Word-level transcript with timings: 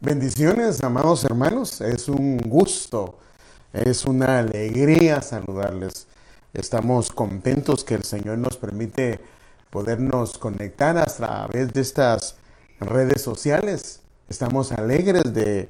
Bendiciones, 0.00 0.84
amados 0.84 1.24
hermanos. 1.24 1.80
Es 1.80 2.08
un 2.08 2.38
gusto, 2.38 3.18
es 3.72 4.04
una 4.04 4.38
alegría 4.38 5.20
saludarles. 5.22 6.06
Estamos 6.54 7.10
contentos 7.10 7.82
que 7.82 7.96
el 7.96 8.04
Señor 8.04 8.38
nos 8.38 8.56
permite 8.56 9.18
podernos 9.70 10.38
conectar 10.38 10.96
a 10.98 11.04
través 11.04 11.72
de 11.72 11.80
estas 11.80 12.36
redes 12.78 13.22
sociales. 13.22 14.00
Estamos 14.28 14.70
alegres 14.70 15.34
de 15.34 15.68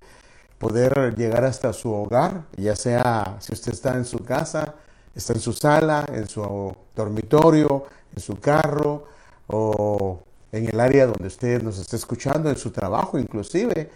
poder 0.59 1.15
llegar 1.17 1.47
hasta 1.47 1.73
su 1.73 1.91
hogar, 1.91 2.45
ya 2.59 2.77
sea 2.77 3.39
si 3.41 3.55
usted 3.55 3.73
está 3.73 3.95
en 3.95 4.05
su 4.05 4.19
casa, 4.19 4.75
está 5.15 5.33
en 5.33 5.41
su 5.41 5.55
sala, 5.55 6.05
en 6.13 6.29
su 6.29 6.77
dormitorio, 6.95 7.85
en 8.15 8.21
su 8.21 8.39
carro 8.39 9.07
o 9.47 10.21
en 10.53 10.69
el 10.69 10.79
área 10.81 11.07
donde 11.07 11.29
usted 11.29 11.63
nos 11.63 11.79
está 11.79 11.97
escuchando, 11.97 12.51
en 12.51 12.57
su 12.57 12.71
trabajo 12.71 13.19
inclusive 13.19 13.91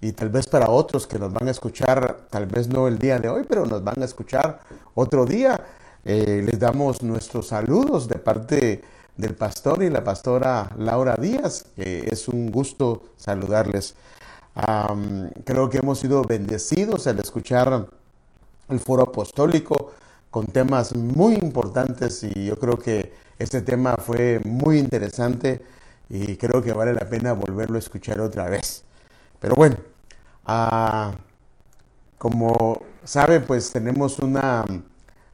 y 0.00 0.12
tal 0.12 0.28
vez 0.28 0.46
para 0.46 0.70
otros 0.70 1.06
que 1.06 1.18
nos 1.18 1.32
van 1.32 1.48
a 1.48 1.50
escuchar, 1.50 2.26
tal 2.30 2.46
vez 2.46 2.68
no 2.68 2.88
el 2.88 2.98
día 2.98 3.18
de 3.18 3.28
hoy, 3.28 3.44
pero 3.48 3.64
nos 3.64 3.82
van 3.82 4.00
a 4.02 4.04
escuchar 4.04 4.60
otro 4.94 5.24
día. 5.24 5.60
Eh, 6.04 6.42
les 6.44 6.58
damos 6.58 7.02
nuestros 7.02 7.48
saludos 7.48 8.08
de 8.08 8.18
parte 8.18 8.82
del 9.16 9.34
pastor 9.34 9.82
y 9.82 9.90
la 9.90 10.04
pastora 10.04 10.70
Laura 10.76 11.16
Díaz. 11.16 11.66
es 11.76 12.28
un 12.28 12.50
gusto 12.50 13.04
saludarles. 13.16 13.94
creo 15.44 15.70
que 15.70 15.78
hemos 15.78 15.98
sido 15.98 16.22
bendecidos 16.22 17.06
al 17.06 17.18
escuchar 17.20 17.86
el 18.68 18.80
foro 18.80 19.04
apostólico 19.04 19.92
con 20.30 20.46
temas 20.46 20.94
muy 20.96 21.34
importantes 21.34 22.24
y 22.24 22.46
yo 22.46 22.58
creo 22.58 22.78
que 22.78 23.12
este 23.38 23.62
tema 23.62 23.96
fue 23.96 24.40
muy 24.44 24.78
interesante 24.78 25.62
y 26.08 26.36
creo 26.36 26.62
que 26.62 26.72
vale 26.72 26.92
la 26.92 27.08
pena 27.08 27.32
volverlo 27.32 27.76
a 27.76 27.78
escuchar 27.78 28.20
otra 28.20 28.48
vez. 28.48 28.84
Pero 29.40 29.54
bueno, 29.54 29.76
Como 32.18 32.82
saben, 33.04 33.44
pues 33.44 33.70
tenemos 33.70 34.18
una 34.18 34.64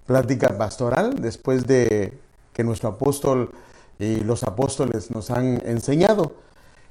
plática 0.07 0.57
pastoral 0.57 1.21
después 1.21 1.67
de 1.67 2.19
que 2.53 2.65
nuestro 2.65 2.91
apóstol 2.91 3.53
y 3.99 4.21
los 4.21 4.43
apóstoles 4.45 5.11
nos 5.11 5.31
han 5.31 5.63
enseñado. 5.67 6.35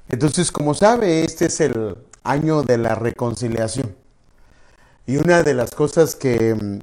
Entonces, 0.08 0.50
como 0.52 0.74
sabe, 0.74 1.24
este 1.24 1.46
es 1.46 1.60
el 1.60 1.96
año 2.22 2.62
de 2.62 2.78
la 2.78 2.94
reconciliación. 2.94 3.94
Y 5.06 5.16
una 5.16 5.42
de 5.42 5.54
las 5.54 5.70
cosas 5.72 6.14
que 6.14 6.80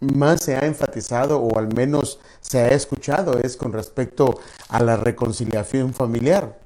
más 0.00 0.42
se 0.42 0.56
ha 0.56 0.60
enfatizado 0.60 1.38
o 1.38 1.58
al 1.58 1.74
menos 1.74 2.20
se 2.40 2.60
ha 2.60 2.68
escuchado 2.68 3.38
es 3.38 3.56
con 3.56 3.72
respecto 3.72 4.40
a 4.68 4.82
la 4.82 4.96
reconciliación 4.96 5.94
familiar. 5.94 6.58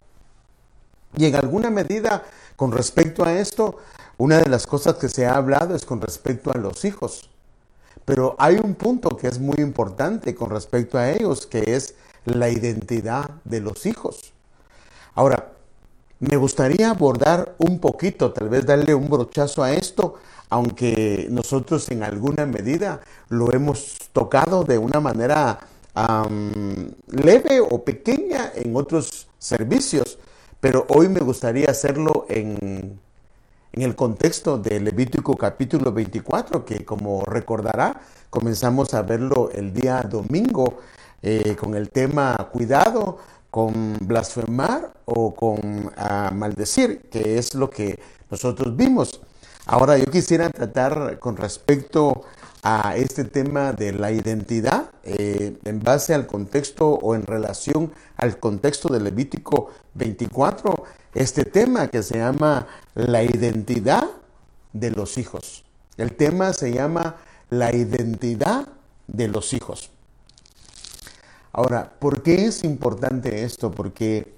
Y 1.17 1.27
en 1.27 1.37
alguna 1.37 1.71
medida 1.71 2.25
con 2.57 2.73
respecto 2.73 3.25
a 3.25 3.33
esto, 3.33 3.79
una 4.17 4.39
de 4.39 4.49
las 4.49 4.67
cosas 4.67 4.95
que 4.95 5.09
se 5.09 5.27
ha 5.27 5.37
hablado 5.37 5.75
es 5.75 5.85
con 5.85 6.01
respecto 6.01 6.53
a 6.53 6.59
los 6.59 6.85
hijos. 6.85 7.31
Pero 8.05 8.37
hay 8.39 8.57
un 8.63 8.75
punto 8.75 9.17
que 9.17 9.29
es 9.29 9.39
muy 9.39 9.57
importante 9.59 10.35
con 10.35 10.51
respecto 10.51 10.99
a 10.99 11.11
ellos, 11.11 11.47
que 11.47 11.75
es 11.75 11.95
la 12.25 12.49
identidad 12.49 13.31
de 13.45 13.61
los 13.61 13.87
hijos. 13.87 14.33
Ahora, 15.15 15.53
me 16.21 16.37
gustaría 16.37 16.91
abordar 16.91 17.55
un 17.59 17.79
poquito, 17.81 18.33
tal 18.33 18.49
vez 18.49 18.65
darle 18.65 18.95
un 18.95 19.09
brochazo 19.09 19.63
a 19.63 19.73
esto, 19.73 20.15
aunque 20.49 21.27
nosotros 21.31 21.91
en 21.91 22.03
alguna 22.03 22.47
medida 22.47 23.01
lo 23.29 23.53
hemos 23.53 23.97
tocado 24.13 24.65
de 24.65 24.79
una 24.79 25.01
manera 25.01 25.61
leve 27.09 27.61
o 27.61 27.85
pequeña 27.85 28.53
en 28.55 28.75
otros 28.77 29.29
servicios, 29.39 30.19
pero 30.61 30.87
hoy 30.89 31.09
me 31.09 31.21
gustaría 31.21 31.71
hacerlo 31.71 32.27
en 32.29 32.99
en 33.75 33.83
el 33.83 33.97
contexto 33.97 34.57
de 34.57 34.79
Levítico 34.79 35.37
capítulo 35.37 35.91
24, 35.93 36.65
que 36.65 36.85
como 36.85 37.25
recordará, 37.25 38.01
comenzamos 38.31 38.95
a 38.95 39.03
verlo 39.03 39.51
el 39.53 39.73
día 39.73 40.01
domingo 40.03 40.79
eh, 41.23 41.57
con 41.59 41.75
el 41.75 41.91
tema 41.91 42.37
cuidado 42.53 43.19
con 43.51 43.97
blasfemar 44.01 44.93
o 45.07 45.35
con 45.35 45.91
ah, 45.97 46.31
maldecir, 46.33 47.09
que 47.11 47.37
es 47.37 47.55
lo 47.55 47.69
que 47.69 47.99
nosotros 48.31 48.77
vimos. 48.77 49.21
Ahora 49.67 49.99
yo 49.99 50.07
quisiera 50.07 50.51
tratar 50.51 51.19
con 51.19 51.37
respecto 51.37 52.23
a 52.63 52.97
este 52.97 53.25
tema 53.25 53.73
de 53.73 53.93
la 53.93 54.13
identidad 54.13 54.91
eh, 55.03 55.59
en 55.65 55.81
base 55.81 56.15
al 56.15 56.29
contexto 56.29 56.91
o 56.91 57.17
en 57.17 57.27
relación 57.27 57.93
al 58.17 58.39
contexto 58.39 58.93
de 58.93 59.01
Levítico 59.01 59.71
24 59.95 60.85
este 61.15 61.45
tema 61.45 61.89
que 61.89 62.03
se 62.03 62.19
llama 62.19 62.67
la 62.95 63.23
identidad 63.23 64.09
de 64.73 64.91
los 64.91 65.17
hijos. 65.19 65.65
El 65.97 66.17
tema 66.17 66.53
se 66.53 66.73
llama 66.73 67.17
la 67.51 67.75
identidad 67.75 68.69
de 69.07 69.29
los 69.29 69.53
hijos. 69.53 69.91
Ahora, 71.53 71.95
¿por 72.01 72.23
qué 72.23 72.47
es 72.47 72.65
importante 72.65 73.45
esto? 73.45 73.71
Porque 73.71 74.35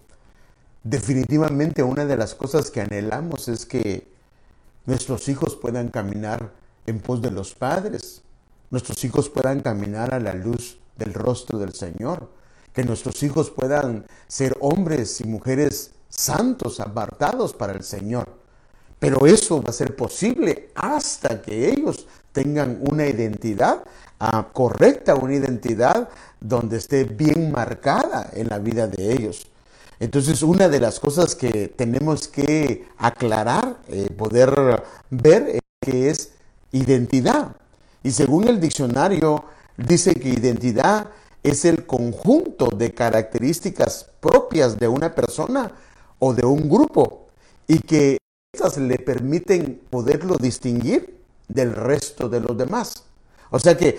definitivamente 0.84 1.82
una 1.82 2.04
de 2.04 2.16
las 2.16 2.34
cosas 2.34 2.70
que 2.70 2.82
anhelamos 2.82 3.48
es 3.48 3.64
que 3.64 4.06
nuestros 4.84 5.28
hijos 5.28 5.56
puedan 5.56 5.88
caminar 5.88 6.52
en 6.86 7.00
pos 7.00 7.22
de 7.22 7.30
los 7.30 7.54
padres, 7.54 8.22
nuestros 8.70 9.02
hijos 9.04 9.30
puedan 9.30 9.60
caminar 9.60 10.12
a 10.12 10.20
la 10.20 10.34
luz 10.34 10.78
del 10.96 11.14
rostro 11.14 11.58
del 11.58 11.72
Señor, 11.72 12.30
que 12.74 12.84
nuestros 12.84 13.22
hijos 13.22 13.50
puedan 13.50 14.06
ser 14.28 14.56
hombres 14.60 15.20
y 15.20 15.24
mujeres 15.24 15.92
santos, 16.16 16.80
apartados 16.80 17.52
para 17.52 17.72
el 17.72 17.84
Señor. 17.84 18.28
Pero 18.98 19.26
eso 19.26 19.62
va 19.62 19.70
a 19.70 19.72
ser 19.72 19.94
posible 19.94 20.70
hasta 20.74 21.42
que 21.42 21.70
ellos 21.70 22.06
tengan 22.32 22.78
una 22.80 23.06
identidad 23.06 23.84
ah, 24.18 24.48
correcta, 24.52 25.14
una 25.14 25.34
identidad 25.34 26.08
donde 26.40 26.78
esté 26.78 27.04
bien 27.04 27.52
marcada 27.52 28.30
en 28.32 28.48
la 28.48 28.58
vida 28.58 28.86
de 28.86 29.12
ellos. 29.12 29.46
Entonces, 29.98 30.42
una 30.42 30.68
de 30.68 30.80
las 30.80 31.00
cosas 31.00 31.34
que 31.34 31.68
tenemos 31.68 32.28
que 32.28 32.86
aclarar, 32.98 33.78
eh, 33.88 34.10
poder 34.10 34.82
ver, 35.10 35.48
es 35.48 35.60
que 35.80 36.10
es 36.10 36.32
identidad. 36.72 37.56
Y 38.02 38.10
según 38.10 38.48
el 38.48 38.60
diccionario, 38.60 39.44
dice 39.76 40.14
que 40.14 40.28
identidad 40.28 41.08
es 41.42 41.64
el 41.64 41.86
conjunto 41.86 42.66
de 42.66 42.92
características 42.92 44.10
propias 44.20 44.78
de 44.78 44.88
una 44.88 45.14
persona 45.14 45.72
o 46.18 46.34
de 46.34 46.46
un 46.46 46.68
grupo 46.68 47.26
y 47.66 47.78
que 47.80 48.18
estas 48.52 48.78
le 48.78 48.98
permiten 48.98 49.80
poderlo 49.90 50.36
distinguir 50.36 51.20
del 51.48 51.74
resto 51.74 52.28
de 52.28 52.40
los 52.40 52.56
demás. 52.56 53.04
O 53.50 53.58
sea 53.58 53.76
que 53.76 53.98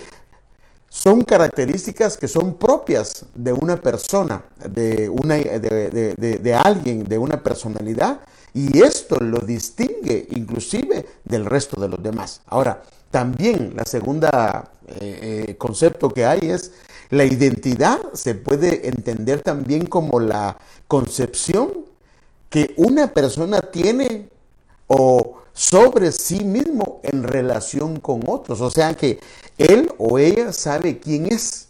son 0.90 1.24
características 1.24 2.18
que 2.18 2.28
son 2.28 2.56
propias 2.56 3.26
de 3.36 3.54
una 3.54 3.78
persona, 3.78 4.44
de, 4.70 5.10
una, 5.10 5.36
de, 5.36 6.16
de, 6.18 6.54
alguien, 6.56 7.04
de 7.04 7.18
una 7.18 7.44
personalidad, 7.44 8.22
y 8.54 8.82
esto 8.82 9.18
lo 9.20 9.40
distingue 9.40 10.28
inclusive 10.32 11.06
del 11.26 11.46
resto 11.46 11.80
de 11.80 11.90
los 11.90 12.02
demás. 12.02 12.42
Ahora, 12.48 12.82
también 13.12 13.74
la 13.76 13.86
segunda 13.86 14.72
eh, 14.88 15.46
eh, 15.50 15.56
concepto 15.58 16.10
que 16.10 16.26
hay 16.26 16.40
es 16.50 16.72
la 17.10 17.24
identidad 17.24 18.00
se 18.14 18.36
puede 18.36 18.88
entender 18.88 19.42
también 19.42 19.86
como 19.86 20.20
la 20.20 20.58
concepción 20.88 21.86
que 22.50 22.74
una 22.78 23.14
persona 23.14 23.62
tiene 23.62 24.30
o 24.88 25.38
sobre 25.54 26.12
sí 26.12 26.44
mismo 26.44 27.02
en 27.04 27.24
relación 27.24 28.00
con 28.00 28.22
otros. 28.28 28.62
O 28.62 28.70
sea 28.70 28.94
que 28.94 29.20
él 29.58 29.92
o 29.98 30.20
ella 30.20 30.54
sabe 30.54 31.00
quién 31.00 31.26
es. 31.32 31.68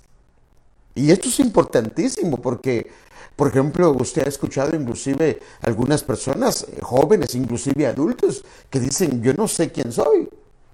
Y 0.94 1.12
esto 1.12 1.30
es 1.30 1.40
importantísimo 1.40 2.38
porque, 2.38 2.92
por 3.36 3.48
ejemplo, 3.48 3.96
usted 4.00 4.26
ha 4.26 4.30
escuchado 4.30 4.76
inclusive 4.76 5.40
algunas 5.62 6.04
personas, 6.04 6.64
eh, 6.64 6.80
jóvenes, 6.82 7.36
inclusive 7.36 7.86
adultos, 7.86 8.44
que 8.70 8.80
dicen, 8.80 9.22
yo 9.22 9.34
no 9.34 9.48
sé 9.48 9.72
quién 9.72 9.92
soy. 9.92 10.28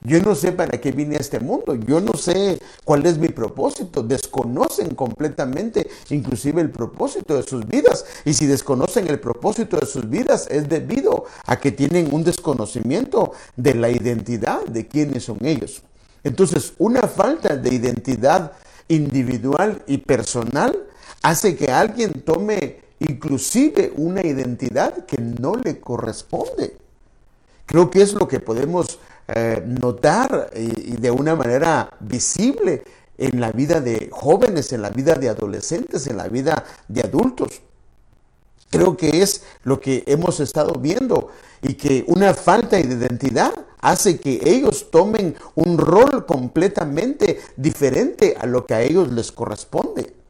Yo 0.06 0.20
no 0.22 0.36
sé 0.36 0.52
para 0.52 0.82
qué 0.82 0.92
vine 0.92 1.16
a 1.16 1.20
este 1.20 1.40
mundo, 1.40 1.76
yo 1.76 2.02
no 2.02 2.14
sé 2.14 2.60
cuál 2.84 3.06
es 3.06 3.18
mi 3.18 3.30
propósito, 3.30 4.04
desconocen 4.04 4.96
completamente 4.96 5.90
inclusive 6.10 6.62
el 6.62 6.72
propósito 6.72 7.38
de 7.38 7.44
sus 7.44 7.66
vidas. 7.66 8.06
Y 8.26 8.34
si 8.34 8.46
desconocen 8.46 9.08
el 9.08 9.22
propósito 9.22 9.78
de 9.78 9.86
sus 9.86 10.10
vidas 10.10 10.48
es 10.52 10.68
debido 10.68 11.24
a 11.46 11.58
que 11.58 11.72
tienen 11.72 12.14
un 12.14 12.24
desconocimiento 12.26 13.32
de 13.56 13.76
la 13.76 13.90
identidad 13.90 14.66
de 14.66 14.88
quiénes 14.88 15.24
son 15.24 15.38
ellos. 15.46 15.84
Entonces, 16.26 16.74
una 16.78 17.04
falta 17.08 17.56
de 17.56 17.74
identidad 17.74 18.54
individual 18.90 19.84
y 19.88 20.00
personal 20.00 20.84
hace 21.22 21.56
que 21.56 21.72
alguien 21.72 22.12
tome 22.26 22.82
inclusive 23.00 23.94
una 23.96 24.26
identidad 24.26 25.06
que 25.06 25.22
no 25.22 25.56
le 25.56 25.80
corresponde. 25.80 26.76
Creo 27.66 27.90
que 27.90 28.02
es 28.02 28.14
lo 28.14 28.28
que 28.28 28.40
podemos 28.40 29.00
eh, 29.28 29.64
notar 29.66 30.52
y, 30.56 30.98
de 30.98 31.12
una 31.12 31.36
manera 31.36 31.90
visible 32.00 32.84
en 33.18 33.40
la 33.40 33.52
vida 33.52 33.80
de 33.80 34.10
jóvenes, 34.12 34.74
en 34.74 34.82
la 34.82 34.90
vida 34.90 35.16
de 35.16 35.30
adolescentes, 35.30 36.08
en 36.08 36.18
la 36.18 36.28
vida 36.28 36.66
de 36.88 37.02
adultos. 37.02 37.62
Creo 38.70 38.98
que 38.98 39.22
es 39.22 39.44
lo 39.64 39.80
que 39.80 40.04
hemos 40.08 40.40
estado 40.40 40.74
viendo 40.74 41.30
y 41.62 41.76
que 41.76 42.04
una 42.08 42.34
falta 42.34 42.78
de 42.78 42.84
identidad 42.84 43.54
hace 43.80 44.20
que 44.20 44.42
ellos 44.44 44.90
tomen 44.90 45.36
un 45.56 45.78
rol 45.78 46.26
completamente 46.26 47.40
diferente 47.56 48.36
a 48.40 48.46
lo 48.46 48.66
que 48.66 48.74
a 48.74 48.82
ellos 48.82 49.12
les 49.12 49.32
corresponde. 49.32 50.23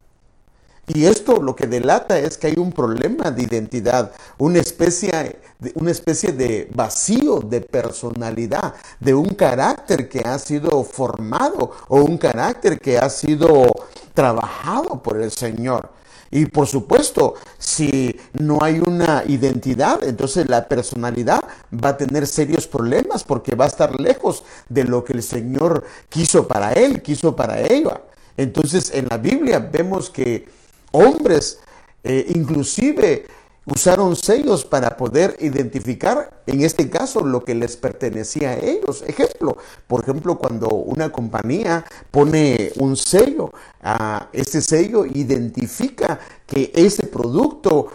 Y 0.88 1.06
esto 1.06 1.42
lo 1.42 1.56
que 1.56 1.66
delata 1.66 2.20
es 2.20 2.38
que 2.38 2.48
hay 2.48 2.56
un 2.58 2.74
problema 2.74 3.32
de 3.32 3.44
identidad, 3.44 4.12
una 4.38 4.60
especie, 4.60 5.40
una 5.76 5.92
especie 5.92 6.34
de 6.34 6.70
vacío 6.74 7.40
de 7.40 7.62
personalidad, 7.62 8.74
de 9.00 9.14
un 9.14 9.30
carácter 9.30 10.10
que 10.10 10.20
ha 10.20 10.38
sido 10.40 10.84
formado 10.84 11.72
o 11.88 12.02
un 12.02 12.18
carácter 12.18 12.80
que 12.80 12.98
ha 12.98 13.10
sido 13.10 13.72
trabajado 14.14 15.02
por 15.02 15.22
el 15.22 15.32
Señor. 15.32 15.90
Y 16.32 16.48
por 16.48 16.68
supuesto, 16.68 17.36
si 17.60 18.20
no 18.34 18.58
hay 18.62 18.82
una 18.86 19.24
identidad, 19.26 20.04
entonces 20.04 20.50
la 20.50 20.68
personalidad 20.68 21.42
va 21.72 21.90
a 21.90 21.98
tener 21.98 22.28
serios 22.28 22.68
problemas 22.68 23.24
porque 23.24 23.56
va 23.56 23.66
a 23.66 23.68
estar 23.70 24.02
lejos 24.02 24.44
de 24.68 24.84
lo 24.84 25.06
que 25.06 25.14
el 25.14 25.24
Señor 25.24 25.86
quiso 26.10 26.46
para 26.46 26.74
él, 26.74 27.02
quiso 27.02 27.36
para 27.36 27.62
ella. 27.62 28.02
Entonces 28.36 28.92
en 28.94 29.08
la 29.10 29.18
Biblia 29.18 29.60
vemos 29.60 30.10
que 30.10 30.63
hombres, 30.94 31.60
eh, 32.04 32.32
inclusive 32.34 33.26
usaron 33.66 34.16
sellos 34.16 34.66
para 34.66 34.98
poder 34.98 35.38
identificar, 35.40 36.44
en 36.48 36.62
este 36.62 36.90
caso, 36.90 37.24
lo 37.24 37.44
que 37.44 37.56
les 37.56 37.78
pertenecía 37.78 38.52
a 38.52 38.58
ellos. 38.58 39.04
Ejemplo, 39.08 39.58
por 39.88 40.04
ejemplo, 40.04 40.38
cuando 40.38 40.68
una 40.68 41.12
compañía 41.12 41.86
pone 42.12 42.72
un 42.78 42.98
sello, 42.98 43.52
a 43.82 44.30
ese 44.34 44.62
sello 44.62 45.06
identifica 45.06 46.20
que 46.46 46.72
ese 46.74 47.08
producto 47.08 47.92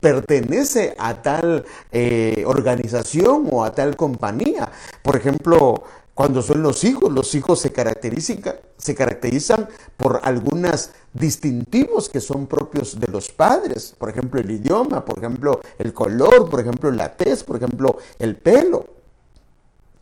pertenece 0.00 0.94
a 0.98 1.22
tal 1.22 1.64
eh, 1.90 2.44
organización 2.46 3.48
o 3.50 3.64
a 3.64 3.72
tal 3.72 3.96
compañía. 3.96 4.70
Por 5.02 5.16
ejemplo, 5.16 5.84
cuando 6.14 6.42
son 6.42 6.62
los 6.62 6.84
hijos, 6.84 7.10
los 7.10 7.34
hijos 7.34 7.60
se 7.60 7.72
caracterizan, 7.72 9.68
por 9.96 10.20
algunos 10.24 10.90
distintivos 11.14 12.08
que 12.10 12.20
son 12.20 12.46
propios 12.46 13.00
de 13.00 13.06
los 13.08 13.30
padres. 13.30 13.94
Por 13.96 14.10
ejemplo, 14.10 14.40
el 14.40 14.50
idioma, 14.50 15.04
por 15.04 15.18
ejemplo, 15.18 15.60
el 15.78 15.94
color, 15.94 16.50
por 16.50 16.60
ejemplo, 16.60 16.90
la 16.90 17.16
tez, 17.16 17.44
por 17.44 17.56
ejemplo, 17.56 17.96
el 18.18 18.36
pelo. 18.36 18.86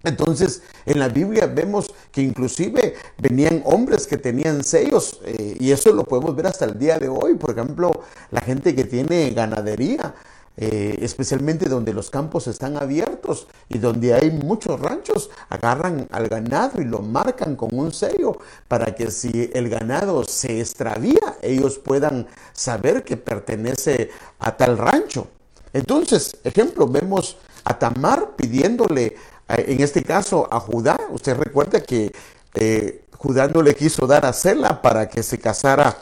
Entonces, 0.03 0.63
en 0.87 0.99
la 0.99 1.09
Biblia 1.09 1.47
vemos 1.47 1.95
que 2.11 2.23
inclusive 2.23 2.95
venían 3.19 3.63
hombres 3.67 4.07
que 4.07 4.17
tenían 4.17 4.65
sellos, 4.65 5.21
eh, 5.25 5.59
y 5.61 5.71
eso 5.71 5.93
lo 5.93 6.05
podemos 6.05 6.35
ver 6.35 6.47
hasta 6.47 6.65
el 6.65 6.79
día 6.79 6.99
de 6.99 7.09
hoy. 7.09 7.35
Por 7.35 7.51
ejemplo, 7.51 8.03
la 8.31 8.41
gente 8.41 8.75
que 8.75 8.85
tiene 8.85 9.31
ganadería, 9.31 10.15
eh, 10.63 10.99
especialmente 11.01 11.71
donde 11.71 11.95
los 11.95 12.11
campos 12.11 12.47
están 12.47 12.77
abiertos 12.77 13.47
y 13.71 13.79
donde 13.79 14.13
hay 14.13 14.31
muchos 14.31 14.79
ranchos, 14.79 15.31
agarran 15.49 16.07
al 16.11 16.29
ganado 16.29 16.83
y 16.83 16.85
lo 16.85 16.99
marcan 16.99 17.57
con 17.57 17.71
un 17.73 17.95
sello 17.95 18.37
para 18.69 18.95
que 18.95 19.11
si 19.11 19.51
el 19.55 19.71
ganado 19.71 20.23
se 20.25 20.61
extravía, 20.61 21.39
ellos 21.41 21.79
puedan 21.79 22.27
saber 22.53 23.05
que 23.05 23.17
pertenece 23.17 24.11
a 24.39 24.55
tal 24.55 24.77
rancho. 24.77 25.29
Entonces, 25.73 26.37
ejemplo, 26.45 26.87
vemos 26.87 27.39
a 27.65 27.79
Tamar 27.79 28.37
pidiéndole, 28.37 29.17
en 29.49 29.81
este 29.83 30.03
caso 30.03 30.47
a 30.53 30.61
Judá, 30.61 30.99
usted 31.09 31.39
recuerda 31.39 31.81
que 31.81 32.13
eh, 32.53 33.07
Judá 33.17 33.49
no 33.49 33.63
le 33.63 33.75
quiso 33.75 34.07
dar 34.07 34.27
a 34.27 34.35
Sela 34.35 34.83
para 34.83 35.09
que 35.09 35.23
se 35.23 35.39
casara 35.39 35.97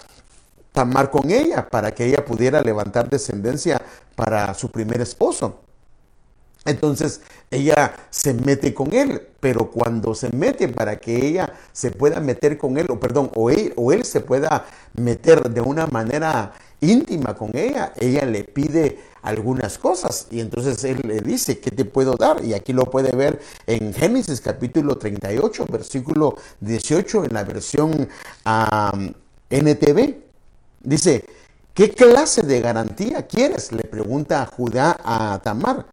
Tamar 0.72 1.10
con 1.10 1.30
ella 1.30 1.68
para 1.68 1.92
que 1.92 2.06
ella 2.06 2.24
pudiera 2.24 2.60
levantar 2.60 3.08
descendencia 3.08 3.80
para 4.18 4.52
su 4.54 4.68
primer 4.68 5.00
esposo. 5.00 5.60
Entonces 6.64 7.20
ella 7.52 7.94
se 8.10 8.34
mete 8.34 8.74
con 8.74 8.92
él, 8.92 9.22
pero 9.38 9.70
cuando 9.70 10.12
se 10.12 10.28
mete 10.30 10.66
para 10.66 10.96
que 10.96 11.24
ella 11.24 11.54
se 11.72 11.92
pueda 11.92 12.18
meter 12.18 12.58
con 12.58 12.78
él, 12.78 12.88
o 12.90 12.98
perdón, 12.98 13.30
o 13.36 13.48
él, 13.48 14.04
se 14.04 14.20
pueda 14.20 14.66
meter 14.94 15.48
de 15.48 15.60
una 15.60 15.86
manera 15.86 16.52
íntima 16.80 17.36
con 17.36 17.56
ella, 17.56 17.92
ella 17.96 18.24
le 18.24 18.42
pide 18.42 18.98
algunas 19.22 19.78
cosas 19.78 20.26
y 20.32 20.40
entonces 20.40 20.82
él 20.82 21.00
le 21.04 21.20
dice, 21.20 21.60
¿qué 21.60 21.70
te 21.70 21.84
puedo 21.84 22.16
dar? 22.16 22.44
Y 22.44 22.54
aquí 22.54 22.72
lo 22.72 22.86
puede 22.86 23.14
ver 23.16 23.40
en 23.68 23.94
Génesis 23.94 24.40
capítulo 24.40 24.98
38, 24.98 25.64
versículo 25.70 26.36
18 26.60 27.24
en 27.24 27.34
la 27.34 27.44
versión 27.44 28.08
NTV. 29.48 30.16
Dice, 30.80 31.24
¿qué 31.78 31.90
clase 31.90 32.42
de 32.42 32.60
garantía 32.60 33.28
quieres? 33.28 33.70
Le 33.70 33.84
pregunta 33.84 34.44
Judá 34.46 34.98
a 35.04 35.38
Tamar. 35.44 35.86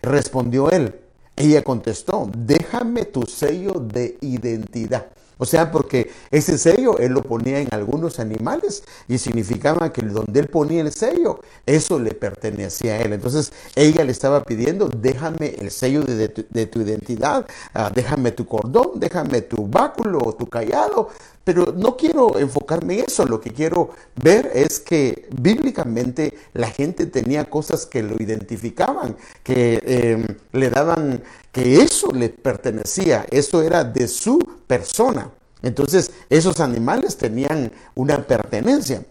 Respondió 0.00 0.70
él. 0.70 0.94
Ella 1.34 1.64
contestó, 1.64 2.30
déjame 2.32 3.06
tu 3.06 3.22
sello 3.22 3.72
de 3.72 4.18
identidad. 4.20 5.06
O 5.38 5.44
sea, 5.44 5.72
porque 5.72 6.12
ese 6.30 6.56
sello 6.58 6.98
él 6.98 7.14
lo 7.14 7.22
ponía 7.22 7.58
en 7.58 7.66
algunos 7.72 8.20
animales 8.20 8.84
y 9.08 9.18
significaba 9.18 9.92
que 9.92 10.02
donde 10.02 10.38
él 10.38 10.46
ponía 10.46 10.82
el 10.82 10.92
sello, 10.92 11.40
eso 11.66 11.98
le 11.98 12.12
pertenecía 12.14 12.92
a 12.92 13.00
él. 13.00 13.12
Entonces 13.12 13.52
ella 13.74 14.04
le 14.04 14.12
estaba 14.12 14.44
pidiendo, 14.44 14.88
déjame 14.88 15.56
el 15.58 15.72
sello 15.72 16.02
de, 16.04 16.28
tu, 16.28 16.80
identidad, 16.80 17.44
ah, 17.74 17.90
déjame 17.92 18.30
tu 18.30 18.46
cordón, 18.46 19.00
déjame 19.00 19.42
tu 19.42 19.66
báculo 19.66 20.20
o 20.24 20.32
tu 20.34 20.46
callado, 20.46 21.08
pero 21.44 21.74
no 21.76 21.96
quiero 21.96 22.38
enfocarme 22.38 22.94
en 22.94 23.06
eso, 23.06 23.24
lo 23.26 23.40
que 23.40 23.50
quiero 23.50 23.90
ver 24.14 24.50
es 24.54 24.78
que 24.78 25.28
bíblicamente 25.40 26.34
la 26.54 26.70
gente 26.70 27.06
tenía 27.06 27.50
cosas 27.50 27.86
que 27.86 28.02
lo 28.02 28.14
identificaban, 28.22 29.16
que 29.42 29.82
em, 29.84 30.26
le 30.52 30.70
daban, 30.70 31.22
que 31.50 31.82
eso 31.82 32.12
le 32.12 32.28
pertenecía, 32.28 33.26
eso 33.30 33.62
era 33.62 33.82
de 33.84 34.06
su 34.06 34.38
persona. 34.66 35.30
Entonces 35.62 36.12
esos 36.30 36.60
animales 36.60 37.16
tenían 37.16 37.72
una 37.94 38.26
pertenencia. 38.26 39.04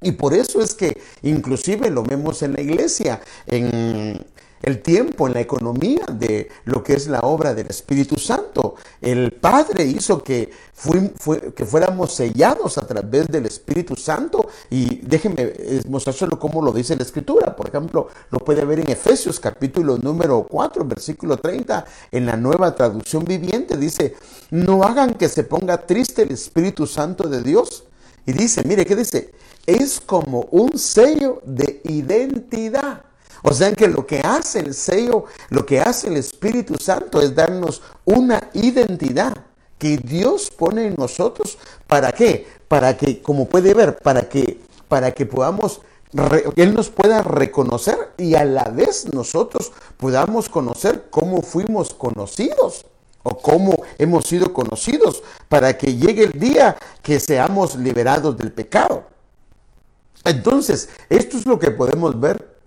Y 0.00 0.12
por 0.12 0.32
eso 0.32 0.62
es 0.62 0.74
que 0.74 1.00
inclusive 1.22 1.90
lo 1.90 2.04
vemos 2.04 2.42
en 2.42 2.52
la 2.52 2.60
iglesia, 2.60 3.20
en 3.46 4.24
el 4.62 4.82
tiempo, 4.82 5.26
en 5.26 5.34
la 5.34 5.40
economía 5.40 6.04
de 6.12 6.48
lo 6.64 6.82
que 6.82 6.94
es 6.94 7.06
la 7.06 7.20
obra 7.20 7.54
del 7.54 7.68
Espíritu 7.68 8.18
Santo. 8.18 8.76
El 9.00 9.32
Padre 9.32 9.84
hizo 9.84 10.22
que, 10.22 10.50
que 11.54 11.64
fuéramos 11.64 12.14
sellados 12.14 12.78
a 12.78 12.86
través 12.86 13.28
del 13.28 13.46
Espíritu 13.46 13.96
Santo 13.96 14.48
y 14.70 14.96
déjenme 14.96 15.52
mostrárselo 15.88 16.38
como 16.38 16.62
lo 16.62 16.72
dice 16.72 16.96
la 16.96 17.02
Escritura. 17.02 17.54
Por 17.54 17.68
ejemplo, 17.68 18.08
lo 18.30 18.38
puede 18.38 18.64
ver 18.64 18.80
en 18.80 18.90
Efesios 18.90 19.40
capítulo 19.40 19.98
número 19.98 20.46
4, 20.48 20.84
versículo 20.84 21.36
30, 21.36 21.84
en 22.12 22.26
la 22.26 22.36
nueva 22.36 22.74
traducción 22.74 23.24
viviente. 23.24 23.76
Dice, 23.76 24.14
no 24.50 24.82
hagan 24.82 25.14
que 25.14 25.28
se 25.28 25.44
ponga 25.44 25.86
triste 25.86 26.22
el 26.22 26.32
Espíritu 26.32 26.86
Santo 26.86 27.28
de 27.28 27.42
Dios. 27.42 27.84
Y 28.26 28.32
dice, 28.32 28.62
mire, 28.64 28.84
¿qué 28.84 28.94
dice? 28.94 29.32
Es 29.66 30.00
como 30.00 30.48
un 30.50 30.78
sello 30.78 31.40
de 31.44 31.80
identidad 31.84 33.07
o 33.48 33.54
sea 33.54 33.72
que 33.72 33.88
lo 33.88 34.06
que 34.06 34.20
hace 34.20 34.58
el 34.58 34.74
sello, 34.74 35.24
lo 35.48 35.64
que 35.64 35.80
hace 35.80 36.08
el 36.08 36.18
Espíritu 36.18 36.74
Santo 36.78 37.22
es 37.22 37.34
darnos 37.34 37.80
una 38.04 38.50
identidad 38.52 39.34
que 39.78 39.96
Dios 39.96 40.50
pone 40.50 40.88
en 40.88 40.96
nosotros. 40.96 41.56
¿Para 41.86 42.12
qué? 42.12 42.46
Para 42.68 42.94
que, 42.98 43.22
como 43.22 43.48
puede 43.48 43.72
ver, 43.72 43.96
para 44.00 44.28
que, 44.28 44.60
para 44.86 45.12
que 45.12 45.24
podamos, 45.24 45.80
Él 46.56 46.74
nos 46.74 46.90
pueda 46.90 47.22
reconocer 47.22 48.12
y 48.18 48.34
a 48.34 48.44
la 48.44 48.64
vez 48.64 49.06
nosotros 49.14 49.72
podamos 49.96 50.50
conocer 50.50 51.06
cómo 51.08 51.40
fuimos 51.40 51.94
conocidos 51.94 52.84
o 53.22 53.38
cómo 53.38 53.82
hemos 53.96 54.26
sido 54.26 54.52
conocidos 54.52 55.22
para 55.48 55.78
que 55.78 55.96
llegue 55.96 56.24
el 56.24 56.38
día 56.38 56.76
que 57.00 57.18
seamos 57.18 57.76
liberados 57.76 58.36
del 58.36 58.52
pecado. 58.52 59.04
Entonces, 60.26 60.90
esto 61.08 61.38
es 61.38 61.46
lo 61.46 61.58
que 61.58 61.70
podemos 61.70 62.20
ver 62.20 62.57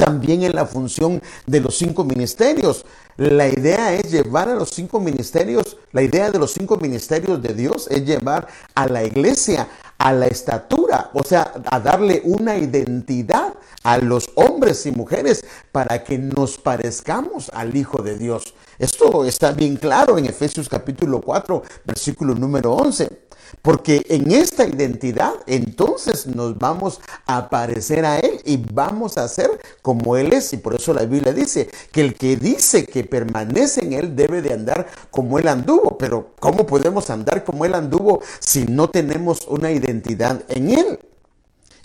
también 0.00 0.42
en 0.42 0.54
la 0.54 0.64
función 0.64 1.22
de 1.46 1.60
los 1.60 1.76
cinco 1.76 2.04
ministerios. 2.04 2.86
La 3.18 3.48
idea 3.48 3.92
es 3.92 4.10
llevar 4.10 4.48
a 4.48 4.54
los 4.54 4.70
cinco 4.70 4.98
ministerios, 4.98 5.76
la 5.92 6.02
idea 6.02 6.30
de 6.30 6.38
los 6.38 6.52
cinco 6.52 6.78
ministerios 6.78 7.42
de 7.42 7.52
Dios 7.52 7.86
es 7.90 8.06
llevar 8.06 8.48
a 8.74 8.86
la 8.86 9.04
iglesia 9.04 9.68
a 9.98 10.14
la 10.14 10.26
estatura, 10.26 11.10
o 11.12 11.22
sea, 11.22 11.52
a 11.70 11.78
darle 11.78 12.22
una 12.24 12.56
identidad 12.56 13.52
a 13.82 13.98
los 13.98 14.30
hombres 14.34 14.86
y 14.86 14.92
mujeres 14.92 15.44
para 15.72 16.02
que 16.04 16.18
nos 16.18 16.58
parezcamos 16.58 17.50
al 17.54 17.76
Hijo 17.76 18.02
de 18.02 18.18
Dios. 18.18 18.54
Esto 18.78 19.24
está 19.24 19.52
bien 19.52 19.76
claro 19.76 20.18
en 20.18 20.26
Efesios 20.26 20.68
capítulo 20.68 21.20
4, 21.20 21.62
versículo 21.84 22.34
número 22.34 22.72
11. 22.72 23.30
Porque 23.62 24.02
en 24.08 24.30
esta 24.30 24.64
identidad 24.66 25.34
entonces 25.46 26.26
nos 26.26 26.56
vamos 26.58 27.00
a 27.26 27.50
parecer 27.50 28.04
a 28.04 28.18
Él 28.18 28.40
y 28.44 28.56
vamos 28.56 29.18
a 29.18 29.28
ser 29.28 29.60
como 29.82 30.16
Él 30.16 30.32
es. 30.32 30.52
Y 30.52 30.58
por 30.58 30.74
eso 30.74 30.94
la 30.94 31.04
Biblia 31.04 31.32
dice 31.32 31.68
que 31.92 32.00
el 32.00 32.14
que 32.14 32.36
dice 32.36 32.86
que 32.86 33.04
permanece 33.04 33.84
en 33.84 33.92
Él 33.92 34.16
debe 34.16 34.40
de 34.42 34.54
andar 34.54 34.86
como 35.10 35.38
Él 35.38 35.48
anduvo. 35.48 35.98
Pero 35.98 36.34
¿cómo 36.38 36.66
podemos 36.66 37.10
andar 37.10 37.44
como 37.44 37.64
Él 37.64 37.74
anduvo 37.74 38.22
si 38.38 38.64
no 38.64 38.88
tenemos 38.88 39.46
una 39.48 39.72
identidad 39.72 40.42
en 40.48 40.70
Él? 40.70 40.98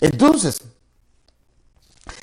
Entonces, 0.00 0.60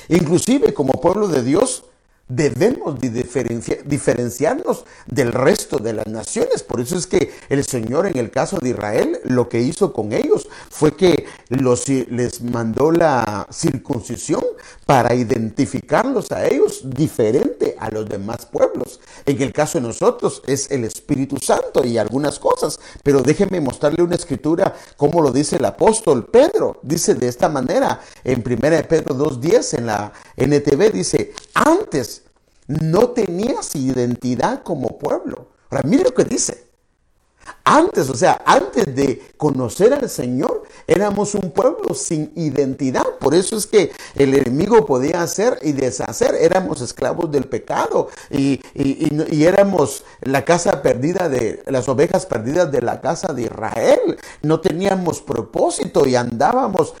Inclusive 0.08 0.74
como 0.74 0.92
pueblo 0.92 1.28
de 1.28 1.42
Dios, 1.42 1.84
debemos 2.28 2.98
diferenciarnos 3.00 4.84
del 5.06 5.32
resto 5.32 5.78
de 5.78 5.92
las 5.92 6.06
naciones. 6.06 6.62
Por 6.62 6.80
eso 6.80 6.96
es 6.96 7.06
que 7.06 7.32
el 7.48 7.64
Señor 7.64 8.06
en 8.06 8.16
el 8.16 8.30
caso 8.30 8.58
de 8.58 8.70
Israel 8.70 9.20
lo 9.24 9.48
que 9.48 9.60
hizo 9.60 9.92
con 9.92 10.12
ellos 10.12 10.48
fue 10.70 10.96
que 10.96 11.26
les 11.48 12.42
mandó 12.42 12.90
la 12.90 13.46
circuncisión 13.50 14.42
para 14.86 15.14
identificarlos 15.14 16.32
a 16.32 16.46
ellos 16.46 16.82
diferente 16.84 17.76
a 17.78 17.90
los 17.90 18.08
demás 18.08 18.46
pueblos. 18.46 19.00
En 19.26 19.40
el 19.40 19.52
caso 19.52 19.78
de 19.78 19.86
nosotros 19.86 20.42
es 20.46 20.70
el 20.70 20.84
Espíritu 20.84 21.36
Santo 21.38 21.84
y 21.84 21.98
algunas 21.98 22.38
cosas, 22.38 22.80
pero 23.02 23.22
déjenme 23.22 23.60
mostrarle 23.60 24.02
una 24.02 24.16
escritura 24.16 24.74
como 24.96 25.20
lo 25.20 25.30
dice 25.30 25.56
el 25.56 25.64
apóstol 25.64 26.26
Pedro. 26.26 26.80
Dice 26.82 27.14
de 27.14 27.28
esta 27.28 27.48
manera 27.48 28.00
en 28.22 28.42
1 28.44 28.88
Pedro 28.88 29.14
2.10 29.14 29.78
en 29.78 29.86
la 29.86 30.12
NTV 30.36 30.92
dice, 30.92 31.32
antes 31.54 32.23
no 32.66 33.10
tenías 33.10 33.74
identidad 33.76 34.62
como 34.62 34.98
pueblo. 34.98 35.48
Ahora, 35.70 35.88
mire 35.88 36.04
lo 36.04 36.14
que 36.14 36.24
dice. 36.24 36.70
Antes, 37.64 38.08
o 38.10 38.14
sea, 38.14 38.42
antes 38.44 38.94
de 38.94 39.34
conocer 39.36 39.92
al 39.92 40.08
Señor, 40.08 40.63
éramos 40.86 41.34
un 41.34 41.50
pueblo 41.50 41.94
sin 41.94 42.32
identidad. 42.34 43.04
Por 43.20 43.34
eso 43.34 43.56
es 43.56 43.66
que 43.66 43.92
el 44.14 44.34
enemigo 44.34 44.84
podía 44.86 45.22
hacer 45.22 45.58
y 45.62 45.72
deshacer. 45.72 46.34
Éramos 46.34 46.80
esclavos 46.80 47.30
del 47.30 47.44
pecado 47.44 48.08
y, 48.30 48.60
éramos 49.44 50.04
la 50.22 50.44
casa 50.44 50.82
perdida 50.82 51.28
de 51.28 51.62
las 51.66 51.88
ovejas 51.88 52.26
perdidas 52.26 52.72
de 52.72 52.82
la 52.82 53.00
casa 53.00 53.32
de 53.32 53.42
Israel. 53.42 54.18
No 54.42 54.60
teníamos 54.60 55.20
propósito 55.20 56.06
y 56.06 56.16
andábamos 56.16 56.94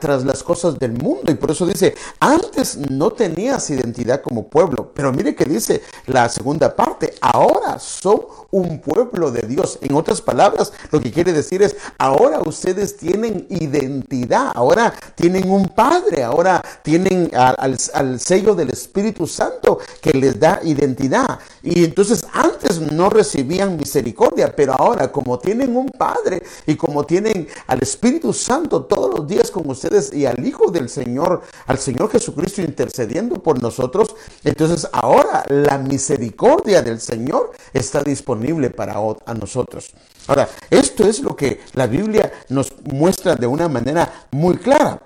tras 0.00 0.24
las 0.24 0.42
cosas 0.42 0.78
del 0.78 0.92
mundo. 0.92 1.30
Y 1.30 1.34
por 1.34 1.50
eso 1.50 1.66
dice, 1.66 1.94
antes 2.20 2.76
no 2.76 3.10
tenías 3.12 3.68
identidad 3.70 4.22
como 4.22 4.48
pueblo. 4.48 4.90
Pero 4.94 5.12
mire 5.12 5.34
que 5.34 5.44
dice 5.44 5.82
la 6.06 6.28
segunda 6.28 6.74
parte, 6.74 7.14
ahora 7.20 7.78
son 7.78 8.22
un 8.50 8.80
pueblo 8.80 9.30
de 9.30 9.42
Dios. 9.42 9.78
En 9.80 9.94
otras 9.94 10.22
palabras, 10.22 10.72
lo 10.90 11.00
que 11.00 11.10
quiere 11.10 11.32
decir 11.32 11.62
es, 11.62 11.76
ahora 11.98 12.40
ustedes 12.40 12.96
tienen 13.04 13.46
identidad, 13.50 14.52
ahora 14.54 14.94
tienen 15.14 15.50
un 15.50 15.68
Padre, 15.68 16.22
ahora 16.22 16.64
tienen 16.82 17.30
al, 17.34 18.18
sello 18.18 18.54
del 18.54 18.70
Espíritu 18.70 19.26
Santo 19.26 19.78
que 20.00 20.14
les 20.14 20.40
da 20.40 20.60
identidad. 20.64 21.38
Y 21.62 21.84
entonces 21.84 22.24
antes 22.32 22.80
no 22.80 23.10
recibían 23.10 23.76
misericordia, 23.76 24.56
pero 24.56 24.72
ahora 24.72 25.12
como 25.12 25.38
tienen 25.38 25.76
un 25.76 25.90
Padre 25.90 26.42
y 26.66 26.76
como 26.76 27.04
tienen 27.04 27.46
al 27.66 27.82
Espíritu 27.82 28.32
Santo 28.32 28.84
todos 28.84 29.18
los 29.18 29.28
días 29.28 29.50
con 29.50 29.68
ustedes 29.68 30.10
y 30.14 30.24
al 30.24 30.44
Hijo 30.46 30.70
del 30.70 30.88
Señor, 30.88 31.42
al 31.66 31.78
Señor 31.78 32.10
Jesucristo 32.10 32.62
intercediendo 32.62 33.34
por 33.42 33.60
nosotros, 33.60 34.16
entonces 34.44 34.88
ahora 34.92 35.44
la 35.50 35.76
misericordia 35.76 36.80
del 36.80 37.00
Señor 37.00 37.52
está 37.74 38.02
disponible 38.02 38.70
para 38.70 38.94
a 39.26 39.34
nosotros. 39.34 39.92
Ahora, 40.26 40.48
esto 40.70 41.06
es 41.06 41.20
lo 41.20 41.36
que 41.36 41.60
la 41.74 41.86
Biblia 41.86 42.32
nos 42.48 42.72
muestra 42.84 43.34
de 43.34 43.46
una 43.46 43.68
manera 43.68 44.26
muy 44.30 44.56
clara. 44.56 45.02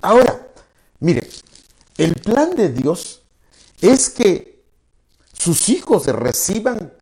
Ahora, 0.00 0.48
mire, 0.98 1.28
el 1.96 2.14
plan 2.14 2.56
de 2.56 2.70
Dios 2.70 3.22
es 3.80 4.10
que 4.10 4.62
sus 5.32 5.68
hijos 5.68 6.06
reciban 6.06 6.92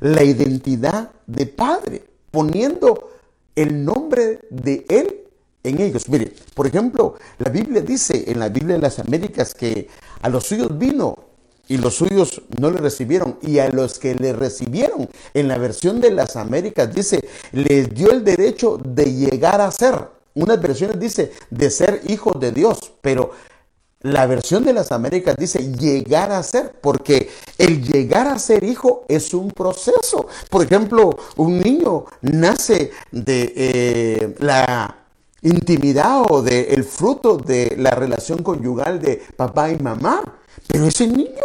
la 0.00 0.22
identidad 0.22 1.12
de 1.26 1.46
padre, 1.46 2.04
poniendo 2.30 3.10
el 3.54 3.84
nombre 3.84 4.40
de 4.50 4.84
Él 4.88 5.28
en 5.62 5.80
ellos. 5.80 6.08
Mire, 6.08 6.34
por 6.54 6.66
ejemplo, 6.66 7.16
la 7.38 7.50
Biblia 7.50 7.80
dice 7.80 8.24
en 8.26 8.38
la 8.38 8.48
Biblia 8.48 8.76
de 8.76 8.82
las 8.82 8.98
Américas 8.98 9.54
que 9.54 9.88
a 10.22 10.28
los 10.28 10.46
suyos 10.46 10.76
vino 10.78 11.29
y 11.70 11.78
los 11.78 11.94
suyos 11.94 12.42
no 12.58 12.70
le 12.70 12.78
recibieron. 12.78 13.38
Y 13.42 13.60
a 13.60 13.68
los 13.68 14.00
que 14.00 14.16
le 14.16 14.32
recibieron, 14.32 15.08
en 15.32 15.46
la 15.46 15.56
versión 15.56 16.00
de 16.00 16.10
las 16.10 16.34
Américas 16.34 16.92
dice, 16.92 17.26
les 17.52 17.94
dio 17.94 18.10
el 18.10 18.24
derecho 18.24 18.76
de 18.82 19.14
llegar 19.14 19.60
a 19.60 19.70
ser. 19.70 20.08
Unas 20.34 20.60
versiones 20.60 20.98
dice 20.98 21.32
de 21.48 21.70
ser 21.70 22.02
hijos 22.08 22.40
de 22.40 22.50
Dios, 22.50 22.92
pero 23.00 23.30
la 24.00 24.26
versión 24.26 24.64
de 24.64 24.72
las 24.72 24.90
Américas 24.90 25.36
dice 25.36 25.60
llegar 25.60 26.32
a 26.32 26.42
ser, 26.42 26.72
porque 26.80 27.30
el 27.56 27.84
llegar 27.84 28.26
a 28.26 28.40
ser 28.40 28.64
hijo 28.64 29.04
es 29.06 29.32
un 29.32 29.52
proceso. 29.52 30.26
Por 30.50 30.64
ejemplo, 30.64 31.10
un 31.36 31.60
niño 31.60 32.06
nace 32.22 32.90
de 33.12 33.52
eh, 33.54 34.34
la 34.40 34.96
intimidad 35.42 36.22
o 36.28 36.42
del 36.42 36.82
fruto 36.82 37.36
de 37.36 37.76
la 37.78 37.90
relación 37.90 38.42
conyugal 38.42 39.00
de 39.00 39.22
papá 39.36 39.70
y 39.70 39.78
mamá. 39.78 40.39
Pero 40.66 40.86
ese 40.86 41.06
niño, 41.06 41.44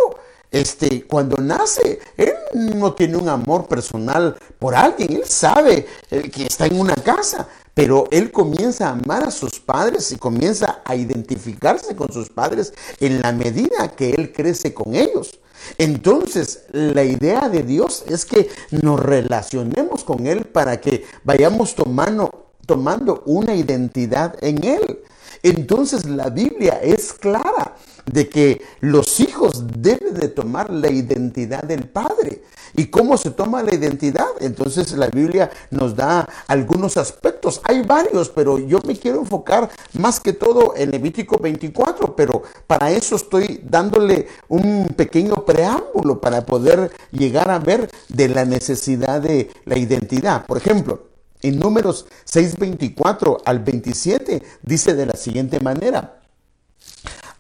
este, 0.52 1.06
cuando 1.06 1.38
nace, 1.38 2.00
él 2.18 2.34
no 2.54 2.94
tiene 2.94 3.18
un 3.18 3.30
amor 3.30 3.68
personal 3.68 4.38
por 4.60 4.76
alguien, 4.76 5.14
él 5.14 5.26
sabe 5.26 5.86
eh, 6.12 6.30
que 6.30 6.46
está 6.46 6.66
en 6.68 6.80
una 6.80 6.96
casa, 6.96 7.48
pero 7.74 8.06
él 8.12 8.32
comienza 8.32 8.88
a 8.88 8.92
amar 8.92 9.24
a 9.24 9.32
sus 9.32 9.60
padres 9.60 10.12
y 10.12 10.18
comienza 10.18 10.82
a 10.86 10.96
identificarse 10.96 11.96
con 11.96 12.12
sus 12.12 12.30
padres 12.30 12.74
en 13.00 13.22
la 13.22 13.32
medida 13.32 13.96
que 13.96 14.12
él 14.12 14.32
crece 14.32 14.74
con 14.74 14.96
ellos. 14.96 15.40
Entonces, 15.78 16.66
la 16.72 17.04
idea 17.04 17.50
de 17.50 17.64
Dios 17.64 18.06
es 18.08 18.26
que 18.26 18.50
nos 18.72 19.00
relacionemos 19.00 20.04
con 20.04 20.28
Él 20.28 20.46
para 20.46 20.80
que 20.80 21.06
vayamos 21.24 21.76
tomando, 21.76 22.52
tomando 22.66 23.24
una 23.26 23.56
identidad 23.56 24.36
en 24.42 24.64
Él. 24.64 25.00
Entonces, 25.44 26.06
la 26.06 26.30
Biblia 26.30 26.80
es 26.82 27.14
clara 27.14 27.76
de 28.06 28.30
que 28.30 28.62
los 28.82 29.20
hijos 29.20 29.66
deben 29.78 30.14
de 30.14 30.28
tomar 30.28 30.70
la 30.70 30.90
identidad 30.90 31.64
del 31.64 31.88
padre. 31.88 32.44
¿Y 32.78 32.88
cómo 32.88 33.18
se 33.18 33.32
toma 33.32 33.64
la 33.64 33.74
identidad? 33.74 34.28
Entonces 34.42 34.92
la 34.94 35.08
Biblia 35.08 35.50
nos 35.72 35.96
da 35.96 36.28
algunos 36.48 36.98
aspectos. 36.98 37.62
Hay 37.64 37.84
varios, 37.84 38.30
pero 38.30 38.60
yo 38.60 38.80
me 38.86 38.98
quiero 38.98 39.20
enfocar 39.20 39.70
más 39.94 40.20
que 40.20 40.34
todo 40.34 40.74
en 40.76 40.92
Levítico 40.92 41.38
24, 41.38 42.16
pero 42.16 42.44
para 42.68 42.92
eso 42.92 43.16
estoy 43.16 43.62
dándole 43.64 44.28
un 44.50 44.88
pequeño 44.96 45.36
preámbulo 45.46 46.20
para 46.20 46.46
poder 46.46 46.92
llegar 47.12 47.50
a 47.50 47.60
ver 47.60 47.90
de 48.10 48.28
la 48.28 48.44
necesidad 48.44 49.22
de 49.22 49.50
la 49.64 49.78
identidad. 49.78 50.46
Por 50.46 50.58
ejemplo, 50.58 51.08
en 51.42 51.60
números 51.60 52.08
6.24 52.30 53.42
al 53.46 53.60
27 53.60 54.44
dice 54.64 54.96
de 54.96 55.06
la 55.06 55.14
siguiente 55.14 55.60
manera, 55.60 56.20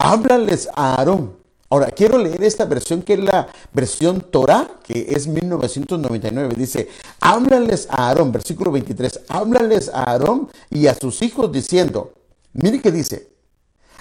háblales 0.05 0.69
a 0.75 0.95
Aarón. 0.95 1.35
Ahora, 1.67 1.87
quiero 1.87 2.19
leer 2.19 2.43
esta 2.43 2.65
versión 2.65 3.01
que 3.01 3.13
es 3.13 3.19
la 3.19 3.47
versión 3.73 4.21
Torah, 4.21 4.69
que 4.83 5.07
es 5.09 5.25
1999. 5.25 6.53
Dice, 6.55 6.89
háblales 7.19 7.87
a 7.89 8.09
Aarón, 8.09 8.31
versículo 8.31 8.71
23, 8.71 9.21
háblales 9.29 9.89
a 9.89 10.03
Aarón 10.03 10.49
y 10.69 10.85
a 10.85 10.93
sus 10.93 11.23
hijos 11.23 11.51
diciendo, 11.51 12.13
mire 12.53 12.81
que 12.81 12.91
dice, 12.91 13.29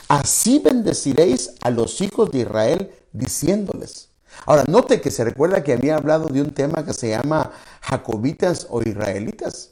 así 0.07 0.59
bendeciréis 0.59 1.55
a 1.63 1.71
los 1.71 2.03
hijos 2.03 2.31
de 2.31 2.41
Israel 2.41 2.91
diciéndoles. 3.13 4.11
Ahora, 4.45 4.65
note 4.69 5.01
que 5.01 5.11
se 5.11 5.25
recuerda 5.25 5.65
que 5.65 5.73
había 5.73 5.97
hablado 5.97 6.27
de 6.27 6.43
un 6.43 6.53
tema 6.53 6.85
que 6.85 6.93
se 6.93 7.09
llama 7.09 7.51
jacobitas 7.81 8.67
o 8.69 8.83
israelitas. 8.83 9.71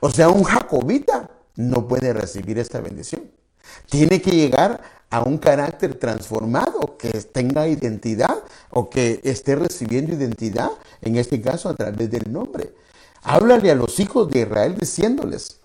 O 0.00 0.10
sea, 0.10 0.30
un 0.30 0.42
jacobita 0.42 1.30
no 1.54 1.86
puede 1.86 2.12
recibir 2.12 2.58
esta 2.58 2.80
bendición. 2.80 3.30
Tiene 3.88 4.20
que 4.20 4.32
llegar 4.32 4.99
a 5.10 5.22
un 5.22 5.38
carácter 5.38 5.96
transformado, 5.96 6.96
que 6.96 7.10
tenga 7.10 7.68
identidad 7.68 8.42
o 8.70 8.88
que 8.88 9.20
esté 9.24 9.56
recibiendo 9.56 10.14
identidad, 10.14 10.70
en 11.02 11.16
este 11.16 11.40
caso 11.40 11.68
a 11.68 11.74
través 11.74 12.10
del 12.10 12.32
nombre. 12.32 12.72
Háblale 13.22 13.70
a 13.70 13.74
los 13.74 13.98
hijos 14.00 14.30
de 14.30 14.40
Israel 14.40 14.76
diciéndoles, 14.78 15.60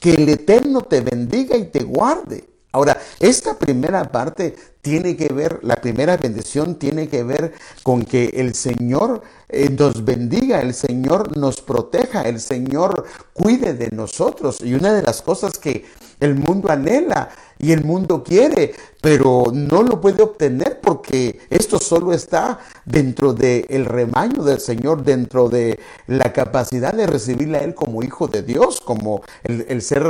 que 0.00 0.14
el 0.14 0.28
Eterno 0.28 0.82
te 0.82 1.00
bendiga 1.00 1.56
y 1.56 1.64
te 1.64 1.82
guarde. 1.82 2.44
Ahora, 2.72 3.00
esta 3.20 3.56
primera 3.56 4.10
parte 4.10 4.56
tiene 4.82 5.16
que 5.16 5.28
ver, 5.32 5.60
la 5.62 5.76
primera 5.76 6.16
bendición 6.16 6.74
tiene 6.74 7.08
que 7.08 7.22
ver 7.22 7.52
con 7.84 8.04
que 8.04 8.32
el 8.34 8.54
Señor 8.54 9.22
eh, 9.48 9.70
nos 9.70 10.04
bendiga, 10.04 10.60
el 10.60 10.74
Señor 10.74 11.36
nos 11.36 11.60
proteja, 11.60 12.22
el 12.22 12.40
Señor 12.40 13.04
cuide 13.32 13.74
de 13.74 13.90
nosotros. 13.90 14.60
Y 14.60 14.74
una 14.74 14.92
de 14.92 15.02
las 15.02 15.22
cosas 15.22 15.56
que 15.58 15.84
el 16.18 16.34
mundo 16.34 16.68
anhela 16.68 17.30
y 17.64 17.72
el 17.72 17.82
mundo 17.82 18.22
quiere, 18.22 18.74
pero 19.00 19.44
no 19.50 19.82
lo 19.82 19.98
puede 19.98 20.22
obtener 20.22 20.80
porque 20.82 21.40
esto 21.48 21.78
solo 21.78 22.12
está 22.12 22.58
dentro 22.84 23.32
del 23.32 23.86
rebaño 23.86 24.44
del 24.44 24.60
Señor, 24.60 25.02
dentro 25.02 25.48
de 25.48 25.78
la 26.06 26.30
capacidad 26.34 26.92
de 26.92 27.06
recibirle 27.06 27.56
a 27.56 27.62
Él 27.62 27.74
como 27.74 28.02
hijo 28.02 28.28
de 28.28 28.42
Dios, 28.42 28.82
como 28.82 29.22
el, 29.44 29.80
ser 29.80 30.04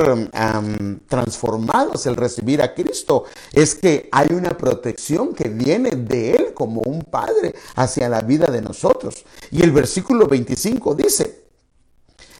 transformados, 1.06 2.06
el 2.06 2.16
recibir 2.16 2.60
a 2.60 2.74
Cristo. 2.74 3.24
Es 3.52 3.76
que 3.76 4.08
hay 4.10 4.32
una 4.32 4.50
protección 4.50 5.32
que 5.32 5.48
viene 5.48 5.90
de 5.90 6.32
Él 6.32 6.54
como 6.54 6.80
un 6.80 7.02
Padre 7.02 7.54
hacia 7.76 8.08
la 8.08 8.20
vida 8.20 8.46
de 8.46 8.62
nosotros. 8.62 9.24
Y 9.52 9.62
el 9.62 9.70
versículo 9.70 10.26
25 10.26 10.94
dice, 10.96 11.44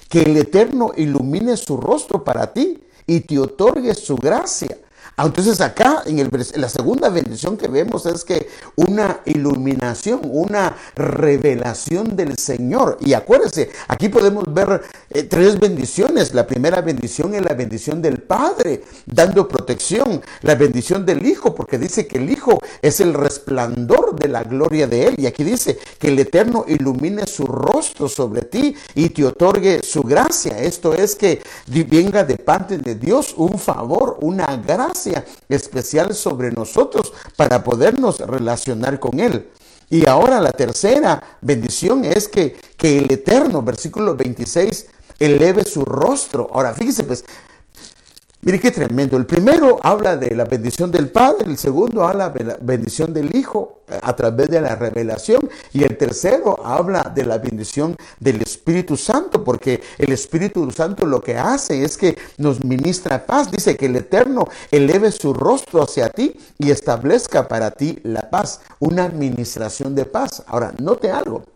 que 0.08 0.22
el 0.22 0.36
Eterno 0.36 0.92
ilumine 0.96 1.56
su 1.56 1.76
rostro 1.76 2.24
para 2.24 2.52
ti 2.52 2.82
y 3.06 3.20
te 3.20 3.38
otorgue 3.38 3.94
su 3.94 4.16
gracia 4.16 4.78
entonces 5.16 5.60
acá 5.60 6.02
en, 6.06 6.18
el, 6.18 6.28
la 6.56 6.68
segunda 6.68 7.08
bendición 7.08 7.56
que 7.56 7.68
vemos 7.68 8.04
es 8.06 8.24
que 8.24 8.48
una 8.74 9.20
iluminación, 9.26 10.20
una 10.24 10.76
revelación 10.96 12.16
del 12.16 12.36
Señor. 12.36 12.98
Y 13.00 13.14
acuérdense, 13.14 13.70
aquí 13.86 14.08
podemos 14.08 14.44
ver 14.52 14.82
eh, 15.10 15.22
tres 15.22 15.58
bendiciones. 15.60 16.34
La 16.34 16.46
primera 16.46 16.80
bendición 16.80 17.34
es 17.34 17.42
la 17.42 17.54
bendición 17.54 18.02
del 18.02 18.18
Padre, 18.18 18.82
dando 19.06 19.46
protección. 19.46 20.20
La 20.42 20.56
bendición 20.56 21.06
del 21.06 21.24
Hijo, 21.24 21.54
porque 21.54 21.78
dice 21.78 22.06
que 22.08 22.18
el 22.18 22.28
Hijo 22.30 22.58
es 22.82 23.00
el 23.00 23.14
resplandor 23.14 24.18
de 24.18 24.28
la 24.28 24.42
gloria 24.42 24.88
de 24.88 25.06
Él. 25.06 25.14
Y 25.18 25.26
aquí 25.26 25.44
dice 25.44 25.78
que 25.98 26.08
el 26.08 26.18
Eterno 26.18 26.64
ilumine 26.66 27.26
su 27.26 27.46
rostro 27.46 28.08
sobre 28.08 28.42
ti 28.42 28.74
y 28.96 29.10
te 29.10 29.24
otorgue 29.24 29.82
su 29.84 30.02
gracia. 30.02 30.58
Esto 30.58 30.92
es 30.92 31.14
que 31.14 31.40
venga 31.66 32.24
de 32.24 32.36
parte 32.36 32.78
de 32.78 32.96
Dios 32.96 33.34
un 33.36 33.58
favor, 33.58 34.18
una 34.20 34.56
gracia 34.56 35.03
especial 35.48 36.14
sobre 36.14 36.50
nosotros 36.50 37.12
para 37.36 37.64
podernos 37.64 38.18
relacionar 38.20 39.00
con 39.00 39.20
Él. 39.20 39.48
Y 39.90 40.06
ahora 40.06 40.40
la 40.40 40.52
tercera 40.52 41.22
bendición 41.40 42.04
es 42.04 42.28
que, 42.28 42.56
que 42.76 42.98
el 42.98 43.12
Eterno, 43.12 43.62
versículo 43.62 44.16
26, 44.16 44.86
eleve 45.18 45.64
su 45.64 45.84
rostro. 45.84 46.48
Ahora, 46.52 46.74
fíjese 46.74 47.04
pues, 47.04 47.24
Mire 48.44 48.60
qué 48.60 48.70
tremendo. 48.70 49.16
El 49.16 49.24
primero 49.24 49.80
habla 49.82 50.18
de 50.18 50.36
la 50.36 50.44
bendición 50.44 50.90
del 50.90 51.08
Padre, 51.08 51.46
el 51.46 51.56
segundo 51.56 52.06
habla 52.06 52.28
de 52.28 52.44
la 52.44 52.58
bendición 52.60 53.14
del 53.14 53.34
Hijo 53.34 53.80
eh, 53.88 53.98
a 54.02 54.14
través 54.14 54.50
de 54.50 54.60
la 54.60 54.76
revelación 54.76 55.48
y 55.72 55.82
el 55.82 55.96
tercero 55.96 56.60
habla 56.62 57.10
de 57.14 57.24
la 57.24 57.38
bendición 57.38 57.96
del 58.20 58.42
Espíritu 58.42 58.98
Santo, 58.98 59.42
porque 59.42 59.82
el 59.96 60.12
Espíritu 60.12 60.70
Santo 60.72 61.06
lo 61.06 61.22
que 61.22 61.38
hace 61.38 61.84
es 61.84 61.96
que 61.96 62.18
nos 62.36 62.62
ministra 62.62 63.24
paz. 63.24 63.50
Dice 63.50 63.78
que 63.78 63.86
el 63.86 63.96
Eterno 63.96 64.46
eleve 64.70 65.10
su 65.10 65.32
rostro 65.32 65.82
hacia 65.82 66.10
ti 66.10 66.38
y 66.58 66.70
establezca 66.70 67.48
para 67.48 67.70
ti 67.70 67.98
la 68.02 68.28
paz, 68.28 68.60
una 68.78 69.04
administración 69.04 69.94
de 69.94 70.04
paz. 70.04 70.42
Ahora, 70.48 70.74
note 70.78 71.10
algo. 71.10 71.53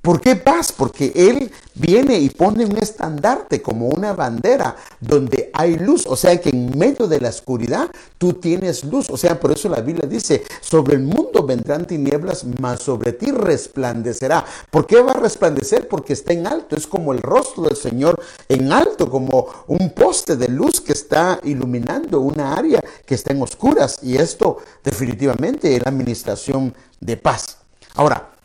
¿Por 0.00 0.20
qué 0.20 0.36
paz? 0.36 0.72
Porque 0.72 1.12
Él 1.14 1.50
viene 1.74 2.18
y 2.18 2.30
pone 2.30 2.64
un 2.64 2.76
estandarte 2.78 3.60
como 3.60 3.88
una 3.88 4.12
bandera 4.12 4.76
donde 5.00 5.50
hay 5.52 5.76
luz. 5.76 6.06
O 6.06 6.16
sea 6.16 6.40
que 6.40 6.50
en 6.50 6.78
medio 6.78 7.08
de 7.08 7.20
la 7.20 7.28
oscuridad 7.28 7.90
tú 8.16 8.34
tienes 8.34 8.84
luz. 8.84 9.10
O 9.10 9.16
sea, 9.16 9.38
por 9.38 9.52
eso 9.52 9.68
la 9.68 9.80
Biblia 9.80 10.08
dice, 10.08 10.44
sobre 10.60 10.94
el 10.94 11.02
mundo 11.02 11.44
vendrán 11.44 11.86
tinieblas, 11.86 12.46
mas 12.60 12.82
sobre 12.82 13.12
ti 13.12 13.30
resplandecerá. 13.32 14.44
¿Por 14.70 14.86
qué 14.86 15.00
va 15.02 15.12
a 15.12 15.20
resplandecer? 15.20 15.88
Porque 15.88 16.12
está 16.12 16.32
en 16.32 16.46
alto. 16.46 16.76
Es 16.76 16.86
como 16.86 17.12
el 17.12 17.20
rostro 17.20 17.64
del 17.64 17.76
Señor 17.76 18.22
en 18.48 18.72
alto, 18.72 19.10
como 19.10 19.48
un 19.66 19.90
poste 19.90 20.36
de 20.36 20.48
luz 20.48 20.80
que 20.80 20.92
está 20.92 21.40
iluminando 21.42 22.20
una 22.20 22.54
área 22.54 22.82
que 23.04 23.14
está 23.14 23.32
en 23.32 23.42
oscuras. 23.42 23.98
Y 24.02 24.16
esto 24.16 24.58
definitivamente 24.84 25.74
es 25.74 25.82
la 25.82 25.90
administración 25.90 26.72
de 27.00 27.16
paz. 27.16 27.58
Ahora, 27.94 28.37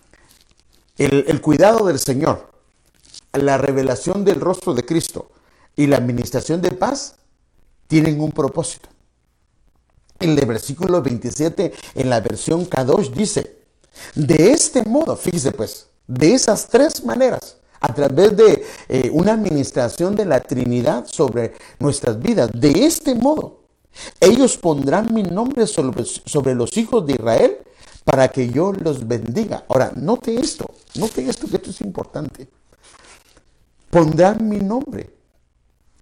el, 1.06 1.42
cuidado 1.42 1.86
del 1.88 2.00
Señor, 2.00 2.52
la 3.34 3.58
revelación 3.58 4.24
del 4.24 4.40
rostro 4.40 4.74
de 4.74 4.86
Cristo 4.86 5.30
y 5.76 5.88
la 5.88 5.98
administración 5.98 6.62
de 6.62 6.72
paz 6.72 7.16
tienen 7.88 8.22
un 8.22 8.32
propósito. 8.32 8.90
En 10.20 10.38
el 10.38 10.46
versículo 10.46 11.02
27, 11.02 11.74
en 11.96 12.10
la 12.10 12.22
versión 12.22 12.66
Kadosh, 12.66 13.10
dice, 13.10 13.58
de 14.16 14.52
este 14.52 14.84
modo, 14.84 15.16
fíjese 15.16 15.52
pues, 15.52 15.88
de 16.08 16.34
esas 16.34 16.68
tres 16.68 17.04
maneras, 17.04 17.58
a 17.80 17.94
través 17.94 18.38
de 18.38 18.66
eh, 18.88 19.10
una 19.12 19.34
administración 19.34 20.16
de 20.16 20.26
la 20.26 20.40
Trinidad 20.40 21.06
sobre 21.06 21.54
nuestras 21.80 22.20
vidas, 22.20 22.50
de 22.54 22.86
este 22.86 23.14
modo, 23.14 23.64
ellos 24.20 24.58
pondrán 24.58 25.14
mi 25.14 25.24
nombre 25.24 25.68
sobre, 25.68 26.06
sobre 26.06 26.56
los 26.56 26.78
hijos 26.78 27.06
de 27.06 27.14
Israel 27.14 27.58
para 28.04 28.28
que 28.30 28.50
yo 28.50 28.74
los 28.74 29.08
bendiga. 29.08 29.66
Ahora, 29.68 29.92
note 29.96 30.36
esto, 30.36 30.74
note 30.96 31.28
esto 31.28 31.48
que 31.48 31.58
esto 31.58 31.70
es 31.70 31.82
importante. 31.82 32.48
Pondrán 33.90 34.48
mi 34.48 34.58
nombre. 34.58 35.10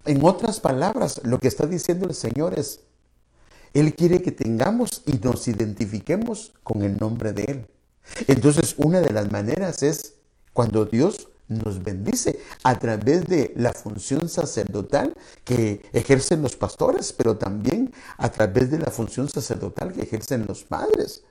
En 0.04 0.24
otras 0.24 0.58
palabras, 0.58 1.20
lo 1.24 1.38
que 1.38 1.48
está 1.48 1.66
diciendo 1.66 2.06
el 2.06 2.14
Señor 2.14 2.58
es, 2.58 2.80
Él 3.72 3.94
quiere 3.94 4.20
que 4.20 4.32
tengamos 4.32 5.02
y 5.06 5.12
nos 5.18 5.46
identifiquemos 5.46 6.52
con 6.62 6.82
el 6.82 6.98
nombre 6.98 7.32
de 7.32 7.44
Él. 7.44 7.66
Entonces, 8.26 8.74
una 8.78 9.00
de 9.00 9.12
las 9.12 9.30
maneras 9.30 9.82
es 9.82 10.14
cuando 10.52 10.86
Dios 10.86 11.28
nos 11.48 11.82
bendice 11.82 12.40
a 12.62 12.78
través 12.78 13.26
de 13.26 13.52
la 13.56 13.72
función 13.72 14.28
sacerdotal 14.28 15.14
que 15.44 15.82
ejercen 15.92 16.42
los 16.42 16.56
pastores, 16.56 17.12
pero 17.12 17.36
también 17.36 17.92
a 18.16 18.30
través 18.30 18.70
de 18.70 18.78
la 18.78 18.90
función 18.90 19.28
sacerdotal 19.28 19.92
que 19.92 20.02
ejercen 20.02 20.46
los 20.46 20.64
padres. 20.64 21.22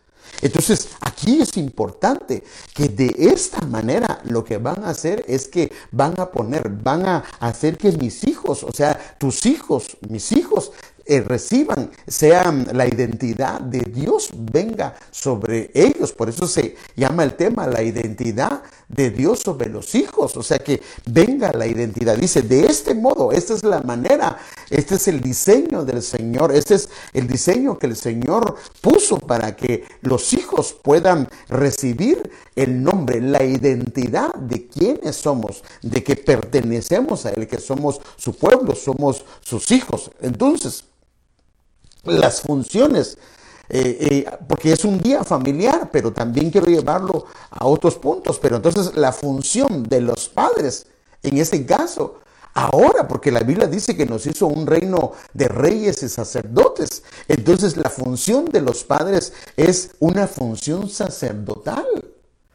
Entonces, 0.41 0.89
aquí 1.01 1.41
es 1.41 1.55
importante 1.57 2.43
que 2.73 2.89
de 2.89 3.13
esta 3.17 3.61
manera 3.61 4.21
lo 4.25 4.43
que 4.43 4.57
van 4.57 4.83
a 4.83 4.89
hacer 4.89 5.23
es 5.27 5.47
que 5.47 5.71
van 5.91 6.19
a 6.19 6.31
poner, 6.31 6.69
van 6.69 7.05
a 7.07 7.23
hacer 7.39 7.77
que 7.77 7.91
mis 7.91 8.23
hijos, 8.27 8.63
o 8.63 8.71
sea, 8.71 9.17
tus 9.19 9.45
hijos, 9.45 9.97
mis 10.09 10.31
hijos, 10.31 10.71
eh, 11.05 11.21
reciban, 11.21 11.91
sean 12.07 12.67
la 12.73 12.87
identidad 12.87 13.59
de 13.61 13.79
Dios 13.79 14.29
venga 14.33 14.95
sobre 15.09 15.71
ellos. 15.73 16.11
Por 16.13 16.29
eso 16.29 16.47
se 16.47 16.75
llama 16.95 17.23
el 17.23 17.33
tema 17.35 17.67
la 17.67 17.81
identidad 17.81 18.61
de 18.87 19.09
Dios 19.09 19.39
sobre 19.39 19.69
los 19.69 19.95
hijos. 19.95 20.37
O 20.37 20.43
sea 20.43 20.59
que 20.59 20.81
venga 21.05 21.51
la 21.53 21.67
identidad. 21.67 22.17
Dice, 22.17 22.41
de 22.41 22.65
este 22.65 22.93
modo, 22.93 23.31
esta 23.31 23.53
es 23.53 23.63
la 23.63 23.81
manera, 23.81 24.37
este 24.69 24.95
es 24.95 25.07
el 25.07 25.21
diseño 25.21 25.85
del 25.85 26.01
Señor, 26.01 26.51
este 26.51 26.75
es 26.75 26.89
el 27.13 27.27
diseño 27.27 27.77
que 27.77 27.87
el 27.87 27.95
Señor 27.95 28.55
puso 28.81 29.17
para 29.17 29.55
que 29.55 29.85
los 30.01 30.33
hijos 30.33 30.73
puedan 30.81 31.27
recibir 31.49 32.31
el 32.63 32.83
nombre, 32.83 33.21
la 33.21 33.43
identidad 33.43 34.33
de 34.35 34.67
quiénes 34.67 35.15
somos, 35.15 35.63
de 35.81 36.03
que 36.03 36.15
pertenecemos 36.15 37.25
a 37.25 37.31
Él, 37.31 37.47
que 37.47 37.59
somos 37.59 37.99
su 38.17 38.35
pueblo, 38.35 38.75
somos 38.75 39.25
sus 39.41 39.71
hijos. 39.71 40.11
Entonces, 40.21 40.85
las 42.03 42.41
funciones, 42.41 43.17
eh, 43.69 43.97
eh, 43.99 44.37
porque 44.47 44.73
es 44.73 44.83
un 44.85 44.99
día 44.99 45.23
familiar, 45.23 45.89
pero 45.91 46.11
también 46.11 46.49
quiero 46.49 46.67
llevarlo 46.67 47.25
a 47.49 47.65
otros 47.65 47.95
puntos. 47.95 48.39
Pero 48.39 48.57
entonces 48.57 48.95
la 48.95 49.11
función 49.11 49.83
de 49.83 50.01
los 50.01 50.29
padres, 50.29 50.87
en 51.23 51.37
este 51.37 51.65
caso, 51.65 52.19
ahora, 52.53 53.07
porque 53.07 53.31
la 53.31 53.41
Biblia 53.41 53.67
dice 53.67 53.95
que 53.95 54.05
nos 54.05 54.25
hizo 54.25 54.47
un 54.47 54.65
reino 54.65 55.13
de 55.33 55.47
reyes 55.47 56.03
y 56.03 56.09
sacerdotes, 56.09 57.03
entonces 57.27 57.77
la 57.77 57.89
función 57.89 58.45
de 58.45 58.61
los 58.61 58.83
padres 58.83 59.33
es 59.55 59.91
una 59.99 60.27
función 60.27 60.89
sacerdotal. 60.89 62.10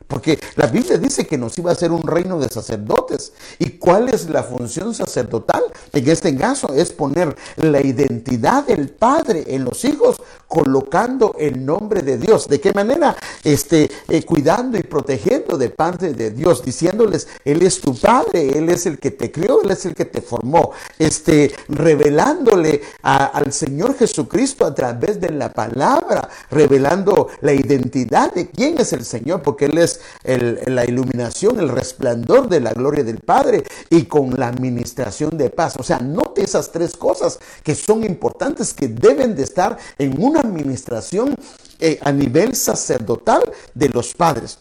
Porque 0.07 0.39
la 0.55 0.67
Biblia 0.67 0.99
dice 0.99 1.27
que 1.27 1.37
nos 1.37 1.59
iba 1.59 1.73
a 1.73 1.75
ser 1.75 1.91
un 1.91 2.03
reino 2.03 2.39
de 2.39 2.49
sacerdotes. 2.49 3.33
¿Y 3.59 3.71
cuál 3.71 4.09
es 4.09 4.29
la 4.31 4.43
función 4.43 4.95
sacerdotal? 4.95 5.63
En 5.93 6.09
este 6.09 6.37
caso 6.37 6.73
es 6.75 6.93
poner 6.93 7.35
la 7.57 7.81
identidad 7.81 8.65
del 8.67 8.91
Padre 8.91 9.45
en 9.49 9.65
los 9.65 9.85
hijos, 9.85 10.17
colocando 10.47 11.35
el 11.39 11.65
nombre 11.65 12.03
de 12.03 12.19
Dios. 12.19 12.49
¿De 12.49 12.61
qué 12.61 12.73
manera? 12.73 13.17
Este, 13.43 13.91
eh, 14.09 14.23
cuidando 14.25 14.79
y 14.79 14.83
protegiendo 14.83 15.59
de 15.59 15.71
parte 15.71 16.13
de 16.13 16.31
Dios, 16.31 16.65
diciéndoles, 16.65 17.27
Él 17.45 17.63
es 17.63 17.81
tu 17.81 17.95
Padre, 17.97 18.57
Él 18.57 18.69
es 18.69 18.87
el 18.87 18.99
que 18.99 19.11
te 19.11 19.33
crió, 19.33 19.63
Él 19.63 19.71
es 19.71 19.85
el 19.87 19.95
que 19.95 20.05
te 20.05 20.21
formó. 20.21 20.71
Este, 20.99 21.53
revelándole 21.69 22.83
al 23.03 23.53
Señor 23.53 23.97
Jesucristo 23.97 24.65
a 24.65 24.75
través 24.75 25.21
de 25.21 25.31
la 25.31 25.53
palabra, 25.53 26.29
revelando 26.51 27.29
la 27.41 27.53
identidad 27.53 28.33
de 28.33 28.49
quién 28.49 28.79
es 28.79 28.93
el 28.93 29.05
Señor, 29.05 29.43
porque 29.43 29.67
Él 29.67 29.79
es 29.79 29.96
la 30.25 30.85
iluminación, 30.85 31.59
el 31.59 31.69
resplandor 31.69 32.49
de 32.49 32.61
la 32.61 32.73
gloria 32.73 33.05
del 33.05 33.19
Padre 33.19 33.65
y 33.91 34.05
con 34.05 34.39
la 34.39 34.49
administración 34.49 35.37
de 35.37 35.51
paz. 35.51 35.77
O 35.79 35.83
sea, 35.83 35.99
note 35.99 36.43
esas 36.43 36.71
tres 36.73 36.97
cosas 36.97 37.39
que 37.63 37.75
son 37.75 38.05
importantes, 38.05 38.75
que 38.75 38.89
deben 38.89 39.35
de 39.35 39.43
estar 39.43 39.77
en 39.99 40.23
una 40.23 40.41
administración 40.41 41.35
eh, 41.79 41.99
a 42.03 42.13
nivel 42.13 42.55
sacerdotal 42.55 43.43
de 43.75 43.89
los 43.91 44.15
padres. 44.15 44.59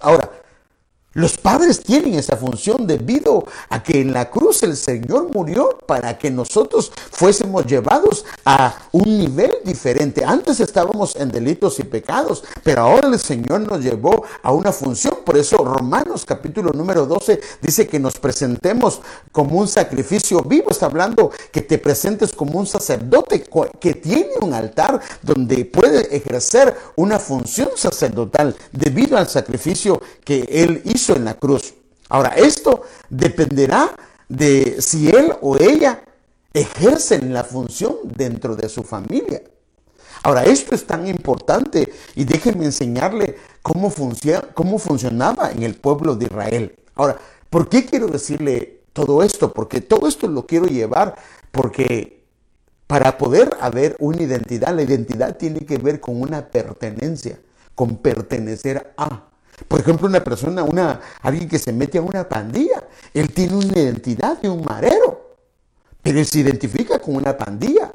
Ahora, 0.00 0.30
los 1.16 1.38
padres 1.38 1.80
tienen 1.80 2.12
esa 2.12 2.36
función 2.36 2.86
debido 2.86 3.46
a 3.70 3.82
que 3.82 4.02
en 4.02 4.12
la 4.12 4.28
cruz 4.28 4.62
el 4.62 4.76
Señor 4.76 5.30
murió 5.34 5.78
para 5.86 6.18
que 6.18 6.30
nosotros 6.30 6.92
fuésemos 7.10 7.64
llevados 7.64 8.26
a 8.44 8.76
un 8.92 9.16
nivel 9.18 9.50
diferente. 9.64 10.22
Antes 10.26 10.60
estábamos 10.60 11.16
en 11.16 11.30
delitos 11.30 11.78
y 11.78 11.84
pecados, 11.84 12.44
pero 12.62 12.82
ahora 12.82 13.08
el 13.08 13.18
Señor 13.18 13.60
nos 13.62 13.82
llevó 13.82 14.26
a 14.42 14.52
una 14.52 14.72
función. 14.72 15.14
Por 15.24 15.38
eso 15.38 15.56
Romanos 15.56 16.26
capítulo 16.26 16.72
número 16.72 17.06
12 17.06 17.40
dice 17.62 17.86
que 17.86 17.98
nos 17.98 18.18
presentemos 18.18 19.00
como 19.32 19.58
un 19.58 19.68
sacrificio 19.68 20.42
vivo. 20.42 20.68
Está 20.68 20.84
hablando 20.84 21.30
que 21.50 21.62
te 21.62 21.78
presentes 21.78 22.34
como 22.34 22.58
un 22.58 22.66
sacerdote 22.66 23.42
que 23.80 23.94
tiene 23.94 24.32
un 24.42 24.52
altar 24.52 25.00
donde 25.22 25.64
puede 25.64 26.14
ejercer 26.14 26.76
una 26.94 27.18
función 27.18 27.70
sacerdotal 27.74 28.54
debido 28.70 29.16
al 29.16 29.28
sacrificio 29.28 30.02
que 30.22 30.46
Él 30.50 30.82
hizo 30.84 31.05
en 31.14 31.24
la 31.24 31.34
cruz. 31.34 31.74
Ahora, 32.08 32.30
esto 32.30 32.82
dependerá 33.10 33.94
de 34.28 34.80
si 34.80 35.08
él 35.08 35.32
o 35.40 35.56
ella 35.56 36.02
ejercen 36.52 37.32
la 37.32 37.44
función 37.44 37.96
dentro 38.04 38.56
de 38.56 38.68
su 38.68 38.82
familia. 38.82 39.42
Ahora, 40.22 40.44
esto 40.44 40.74
es 40.74 40.86
tan 40.86 41.06
importante 41.06 41.92
y 42.14 42.24
déjenme 42.24 42.64
enseñarle 42.64 43.36
cómo, 43.62 43.92
cómo 44.54 44.78
funcionaba 44.78 45.52
en 45.52 45.62
el 45.62 45.74
pueblo 45.76 46.16
de 46.16 46.26
Israel. 46.26 46.76
Ahora, 46.94 47.18
¿por 47.50 47.68
qué 47.68 47.84
quiero 47.84 48.08
decirle 48.08 48.80
todo 48.92 49.22
esto? 49.22 49.52
Porque 49.52 49.80
todo 49.80 50.08
esto 50.08 50.26
lo 50.26 50.46
quiero 50.46 50.66
llevar 50.66 51.14
porque 51.52 52.24
para 52.86 53.18
poder 53.18 53.56
haber 53.60 53.96
una 53.98 54.22
identidad, 54.22 54.74
la 54.74 54.82
identidad 54.82 55.36
tiene 55.36 55.60
que 55.60 55.78
ver 55.78 56.00
con 56.00 56.20
una 56.20 56.48
pertenencia, 56.48 57.38
con 57.74 57.96
pertenecer 57.96 58.94
a. 58.96 59.28
Por 59.68 59.80
ejemplo, 59.80 60.06
una 60.06 60.22
persona, 60.22 61.00
alguien 61.22 61.48
que 61.48 61.58
se 61.58 61.72
mete 61.72 61.98
a 61.98 62.02
una 62.02 62.28
pandilla, 62.28 62.84
él 63.14 63.32
tiene 63.32 63.56
una 63.56 63.78
identidad 63.78 64.40
de 64.40 64.50
un 64.50 64.62
marero, 64.62 65.36
pero 66.02 66.18
él 66.18 66.26
se 66.26 66.40
identifica 66.40 66.98
con 66.98 67.16
una 67.16 67.36
pandilla. 67.36 67.92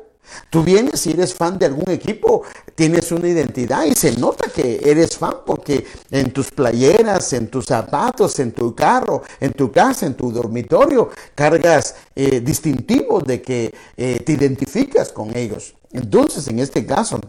Tú 0.50 0.64
vienes, 0.64 1.02
si 1.02 1.12
eres 1.12 1.34
fan 1.34 1.58
de 1.60 1.66
algún 1.66 1.90
equipo, 1.90 2.44
tienes 2.76 3.12
una 3.12 3.28
identidad 3.28 3.86
y 3.86 3.94
se 3.96 4.18
nota 4.18 4.50
que 4.50 4.80
eres 4.84 5.18
fan 5.18 5.38
porque 5.46 5.86
en 6.10 6.32
tus 6.32 6.52
playeras, 6.52 7.34
en 7.34 7.48
tus 7.50 7.66
zapatos, 7.66 8.40
en 8.40 8.52
tu 8.52 8.74
carro, 8.74 9.24
en 9.40 9.52
tu 9.54 9.72
casa, 9.72 10.06
en 10.06 10.16
tu 10.16 10.32
dormitorio, 10.32 11.10
cargas 11.36 11.96
eh, 12.16 12.40
distintivos 12.40 13.24
de 13.24 13.42
que 13.42 13.74
eh, 13.98 14.20
te 14.26 14.34
identificas 14.34 15.12
con 15.12 15.36
ellos. 15.36 15.76
Entonces, 15.92 16.48
en 16.48 16.60
este 16.60 16.86
caso, 16.86 17.20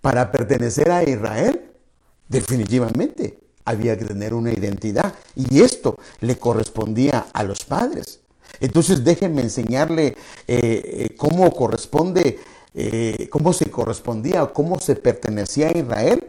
para 0.00 0.30
pertenecer 0.32 0.90
a 0.90 1.02
Israel, 1.02 1.68
definitivamente 2.28 3.38
había 3.64 3.98
que 3.98 4.04
tener 4.04 4.32
una 4.34 4.52
identidad 4.52 5.14
y 5.36 5.60
esto 5.60 5.98
le 6.20 6.38
correspondía 6.38 7.26
a 7.32 7.42
los 7.42 7.64
padres. 7.64 8.20
Entonces 8.60 9.04
déjenme 9.04 9.42
enseñarle 9.42 10.06
eh, 10.06 10.16
eh, 10.46 11.14
cómo 11.16 11.50
corresponde, 11.52 12.38
eh, 12.74 13.28
cómo 13.30 13.52
se 13.52 13.70
correspondía 13.70 14.46
cómo 14.46 14.80
se 14.80 14.96
pertenecía 14.96 15.68
a 15.68 15.78
Israel 15.78 16.26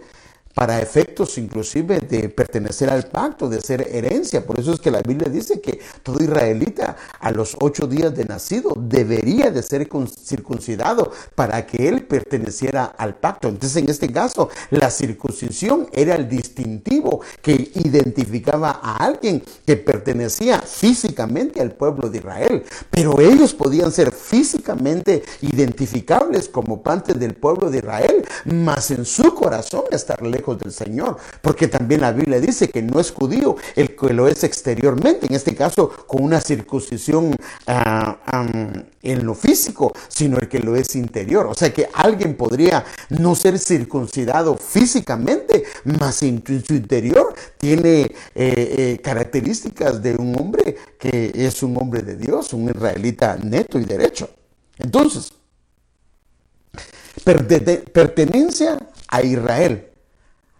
para 0.53 0.81
efectos 0.81 1.37
inclusive 1.37 1.99
de 1.99 2.29
pertenecer 2.29 2.89
al 2.89 3.07
pacto, 3.07 3.47
de 3.47 3.61
ser 3.61 3.87
herencia. 3.93 4.45
Por 4.45 4.59
eso 4.59 4.73
es 4.73 4.79
que 4.79 4.91
la 4.91 5.01
Biblia 5.01 5.29
dice 5.29 5.61
que 5.61 5.79
todo 6.03 6.21
israelita 6.23 6.97
a 7.19 7.31
los 7.31 7.55
ocho 7.61 7.87
días 7.87 8.13
de 8.15 8.25
nacido 8.25 8.73
debería 8.75 9.51
de 9.51 9.63
ser 9.63 9.87
circuncidado 10.21 11.11
para 11.35 11.65
que 11.65 11.87
él 11.87 12.03
perteneciera 12.03 12.85
al 12.85 13.15
pacto. 13.15 13.47
Entonces 13.47 13.81
en 13.81 13.89
este 13.89 14.11
caso 14.11 14.49
la 14.71 14.89
circuncisión 14.89 15.87
era 15.93 16.15
el 16.15 16.27
distintivo 16.27 17.21
que 17.41 17.71
identificaba 17.75 18.79
a 18.83 18.97
alguien 18.97 19.43
que 19.65 19.77
pertenecía 19.77 20.59
físicamente 20.59 21.61
al 21.61 21.71
pueblo 21.71 22.09
de 22.09 22.17
Israel. 22.17 22.63
Pero 22.89 23.19
ellos 23.21 23.53
podían 23.53 23.91
ser 23.91 24.11
físicamente 24.11 25.23
identificables 25.41 26.49
como 26.49 26.81
parte 26.81 27.13
del 27.13 27.35
pueblo 27.35 27.69
de 27.69 27.77
Israel, 27.77 28.25
mas 28.45 28.91
en 28.91 29.05
su 29.05 29.33
corazón 29.35 29.83
estar 29.91 30.21
lejos 30.21 30.38
del 30.55 30.71
Señor, 30.71 31.17
porque 31.41 31.67
también 31.67 32.01
la 32.01 32.11
Biblia 32.11 32.39
dice 32.39 32.69
que 32.69 32.81
no 32.81 32.99
es 32.99 33.11
judío 33.11 33.55
el 33.75 33.95
que 33.95 34.13
lo 34.13 34.27
es 34.27 34.43
exteriormente, 34.43 35.27
en 35.27 35.35
este 35.35 35.55
caso 35.55 35.89
con 36.07 36.23
una 36.23 36.41
circuncisión 36.41 37.35
ah, 37.67 38.17
en 39.01 39.25
lo 39.25 39.33
físico, 39.33 39.93
sino 40.07 40.37
el 40.37 40.47
que 40.47 40.59
lo 40.59 40.75
es 40.75 40.95
interior. 40.95 41.47
O 41.47 41.53
sea 41.53 41.73
que 41.73 41.87
alguien 41.93 42.35
podría 42.35 42.85
no 43.09 43.35
ser 43.35 43.59
circuncidado 43.59 44.55
físicamente, 44.57 45.63
mas 45.83 46.23
en 46.23 46.43
su 46.45 46.73
interior 46.73 47.33
tiene 47.57 48.01
eh, 48.01 48.11
eh, 48.35 48.99
características 49.03 50.01
de 50.01 50.15
un 50.15 50.35
hombre 50.39 50.75
que 50.97 51.31
es 51.33 51.63
un 51.63 51.77
hombre 51.77 52.01
de 52.01 52.15
Dios, 52.15 52.53
un 52.53 52.69
israelita 52.69 53.37
neto 53.37 53.79
y 53.79 53.85
derecho. 53.85 54.29
Entonces, 54.77 55.33
pertenencia 57.93 58.77
a 59.07 59.21
Israel 59.21 59.88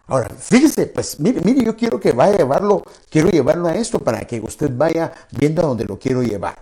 Ahora, 0.10 0.30
fíjese, 0.30 0.88
pues 0.88 1.19
mire, 1.19 1.39
mire, 1.41 1.63
yo 1.63 1.76
quiero 1.78 2.00
que 2.00 2.12
vaya 2.12 2.34
a 2.34 2.38
llevarlo, 2.38 2.84
quiero 3.12 3.30
llevarlo 3.30 3.67
a 3.67 3.76
esto 3.76 4.00
para 4.00 4.22
que 4.22 4.39
usted 4.39 4.72
vaya 4.74 5.13
viendo 5.32 5.62
a 5.62 5.65
dónde 5.65 5.86
lo 5.86 6.00
quiero 6.00 6.24
llevar. 6.24 6.58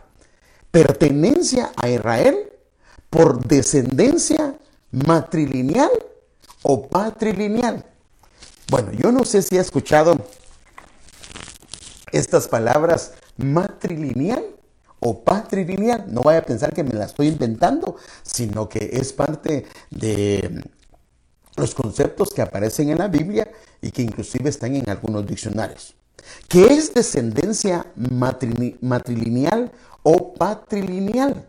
Pertenencia 0.70 1.72
a 1.78 1.90
Israel 1.90 2.52
por 3.10 3.40
descendencia 3.46 4.58
matrilineal 4.92 5.90
o 6.62 6.88
patrilineal. 6.88 7.86
Bueno, 8.70 8.92
yo 8.92 9.14
no 9.14 9.24
sé 9.24 9.42
si 9.42 9.58
ha 9.58 9.62
escuchado 9.62 10.18
estas 12.12 12.50
palabras 12.50 13.14
matrilineal 13.38 14.44
o 15.00 15.24
patrilineal. 15.24 16.04
No 16.10 16.22
vaya 16.22 16.40
a 16.40 16.46
pensar 16.46 16.74
que 16.74 16.84
me 16.84 16.94
la 16.94 17.06
estoy 17.06 17.28
inventando, 17.28 17.96
sino 18.24 18.68
que 18.68 18.90
es 18.92 19.14
parte 19.14 19.66
de 19.90 20.66
los 21.58 21.76
conceptos 21.76 22.30
que 22.30 22.42
aparecen 22.42 22.90
en 22.90 23.00
la 23.00 23.08
Biblia 23.08 23.52
y 23.82 23.92
que 23.92 24.04
inclusive 24.04 24.50
están 24.50 24.76
en 24.76 24.90
algunos 24.90 25.26
diccionarios. 25.26 25.96
¿Qué 26.48 26.66
es 26.66 26.94
descendencia 26.94 27.86
matrilineal 28.82 29.72
o 30.04 30.34
patrilineal? 30.34 31.48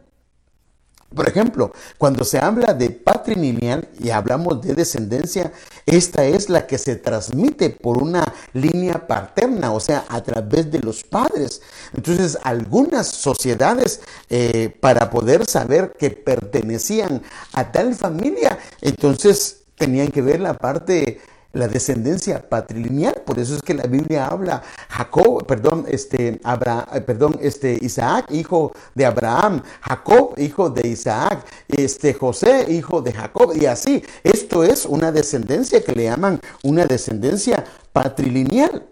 Por 1.15 1.27
ejemplo, 1.27 1.73
cuando 1.97 2.23
se 2.23 2.39
habla 2.39 2.75
de 2.75 2.91
patrilineal 2.91 3.89
y 3.99 4.11
hablamos 4.11 4.61
de 4.61 4.75
descendencia, 4.75 5.53
esta 5.87 6.25
es 6.25 6.51
la 6.51 6.67
que 6.67 6.77
se 6.77 6.97
transmite 6.97 7.71
por 7.71 8.03
una 8.03 8.35
línea 8.53 9.07
paterna, 9.07 9.73
o 9.73 9.81
sea, 9.81 10.05
a 10.07 10.23
través 10.23 10.71
de 10.71 10.81
los 10.81 11.05
padres. 11.05 11.63
Entonces, 11.95 12.37
algunas 12.43 13.07
sociedades, 13.07 14.03
eh, 14.29 14.69
para 14.81 15.09
poder 15.09 15.47
saber 15.47 15.95
que 15.99 16.11
pertenecían 16.11 17.23
a 17.55 17.73
tal 17.73 17.95
familia, 17.95 18.59
entonces 18.83 19.63
tenían 19.79 20.09
que 20.09 20.23
ver 20.23 20.41
la 20.41 20.55
parte 20.55 21.21
la 21.53 21.67
descendencia 21.67 22.47
patrilineal, 22.47 23.23
por 23.25 23.39
eso 23.39 23.55
es 23.57 23.63
que 23.63 23.73
la 23.73 23.85
Biblia 23.85 24.27
habla 24.27 24.63
Jacob, 24.89 25.47
perdón, 25.47 25.87
este, 25.89 26.41
Abraham, 26.45 26.85
eh, 26.93 27.01
perdón, 27.01 27.39
este, 27.41 27.79
Isaac, 27.81 28.27
hijo 28.31 28.73
de 28.95 29.07
Abraham, 29.07 29.63
Jacob, 29.81 30.35
hijo 30.37 30.69
de 30.69 30.87
Isaac, 30.89 31.45
este, 31.69 32.13
José, 32.13 32.67
hijo 32.71 33.01
de 33.01 33.13
Jacob, 33.13 33.53
y 33.57 33.65
así. 33.65 34.05
Esto 34.23 34.63
es 34.63 34.85
una 34.85 35.11
descendencia 35.11 35.83
que 35.83 35.93
le 35.93 36.05
llaman 36.05 36.41
una 36.63 36.85
descendencia 36.85 37.65
patrilineal. 37.93 38.87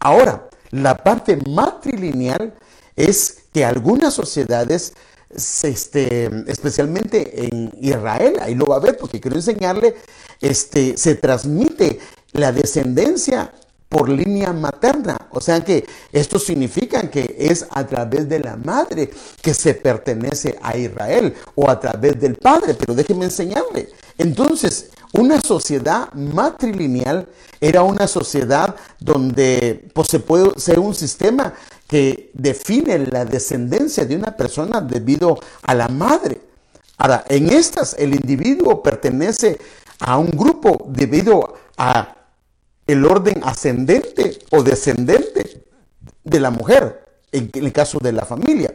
Ahora, 0.00 0.48
la 0.72 0.96
parte 0.96 1.38
matrilineal 1.48 2.52
es 2.96 3.44
que 3.52 3.64
algunas 3.64 4.12
sociedades 4.12 4.94
este, 5.30 6.30
especialmente 6.46 7.46
en 7.46 7.72
Israel, 7.80 8.36
ahí 8.40 8.54
lo 8.54 8.66
va 8.66 8.76
a 8.76 8.80
ver 8.80 8.96
porque 8.96 9.20
quiero 9.20 9.36
enseñarle, 9.36 9.94
este, 10.40 10.96
se 10.96 11.14
transmite 11.16 11.98
la 12.32 12.52
descendencia 12.52 13.52
por 13.88 14.08
línea 14.08 14.52
materna. 14.52 15.16
O 15.30 15.40
sea 15.40 15.64
que 15.64 15.86
esto 16.12 16.38
significa 16.38 17.08
que 17.10 17.36
es 17.38 17.66
a 17.70 17.86
través 17.86 18.28
de 18.28 18.40
la 18.40 18.56
madre 18.56 19.10
que 19.40 19.54
se 19.54 19.74
pertenece 19.74 20.58
a 20.62 20.76
Israel 20.76 21.34
o 21.54 21.70
a 21.70 21.78
través 21.78 22.20
del 22.20 22.36
padre. 22.36 22.74
Pero 22.74 22.94
déjeme 22.94 23.26
enseñarle. 23.26 23.88
Entonces, 24.18 24.90
una 25.12 25.40
sociedad 25.40 26.12
matrilineal 26.14 27.28
era 27.60 27.82
una 27.82 28.06
sociedad 28.06 28.74
donde 28.98 29.88
pues, 29.94 30.08
se 30.08 30.20
puede 30.20 30.58
ser 30.58 30.78
un 30.78 30.94
sistema 30.94 31.54
que 31.86 32.30
define 32.34 32.98
la 32.98 33.24
descendencia 33.24 34.04
de 34.04 34.16
una 34.16 34.36
persona 34.36 34.80
debido 34.80 35.38
a 35.62 35.74
la 35.74 35.88
madre. 35.88 36.40
Ahora, 36.98 37.24
en 37.28 37.50
estas 37.50 37.94
el 37.98 38.14
individuo 38.14 38.82
pertenece 38.82 39.58
a 40.00 40.18
un 40.18 40.30
grupo 40.30 40.86
debido 40.88 41.54
a 41.76 42.16
el 42.86 43.04
orden 43.04 43.42
ascendente 43.44 44.38
o 44.50 44.62
descendente 44.62 45.64
de 46.24 46.40
la 46.40 46.50
mujer, 46.50 47.04
en 47.32 47.50
el 47.54 47.72
caso 47.72 47.98
de 48.00 48.12
la 48.12 48.24
familia. 48.24 48.74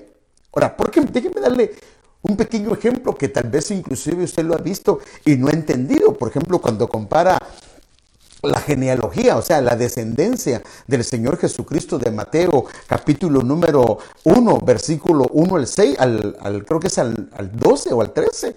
Ahora, 0.53 0.75
¿por 0.75 0.91
qué? 0.91 1.01
Déjenme 1.01 1.41
darle 1.41 1.71
un 2.21 2.37
pequeño 2.37 2.73
ejemplo 2.73 3.15
que 3.15 3.29
tal 3.29 3.49
vez 3.49 3.71
inclusive 3.71 4.23
usted 4.23 4.43
lo 4.43 4.53
ha 4.53 4.59
visto 4.59 4.99
y 5.25 5.35
no 5.35 5.47
ha 5.47 5.51
entendido. 5.51 6.13
Por 6.13 6.29
ejemplo, 6.29 6.59
cuando 6.59 6.87
compara 6.87 7.37
la 8.43 8.59
genealogía, 8.59 9.37
o 9.37 9.41
sea, 9.41 9.61
la 9.61 9.75
descendencia 9.75 10.61
del 10.87 11.03
Señor 11.03 11.37
Jesucristo 11.37 11.99
de 11.99 12.11
Mateo, 12.11 12.65
capítulo 12.87 13.41
número 13.41 13.99
1, 14.23 14.59
versículo 14.59 15.27
1 15.31 15.55
al 15.55 15.67
6, 15.67 15.99
al, 15.99 16.65
creo 16.65 16.79
que 16.79 16.87
es 16.87 16.97
al, 16.97 17.29
12 17.53 17.93
o 17.93 18.01
al 18.01 18.13
13. 18.13 18.55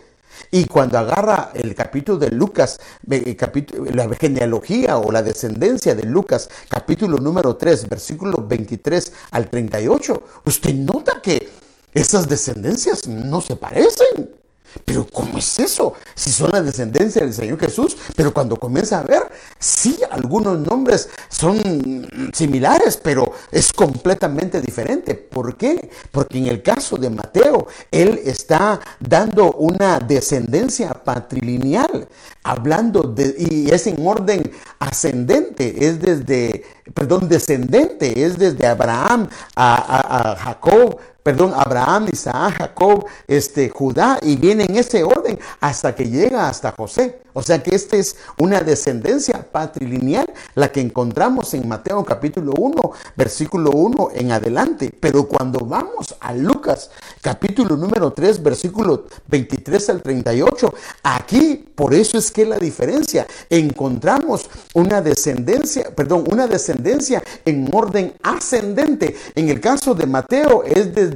Y 0.51 0.65
cuando 0.65 0.99
agarra 0.99 1.51
el 1.55 1.75
capítulo 1.75 2.19
de 2.19 2.31
Lucas, 2.31 2.81
la 3.07 4.09
genealogía 4.15 4.99
o 4.99 5.13
la 5.13 5.23
descendencia 5.23 5.95
de 5.95 6.05
Lucas, 6.05 6.49
capítulo 6.69 7.19
número 7.19 7.57
3, 7.57 7.89
versículo 7.89 8.45
23 8.47 9.13
al 9.31 9.49
38, 9.49 10.23
usted 10.45 10.75
nota 10.75 11.21
que 11.23 11.49
esas 11.93 12.29
descendencias 12.29 13.07
no 13.07 13.41
se 13.41 13.57
parecen. 13.57 14.44
Pero 14.85 15.07
¿cómo 15.07 15.39
es 15.39 15.59
eso? 15.59 15.95
Si 16.15 16.31
son 16.31 16.51
la 16.53 16.63
descendencia 16.63 17.23
del 17.23 17.33
Señor 17.33 17.59
Jesús, 17.59 17.97
pero 18.17 18.33
cuando 18.33 18.57
comienza 18.57 19.01
a 19.01 19.03
ver, 19.03 19.31
sí, 19.59 19.99
algunos 20.11 20.59
nombres 20.59 21.09
son 21.29 22.09
similares, 22.33 22.99
pero 23.03 23.33
es 23.51 23.73
completamente 23.73 24.61
diferente. 24.61 25.15
¿Por 25.15 25.57
qué? 25.57 25.91
Porque 26.11 26.39
en 26.39 26.47
el 26.47 26.63
caso 26.63 26.97
de 26.97 27.11
Mateo, 27.11 27.67
él 27.91 28.21
está 28.25 28.81
dando 29.01 29.53
una 29.53 29.99
descendencia 30.01 30.93
patrilineal, 30.93 32.09
hablando 32.43 33.03
de, 33.03 33.35
y 33.39 33.71
es 33.71 33.87
en 33.87 34.07
orden 34.07 34.51
ascendente, 34.79 35.87
es 35.87 36.01
desde, 36.01 36.65
perdón, 36.93 37.29
descendente, 37.29 38.25
es 38.25 38.39
desde 38.39 38.67
Abraham 38.67 39.29
a, 39.55 40.33
a 40.33 40.37
Jacob, 40.37 40.99
perdón, 41.25 41.53
Abraham, 41.57 42.07
Isaac, 42.13 42.59
Jacob, 42.59 43.07
este, 43.27 43.71
Judá, 43.71 44.19
y 44.23 44.37
viene 44.37 44.65
en 44.65 44.77
ese 44.77 45.03
orden 45.03 45.39
hasta 45.61 45.95
que 45.95 46.05
llega 46.05 46.49
hasta 46.49 46.71
José. 46.71 47.25
O 47.37 47.43
sea 47.43 47.61
que 47.63 47.75
esta 47.75 47.97
es 47.97 48.17
una 48.39 48.61
descendencia 48.61 49.45
patrilineal, 49.51 50.33
la 50.55 50.71
que 50.71 50.81
encontramos 50.81 51.53
en 51.55 51.69
Mateo 51.69 52.05
capítulo 52.05 52.53
1, 52.57 52.93
versículo 53.17 53.73
1 53.73 54.11
en 54.15 54.31
adelante. 54.31 54.93
Pero 55.01 55.27
cuando 55.27 55.59
vamos 55.67 56.15
a 56.21 56.33
Lucas 56.33 56.91
capítulo 57.21 57.77
número 57.77 58.13
3, 58.13 58.41
versículo 58.41 59.07
23 59.27 59.91
al 59.91 60.03
38, 60.03 60.75
aquí, 61.03 61.65
por 61.75 61.93
eso 61.93 62.19
es 62.19 62.31
que 62.31 62.47
la 62.47 62.59
diferencia, 62.59 63.27
encontramos 63.51 64.49
una 64.75 65.03
descendencia, 65.03 65.91
perdón, 65.95 66.25
una 66.31 66.47
descendencia 66.47 67.21
en 67.45 67.69
orden 67.73 68.15
ascendente. 68.23 69.17
En 69.35 69.49
el 69.49 69.61
caso 69.61 69.95
de 69.95 70.07
Mateo 70.07 70.63
es 70.63 70.95
desde 70.95 71.14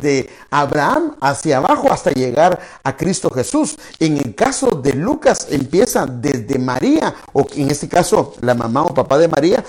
Abraham 0.50 1.16
hacia 1.20 1.58
abajo 1.58 1.92
hasta 1.92 2.10
llegar 2.10 2.58
a 2.82 2.96
Cristo 2.96 3.30
Jesús. 3.30 3.76
En 3.98 4.16
el 4.16 4.34
caso 4.34 4.68
de 4.68 4.94
Lucas 4.94 5.46
empieza 5.50 6.06
desde 6.06 6.58
María, 6.58 7.14
o 7.32 7.46
en 7.54 7.70
este 7.70 7.88
caso 7.88 8.34
la 8.40 8.54
mamá 8.54 8.82
o 8.82 8.94
papá 8.94 9.18
de 9.18 9.28
María, 9.28 9.64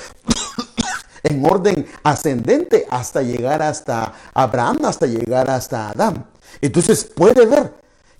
en 1.24 1.46
orden 1.46 1.86
ascendente 2.04 2.88
hasta 2.90 3.22
llegar 3.22 3.62
hasta 3.62 4.14
Abraham, 4.34 4.80
hasta 4.86 5.06
llegar 5.06 5.50
hasta 5.50 5.90
Adán. 5.90 6.26
Entonces 6.62 7.04
puede 7.04 7.46
ver 7.46 7.74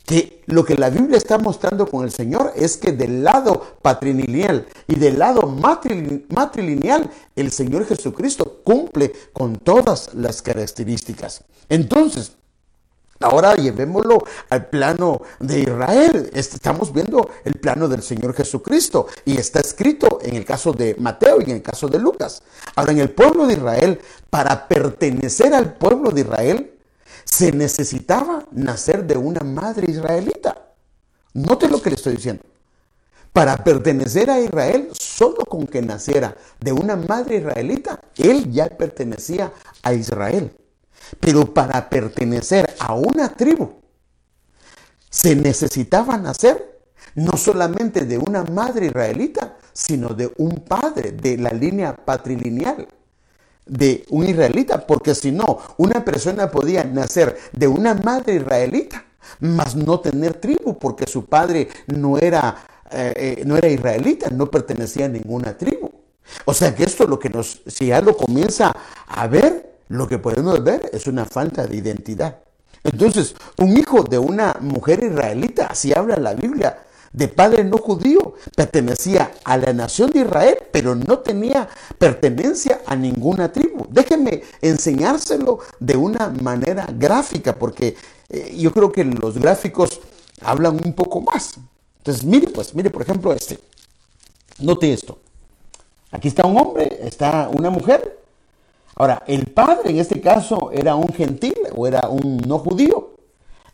que 0.10 0.42
lo 0.48 0.66
que 0.66 0.74
la 0.74 0.90
Biblia 0.90 1.18
está 1.18 1.38
mostrando 1.38 1.86
con 1.86 2.04
el 2.04 2.12
Señor 2.12 2.52
es 2.56 2.78
que 2.78 2.94
del 2.94 3.24
lado 3.24 3.78
patrilineal 3.84 4.66
y 4.88 4.96
del 4.96 5.20
lado 5.20 5.44
matrilineal, 5.46 7.12
el 7.36 7.52
Señor 7.52 7.86
Jesucristo 7.86 8.62
cumple 8.64 9.14
con 9.32 9.58
todas 9.58 10.16
las 10.16 10.42
características. 10.42 11.44
Entonces, 11.70 12.32
Ahora 13.22 13.54
llevémoslo 13.56 14.24
al 14.50 14.68
plano 14.70 15.22
de 15.42 15.60
Israel. 15.60 16.30
Estamos 16.34 16.94
viendo 16.94 17.30
el 17.44 17.56
plano 17.56 17.90
del 17.90 18.02
Señor 18.02 18.34
Jesucristo 18.34 19.08
y 19.26 19.36
está 19.36 19.60
escrito 19.60 20.20
en 20.22 20.38
el 20.38 20.46
caso 20.46 20.72
de 20.72 20.96
Mateo 20.98 21.42
y 21.42 21.50
en 21.50 21.58
el 21.58 21.62
caso 21.62 21.90
de 21.90 22.00
Lucas. 22.00 22.42
Ahora, 22.78 22.94
en 22.94 23.00
el 23.00 23.10
pueblo 23.10 23.46
de 23.46 23.56
Israel, 23.56 24.00
para 24.30 24.70
pertenecer 24.70 25.54
al 25.54 25.74
pueblo 25.74 26.12
de 26.12 26.22
Israel, 26.22 26.79
se 27.30 27.52
necesitaba 27.52 28.46
nacer 28.52 29.06
de 29.06 29.16
una 29.16 29.42
madre 29.42 29.92
israelita. 29.92 30.74
Note 31.34 31.70
lo 31.70 31.82
que 31.82 31.92
le 31.92 31.96
estoy 31.96 32.16
diciendo. 32.16 32.44
Para 33.32 33.64
pertenecer 33.64 34.32
a 34.32 34.40
Israel, 34.40 34.90
solo 34.94 35.46
con 35.46 35.68
que 35.68 35.82
naciera 35.82 36.36
de 36.60 36.72
una 36.72 36.96
madre 36.96 37.38
israelita, 37.38 38.02
él 38.18 38.52
ya 38.52 38.68
pertenecía 38.68 39.54
a 39.84 39.94
Israel. 39.94 40.52
Pero 41.20 41.54
para 41.54 41.88
pertenecer 41.90 42.76
a 42.80 42.96
una 42.96 43.30
tribu, 43.30 43.80
se 45.10 45.36
necesitaba 45.36 46.18
nacer 46.18 46.82
no 47.14 47.38
solamente 47.38 48.06
de 48.06 48.18
una 48.18 48.44
madre 48.44 48.88
israelita, 48.88 49.58
sino 49.72 50.10
de 50.10 50.34
un 50.38 50.66
padre 50.68 51.12
de 51.12 51.38
la 51.38 51.52
línea 51.52 51.96
patrilineal 51.96 52.88
de 53.70 54.06
un 54.10 54.28
israelita, 54.28 54.86
porque 54.86 55.16
si 55.16 55.32
no, 55.32 55.60
una 55.78 56.04
persona 56.04 56.50
podía 56.52 56.84
nacer 56.84 57.38
de 57.54 57.68
una 57.68 57.94
madre 57.94 58.36
israelita, 58.36 59.06
mas 59.40 59.76
no 59.76 60.00
tener 60.00 60.34
tribu, 60.36 60.78
porque 60.78 61.06
su 61.08 61.26
padre 61.26 61.70
no 61.88 62.18
era, 62.18 62.58
eh, 62.92 63.14
eh, 63.16 63.44
no 63.46 63.56
era 63.58 63.70
israelita, 63.70 64.30
no 64.30 64.50
pertenecía 64.50 65.06
a 65.06 65.10
ninguna 65.10 65.58
tribu. 65.58 65.92
O 66.46 66.54
sea 66.54 66.76
que 66.76 66.84
esto 66.84 67.06
lo 67.06 67.20
que 67.20 67.30
nos, 67.30 67.62
si 67.68 67.88
ya 67.88 68.02
lo 68.02 68.18
comienza 68.18 68.76
a 69.08 69.28
ver, 69.28 69.78
lo 69.88 70.08
que 70.08 70.20
podemos 70.20 70.64
ver 70.64 70.90
es 70.94 71.08
una 71.08 71.26
falta 71.26 71.66
de 71.66 71.78
identidad. 71.78 72.40
Entonces, 72.84 73.36
un 73.58 73.78
hijo 73.78 74.04
de 74.04 74.18
una 74.18 74.56
mujer 74.62 75.04
israelita, 75.04 75.68
así 75.68 75.94
habla 75.94 76.16
la 76.18 76.34
Biblia, 76.34 76.84
de 77.12 77.28
padre 77.28 77.64
no 77.64 77.78
judío, 77.78 78.36
pertenecía 78.56 79.32
a 79.44 79.58
la 79.58 79.74
nación 79.74 80.12
de 80.12 80.22
Israel, 80.22 80.58
pero 80.72 80.96
no 80.96 81.20
tenía 81.20 81.68
pertenencia 81.98 82.82
a 82.86 82.96
ninguna 82.96 83.52
tribu. 83.52 83.88
Déjenme 83.90 84.44
enseñárselo 84.62 85.60
de 85.80 85.98
una 85.98 86.30
manera 86.42 86.88
gráfica, 86.92 87.56
porque 87.56 87.96
eh, 88.30 88.56
yo 88.58 88.72
creo 88.72 88.92
que 88.92 89.04
los 89.04 89.38
gráficos 89.38 90.02
hablan 90.42 90.80
un 90.86 90.94
poco 90.94 91.22
más. 91.22 91.56
Entonces, 91.98 92.24
mire, 92.24 92.48
pues, 92.48 92.74
mire, 92.76 92.90
por 92.90 93.02
ejemplo, 93.02 93.34
este. 93.34 93.60
Note 94.60 94.92
esto. 94.92 95.20
Aquí 96.12 96.28
está 96.28 96.46
un 96.46 96.58
hombre, 96.58 97.00
está 97.04 97.50
una 97.52 97.70
mujer, 97.70 98.20
Ahora, 99.00 99.24
el 99.28 99.46
padre 99.46 99.92
en 99.92 100.00
este 100.00 100.20
caso 100.20 100.72
era 100.74 100.94
un 100.94 101.08
gentil 101.08 101.56
o 101.74 101.88
era 101.88 102.10
un 102.10 102.38
no 102.46 102.60
judío. 102.60 103.12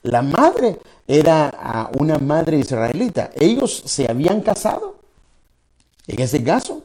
La 0.03 0.21
madre 0.21 0.77
era 1.07 1.89
una 1.99 2.17
madre 2.17 2.57
israelita. 2.57 3.31
Ellos 3.35 3.83
se 3.85 4.09
habían 4.09 4.41
casado. 4.41 4.95
En 6.07 6.21
ese 6.21 6.43
caso, 6.43 6.83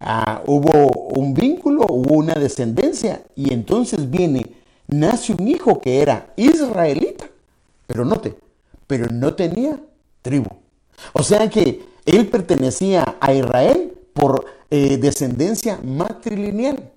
ah, 0.00 0.42
hubo 0.46 0.90
un 1.16 1.34
vínculo, 1.34 1.86
hubo 1.88 2.16
una 2.16 2.34
descendencia 2.34 3.22
y 3.34 3.52
entonces 3.52 4.10
viene, 4.10 4.46
nace 4.88 5.32
un 5.32 5.46
hijo 5.46 5.80
que 5.80 6.02
era 6.02 6.32
israelita, 6.36 7.26
pero 7.86 8.04
note, 8.04 8.36
pero 8.86 9.06
no 9.12 9.34
tenía 9.34 9.80
tribu. 10.22 10.50
O 11.12 11.22
sea 11.22 11.48
que 11.48 11.86
él 12.04 12.28
pertenecía 12.28 13.16
a 13.20 13.32
Israel 13.32 13.92
por 14.12 14.44
eh, 14.70 14.96
descendencia 14.96 15.78
matrilineal 15.84 16.92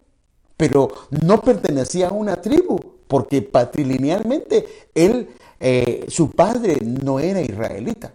pero 0.60 0.90
no 1.24 1.40
pertenecía 1.40 2.10
a 2.10 2.12
una 2.12 2.36
tribu, 2.42 2.78
porque 3.08 3.42
patrilinealmente 3.42 4.66
él, 4.94 5.30
eh, 5.60 6.06
su 6.08 6.32
padre 6.32 6.78
no 6.82 7.20
era 7.20 7.42
israelita. 7.42 8.14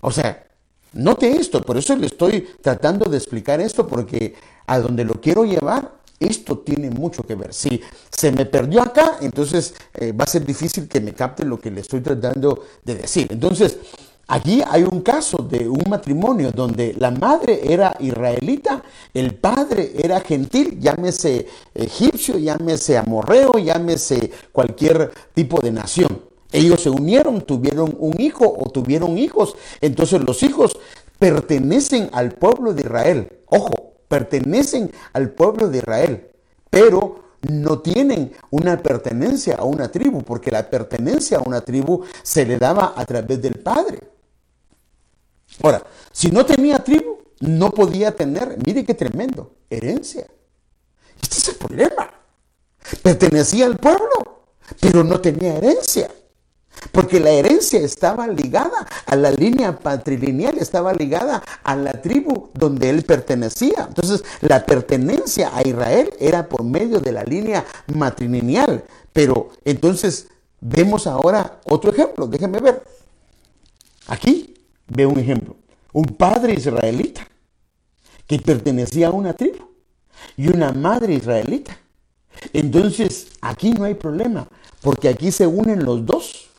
O 0.00 0.10
sea, 0.10 0.46
note 0.94 1.30
esto, 1.30 1.62
por 1.62 1.76
eso 1.76 1.94
le 1.96 2.06
estoy 2.06 2.46
tratando 2.60 3.10
de 3.10 3.16
explicar 3.16 3.60
esto, 3.60 3.86
porque 3.86 4.34
a 4.66 4.78
donde 4.78 5.04
lo 5.04 5.14
quiero 5.14 5.44
llevar, 5.44 5.92
esto 6.18 6.58
tiene 6.58 6.90
mucho 6.90 7.24
que 7.24 7.34
ver. 7.34 7.52
Si 7.52 7.80
se 8.10 8.32
me 8.32 8.46
perdió 8.46 8.82
acá, 8.82 9.18
entonces 9.20 9.74
eh, 9.94 10.12
va 10.12 10.24
a 10.24 10.28
ser 10.28 10.44
difícil 10.44 10.88
que 10.88 11.00
me 11.00 11.12
capte 11.14 11.44
lo 11.44 11.58
que 11.58 11.70
le 11.70 11.80
estoy 11.80 12.00
tratando 12.00 12.64
de 12.84 12.94
decir. 12.96 13.28
Entonces, 13.30 13.78
Aquí 14.28 14.62
hay 14.66 14.84
un 14.84 15.02
caso 15.02 15.38
de 15.38 15.68
un 15.68 15.82
matrimonio 15.90 16.52
donde 16.52 16.94
la 16.98 17.10
madre 17.10 17.60
era 17.64 17.94
israelita, 18.00 18.82
el 19.12 19.34
padre 19.34 19.92
era 20.02 20.20
gentil, 20.20 20.78
llámese 20.80 21.48
egipcio, 21.74 22.38
llámese 22.38 22.96
amorreo, 22.96 23.58
llámese 23.58 24.30
cualquier 24.50 25.12
tipo 25.34 25.60
de 25.60 25.72
nación. 25.72 26.31
Ellos 26.52 26.82
se 26.82 26.90
unieron, 26.90 27.40
tuvieron 27.40 27.96
un 27.98 28.20
hijo 28.20 28.44
o 28.46 28.70
tuvieron 28.70 29.18
hijos. 29.18 29.56
Entonces 29.80 30.20
los 30.22 30.42
hijos 30.42 30.78
pertenecen 31.18 32.10
al 32.12 32.32
pueblo 32.32 32.74
de 32.74 32.82
Israel. 32.82 33.40
Ojo, 33.46 33.94
pertenecen 34.08 34.92
al 35.12 35.30
pueblo 35.30 35.68
de 35.68 35.78
Israel, 35.78 36.30
pero 36.68 37.22
no 37.48 37.80
tienen 37.80 38.32
una 38.50 38.78
pertenencia 38.80 39.56
a 39.56 39.64
una 39.64 39.90
tribu, 39.90 40.22
porque 40.22 40.50
la 40.50 40.68
pertenencia 40.68 41.38
a 41.38 41.40
una 41.40 41.60
tribu 41.62 42.04
se 42.22 42.44
le 42.44 42.58
daba 42.58 42.92
a 42.96 43.04
través 43.04 43.40
del 43.40 43.54
padre. 43.54 44.00
Ahora, 45.62 45.82
si 46.12 46.30
no 46.30 46.46
tenía 46.46 46.78
tribu, 46.78 47.18
no 47.40 47.70
podía 47.70 48.14
tener, 48.14 48.58
mire 48.64 48.84
qué 48.84 48.94
tremendo, 48.94 49.54
herencia. 49.68 50.26
Este 51.20 51.38
es 51.38 51.48
el 51.48 51.54
problema. 51.56 52.10
Pertenecía 53.02 53.66
al 53.66 53.76
pueblo, 53.76 54.44
pero 54.80 55.02
no 55.02 55.20
tenía 55.20 55.56
herencia. 55.56 56.10
Porque 56.90 57.20
la 57.20 57.30
herencia 57.30 57.80
estaba 57.80 58.26
ligada 58.26 58.86
a 59.06 59.16
la 59.16 59.30
línea 59.30 59.78
patrilineal, 59.78 60.58
estaba 60.58 60.92
ligada 60.92 61.42
a 61.62 61.76
la 61.76 61.92
tribu 62.00 62.50
donde 62.54 62.90
él 62.90 63.04
pertenecía. 63.04 63.86
Entonces, 63.88 64.24
la 64.40 64.66
pertenencia 64.66 65.50
a 65.54 65.66
Israel 65.66 66.12
era 66.18 66.48
por 66.48 66.64
medio 66.64 67.00
de 67.00 67.12
la 67.12 67.24
línea 67.24 67.64
matrilineal. 67.94 68.84
Pero 69.12 69.50
entonces, 69.64 70.28
vemos 70.60 71.06
ahora 71.06 71.60
otro 71.64 71.92
ejemplo. 71.92 72.26
Déjenme 72.26 72.60
ver. 72.60 72.82
Aquí 74.08 74.52
Ve 74.94 75.06
un 75.06 75.18
ejemplo. 75.18 75.56
Un 75.92 76.04
padre 76.04 76.54
israelita 76.54 77.26
que 78.26 78.38
pertenecía 78.38 79.08
a 79.08 79.10
una 79.10 79.32
tribu 79.32 79.68
y 80.36 80.48
una 80.48 80.72
madre 80.72 81.14
israelita. 81.14 81.76
Entonces, 82.52 83.28
aquí 83.40 83.72
no 83.72 83.84
hay 83.84 83.94
problema, 83.94 84.48
porque 84.80 85.08
aquí 85.08 85.30
se 85.30 85.46
unen 85.46 85.84
los 85.84 86.04
dos. 86.04 86.50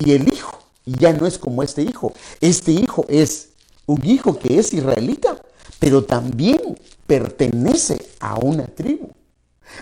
Y 0.00 0.12
el 0.12 0.32
hijo 0.32 0.58
ya 0.86 1.12
no 1.12 1.26
es 1.26 1.38
como 1.38 1.62
este 1.62 1.82
hijo. 1.82 2.14
Este 2.40 2.72
hijo 2.72 3.04
es 3.08 3.50
un 3.84 4.04
hijo 4.04 4.38
que 4.38 4.58
es 4.58 4.72
israelita, 4.72 5.36
pero 5.78 6.04
también 6.04 6.78
pertenece 7.06 7.98
a 8.18 8.36
una 8.36 8.66
tribu. 8.66 9.10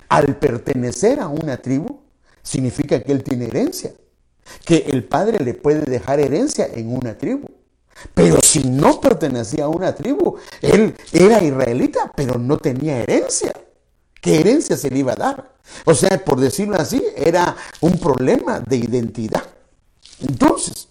Al 0.09 0.37
pertenecer 0.37 1.21
a 1.21 1.29
una 1.29 1.57
tribu, 1.57 2.01
significa 2.43 3.01
que 3.01 3.13
él 3.13 3.23
tiene 3.23 3.45
herencia, 3.45 3.93
que 4.65 4.85
el 4.89 5.05
padre 5.05 5.43
le 5.43 5.53
puede 5.53 5.85
dejar 5.85 6.19
herencia 6.19 6.67
en 6.73 6.93
una 6.93 7.17
tribu. 7.17 7.47
Pero 8.13 8.39
si 8.41 8.63
no 8.65 8.99
pertenecía 8.99 9.65
a 9.65 9.69
una 9.69 9.95
tribu, 9.95 10.35
él 10.61 10.95
era 11.13 11.41
israelita, 11.41 12.11
pero 12.13 12.37
no 12.37 12.57
tenía 12.57 12.99
herencia. 12.99 13.53
¿Qué 14.21 14.41
herencia 14.41 14.75
se 14.75 14.89
le 14.89 14.99
iba 14.99 15.13
a 15.13 15.15
dar? 15.15 15.55
O 15.85 15.93
sea, 15.93 16.23
por 16.25 16.41
decirlo 16.41 16.75
así, 16.75 17.01
era 17.15 17.55
un 17.79 17.97
problema 17.97 18.59
de 18.59 18.77
identidad. 18.77 19.43
Entonces, 20.21 20.87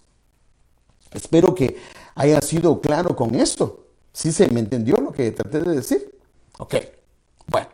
espero 1.11 1.53
que 1.55 1.77
haya 2.15 2.41
sido 2.41 2.81
claro 2.81 3.15
con 3.15 3.35
esto. 3.35 3.85
¿Sí 4.11 4.31
se 4.31 4.49
me 4.49 4.59
entendió 4.59 4.97
lo 4.97 5.11
que 5.11 5.31
traté 5.31 5.59
de 5.61 5.75
decir? 5.75 6.19
Ok, 6.57 6.75
bueno. 7.47 7.69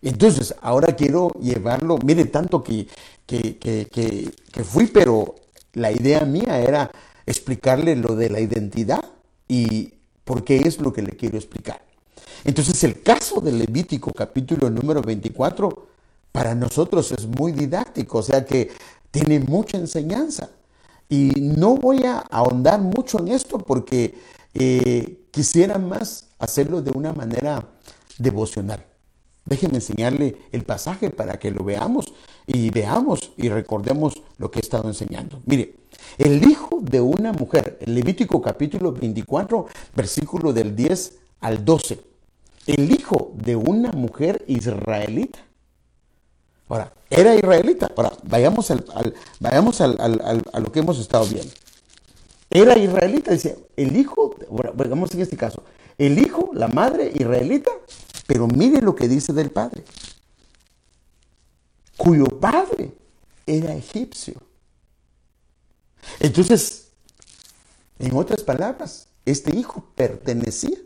Entonces, 0.00 0.54
ahora 0.60 0.94
quiero 0.94 1.30
llevarlo, 1.40 1.98
mire, 2.04 2.26
tanto 2.26 2.62
que, 2.62 2.86
que, 3.26 3.56
que, 3.56 3.88
que, 4.52 4.64
fui, 4.64 4.86
pero 4.86 5.34
la 5.72 5.90
idea 5.90 6.24
mía 6.24 6.60
era 6.60 6.90
explicarle 7.26 7.96
lo 7.96 8.14
de 8.14 8.28
la 8.28 8.40
identidad 8.40 9.02
y 9.48 9.94
por 10.24 10.44
qué 10.44 10.56
es 10.56 10.78
lo 10.78 10.92
que 10.92 11.02
le 11.02 11.12
quiero 11.12 11.38
explicar. 11.38 11.82
Entonces, 12.44 12.84
el 12.84 13.02
caso 13.02 13.40
del 13.40 13.58
Levítico 13.58 14.12
capítulo 14.12 14.68
número 14.68 15.00
24 15.00 15.86
para 16.32 16.54
nosotros 16.54 17.10
es 17.12 17.26
muy 17.26 17.52
didáctico, 17.52 18.18
o 18.18 18.22
sea 18.22 18.44
que 18.44 18.70
tiene 19.14 19.38
mucha 19.38 19.78
enseñanza. 19.78 20.50
Y 21.08 21.30
no 21.36 21.76
voy 21.76 22.02
a 22.02 22.18
ahondar 22.18 22.80
mucho 22.80 23.20
en 23.20 23.28
esto 23.28 23.58
porque 23.58 24.18
eh, 24.54 25.26
quisiera 25.30 25.78
más 25.78 26.30
hacerlo 26.40 26.82
de 26.82 26.90
una 26.90 27.12
manera 27.12 27.68
devocional. 28.18 28.84
Déjenme 29.44 29.76
enseñarle 29.76 30.36
el 30.50 30.64
pasaje 30.64 31.10
para 31.10 31.38
que 31.38 31.52
lo 31.52 31.62
veamos 31.62 32.12
y 32.46 32.70
veamos 32.70 33.30
y 33.36 33.50
recordemos 33.50 34.14
lo 34.38 34.50
que 34.50 34.58
he 34.58 34.62
estado 34.62 34.88
enseñando. 34.88 35.40
Mire, 35.46 35.76
el 36.18 36.42
hijo 36.50 36.80
de 36.82 37.00
una 37.00 37.32
mujer, 37.32 37.78
el 37.82 37.94
Levítico 37.94 38.42
capítulo 38.42 38.90
24, 38.90 39.66
versículo 39.94 40.52
del 40.52 40.74
10 40.74 41.18
al 41.40 41.64
12. 41.64 42.00
El 42.66 42.90
hijo 42.90 43.32
de 43.36 43.54
una 43.54 43.92
mujer 43.92 44.44
israelita. 44.48 45.38
Ahora, 46.68 46.92
era 47.10 47.34
israelita. 47.34 47.92
Ahora, 47.96 48.12
vayamos, 48.22 48.70
al, 48.70 48.84
vayamos 49.40 49.80
al, 49.80 49.96
a 50.52 50.60
lo 50.60 50.72
que 50.72 50.80
hemos 50.80 50.98
estado 50.98 51.26
viendo. 51.26 51.52
Era 52.50 52.78
israelita, 52.78 53.32
dice, 53.32 53.58
el 53.76 53.96
hijo, 53.96 54.36
vamos 54.74 55.12
en 55.14 55.20
este 55.20 55.36
caso, 55.36 55.64
el 55.98 56.18
hijo, 56.18 56.50
la 56.54 56.68
madre 56.68 57.10
israelita, 57.14 57.70
pero 58.26 58.46
mire 58.46 58.80
lo 58.80 58.94
que 58.94 59.08
dice 59.08 59.32
del 59.32 59.50
padre, 59.50 59.84
cuyo 61.96 62.26
padre 62.26 62.92
era 63.46 63.74
egipcio. 63.74 64.34
Entonces, 66.20 66.88
en 67.98 68.14
otras 68.16 68.42
palabras, 68.42 69.08
este 69.24 69.56
hijo 69.56 69.84
pertenecía 69.94 70.78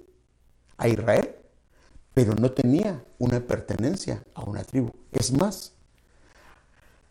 a 0.76 0.88
Israel, 0.88 1.34
pero 2.18 2.34
no 2.34 2.50
tenía 2.50 3.00
una 3.20 3.38
pertenencia 3.38 4.24
a 4.34 4.42
una 4.42 4.64
tribu. 4.64 4.90
Es 5.12 5.30
más, 5.30 5.70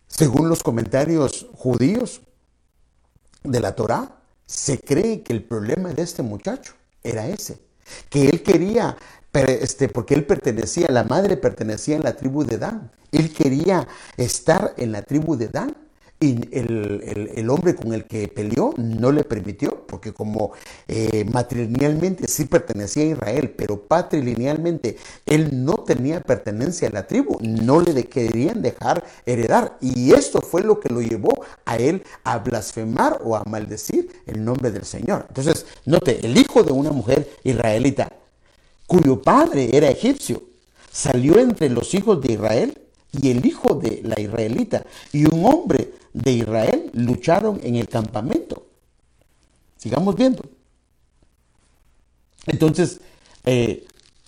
según 0.06 0.50
los 0.50 0.62
comentarios 0.62 1.48
judíos 1.54 2.20
de 3.42 3.62
la 3.62 3.74
Torá, 3.74 4.18
se 4.46 4.82
cree 4.82 5.22
que 5.24 5.32
el 5.32 5.46
problema 5.46 5.94
de 5.94 6.02
este 6.02 6.24
muchacho 6.24 6.74
era 7.04 7.26
ese, 7.26 7.58
que 8.10 8.28
él 8.28 8.44
quería, 8.44 8.98
este, 9.32 9.88
porque 9.88 10.14
él 10.14 10.26
pertenecía, 10.26 10.88
la 10.90 11.06
madre 11.06 11.38
pertenecía 11.38 11.96
a 11.96 12.02
la 12.04 12.18
tribu 12.18 12.44
de 12.44 12.58
Dan, 12.58 12.92
él 13.14 13.34
quería 13.34 13.88
estar 14.18 14.74
en 14.76 14.92
la 14.92 15.04
tribu 15.04 15.38
de 15.38 15.48
Dan 15.48 15.74
y 16.20 16.50
el, 16.52 17.48
hombre 17.50 17.76
con 17.76 17.94
el 17.94 18.06
que 18.06 18.28
peleó 18.28 18.74
no 18.78 19.12
le 19.12 19.24
permitió, 19.24 19.86
porque 19.86 20.14
como 20.14 20.52
eh, 20.88 21.26
matrilinealmente 21.32 22.28
sí 22.28 22.46
pertenecía 22.46 23.04
a 23.04 23.08
Israel, 23.08 23.54
pero 23.56 23.80
patrilinealmente 23.82 24.98
él 25.28 25.64
no 25.64 25.76
tenía 25.76 26.22
pertenencia 26.22 26.88
a 26.88 26.92
la 26.92 27.06
tribu, 27.06 27.38
no 27.42 27.82
le 27.82 28.06
querían 28.06 28.64
dejar 28.64 29.04
heredar. 29.28 29.78
Y 29.80 30.12
esto 30.14 30.42
fue 30.42 30.64
lo 30.64 30.80
que 30.80 30.90
lo 30.90 31.02
llevó 31.02 31.46
a 31.66 31.78
él 31.78 32.04
a 32.24 32.40
blasfemar 32.40 33.20
o 33.24 33.36
a 33.36 33.44
maldecir 33.44 34.10
el 34.26 34.44
nombre 34.44 34.72
del 34.72 34.86
Señor. 34.86 35.26
Entonces, 35.28 35.68
note, 35.86 36.26
el 36.26 36.36
hijo 36.36 36.64
de 36.64 36.72
una 36.72 36.92
mujer 36.92 37.30
israelita, 37.44 38.12
cuyo 38.88 39.22
padre 39.22 39.70
era 39.72 39.90
egipcio, 39.90 40.42
salió 40.92 41.38
entre 41.38 41.70
los 41.70 41.94
hijos 41.94 42.20
de 42.22 42.34
Israel 42.34 42.87
y 43.12 43.32
el 43.32 43.46
hijo 43.46 43.76
de 43.76 44.02
la 44.04 44.20
israelita 44.20 44.86
y 45.12 45.26
un 45.26 45.46
hombre 45.46 45.94
de 46.14 46.32
Israel 46.32 46.90
lucharon 46.94 47.60
en 47.64 47.76
el 47.76 47.88
campamento. 47.88 48.68
Sigamos 49.78 50.16
viendo. 50.16 50.44
Entonces, 52.46 53.00
eh, 53.46 53.86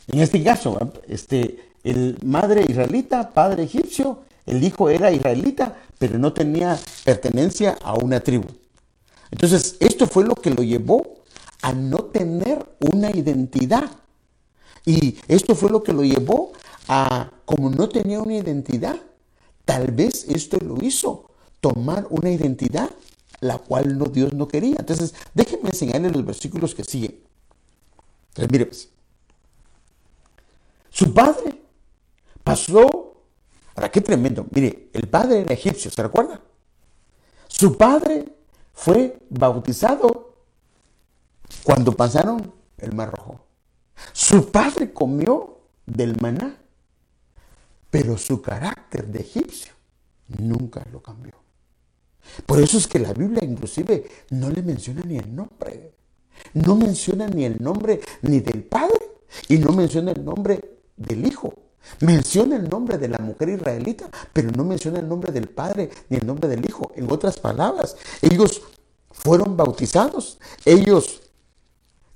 en 0.08 0.20
este 0.20 0.44
caso, 0.44 0.78
este, 1.08 1.74
el 1.84 2.18
madre 2.24 2.65
israelita, 2.68 3.32
padre 3.32 3.63
egipcio, 3.63 4.24
el 4.46 4.63
hijo 4.63 4.89
era 4.89 5.12
israelita, 5.12 5.78
pero 5.98 6.18
no 6.18 6.34
tenía 6.34 6.80
pertenencia 7.04 7.78
a 7.82 7.94
una 7.94 8.20
tribu. 8.20 8.48
Entonces, 9.32 9.78
esto 9.80 10.08
fue 10.08 10.26
lo 10.26 10.36
que 10.36 10.50
lo 10.50 10.63
llevó 10.63 11.20
a 11.62 11.74
no 11.74 11.98
tener 12.06 12.65
una 12.80 13.12
identidad. 13.12 13.89
Y 14.86 15.18
esto 15.28 15.56
fue 15.56 15.70
lo 15.70 15.84
que 15.84 15.94
lo 15.94 16.04
llevó 16.04 16.54
a, 16.89 17.32
como 17.45 17.69
no 17.69 17.88
tenía 17.88 18.19
una 18.19 18.34
identidad, 18.34 18.97
tal 19.63 19.91
vez 19.91 20.25
esto 20.28 20.58
lo 20.58 20.84
hizo 20.84 21.30
tomar 21.62 22.08
una 22.10 22.32
identidad 22.32 22.89
la 23.41 23.60
cual 23.60 23.97
Dios 24.12 24.34
no 24.34 24.47
quería. 24.47 24.75
Entonces, 24.80 25.13
déjenme 25.34 25.69
enseñarles 25.69 26.13
los 26.13 26.25
versículos 26.25 26.75
que 26.75 26.84
siguen. 26.84 27.19
Entonces, 28.30 28.52
mire, 28.52 28.65
pues, 28.65 28.89
su 30.89 31.13
padre 31.13 31.62
pasó, 32.43 33.21
ahora 33.75 33.91
qué 33.91 34.02
tremendo, 34.02 34.45
mire, 34.52 34.89
el 34.91 35.08
padre 35.08 35.41
era 35.41 35.54
egipcio, 35.54 35.91
¿se 35.91 36.02
recuerda? 36.02 36.41
Su 37.47 37.78
padre 37.78 38.36
fue 38.73 39.19
bautizado 39.30 40.34
cuando 41.63 41.91
pasaron 41.91 42.52
el 42.78 42.93
Mar 42.93 43.12
Rojo. 43.12 43.45
Su 44.12 44.52
padre 44.52 44.91
comió 44.91 45.60
del 45.86 46.17
maná, 46.19 46.58
pero 47.89 48.17
su 48.17 48.41
carácter 48.41 49.08
de 49.08 49.19
egipcio 49.21 49.73
nunca 50.28 50.86
lo 50.91 51.02
cambió. 51.02 51.34
Por 52.45 52.60
eso 52.60 52.78
es 52.78 52.88
que 52.88 52.99
la 52.99 53.13
Biblia 53.13 53.43
inclusive 53.43 54.06
no 54.30 54.49
le 54.49 54.62
menciona 54.62 55.02
ni 55.02 55.17
el 55.17 55.36
nombre. 55.36 55.93
No 56.54 56.75
menciona 56.75 57.28
ni 57.28 57.45
el 57.45 57.62
nombre 57.62 58.02
ni 58.21 58.39
del 58.39 58.63
Padre 58.63 58.99
y 59.47 59.58
no 59.58 59.71
menciona 59.71 60.12
el 60.12 60.23
nombre 60.23 60.80
del 60.95 61.25
Hijo. 61.25 61.54
Menciona 62.02 62.58
el 62.58 62.69
nombre 62.69 62.97
de 62.97 63.08
la 63.08 63.17
mujer 63.19 63.49
israelita, 63.49 64.10
pero 64.32 64.52
no 64.52 64.63
menciona 64.63 64.99
el 64.99 65.08
nombre 65.08 65.32
del 65.32 65.49
Padre 65.49 65.89
ni 66.10 66.17
el 66.17 66.28
nombre 66.28 66.47
del 66.47 66.63
Hijo. 66.65 66.91
En 66.95 67.12
otras 67.12 67.39
palabras, 67.39 67.95
ellos 68.21 68.62
fueron 69.12 69.58
bautizados, 69.58 70.39
ellos 70.65 71.21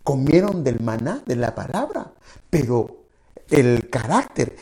comieron 0.04 0.64
del 0.64 0.80
maná, 0.80 1.24
de 1.26 1.36
la 1.36 1.56
palabra, 1.56 2.14
pero 2.50 3.03
el 3.50 3.90
carácter, 3.90 4.56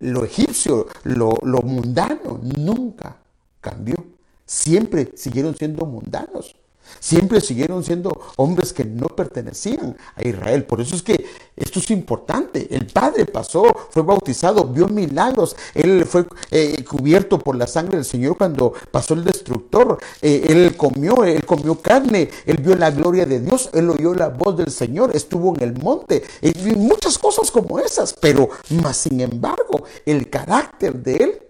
lo 0.00 0.24
egipcio, 0.24 0.88
lo, 1.04 1.38
lo 1.42 1.62
mundano, 1.62 2.40
nunca 2.56 3.18
cambió. 3.60 3.96
Siempre 4.44 5.12
siguieron 5.16 5.56
siendo 5.56 5.86
mundanos. 5.86 6.56
Siempre 7.00 7.40
siguieron 7.40 7.84
siendo 7.84 8.20
hombres 8.36 8.72
que 8.72 8.84
no 8.84 9.08
pertenecían 9.08 9.96
a 10.16 10.26
Israel. 10.26 10.64
Por 10.64 10.80
eso 10.80 10.96
es 10.96 11.02
que 11.02 11.24
esto 11.56 11.78
es 11.78 11.90
importante. 11.90 12.68
El 12.70 12.86
Padre 12.86 13.26
pasó, 13.26 13.64
fue 13.90 14.02
bautizado, 14.02 14.64
vio 14.64 14.88
milagros. 14.88 15.56
Él 15.74 16.04
fue 16.06 16.24
eh, 16.50 16.82
cubierto 16.84 17.38
por 17.38 17.56
la 17.56 17.66
sangre 17.66 17.96
del 17.96 18.04
Señor 18.04 18.36
cuando 18.36 18.72
pasó 18.90 19.14
el 19.14 19.24
destructor. 19.24 19.98
Eh, 20.20 20.46
él 20.48 20.76
comió, 20.76 21.24
él 21.24 21.44
comió 21.44 21.80
carne, 21.80 22.30
él 22.46 22.56
vio 22.58 22.74
la 22.74 22.90
gloria 22.90 23.26
de 23.26 23.40
Dios, 23.40 23.70
él 23.72 23.90
oyó 23.90 24.14
la 24.14 24.28
voz 24.28 24.56
del 24.56 24.70
Señor, 24.70 25.14
estuvo 25.14 25.54
en 25.54 25.62
el 25.62 25.82
monte. 25.82 26.22
Y 26.40 26.52
muchas 26.76 27.18
cosas 27.18 27.50
como 27.50 27.78
esas. 27.78 28.14
Pero, 28.14 28.48
más 28.70 28.96
sin 28.96 29.20
embargo, 29.20 29.84
el 30.06 30.30
carácter 30.30 30.94
de 30.94 31.16
él, 31.16 31.42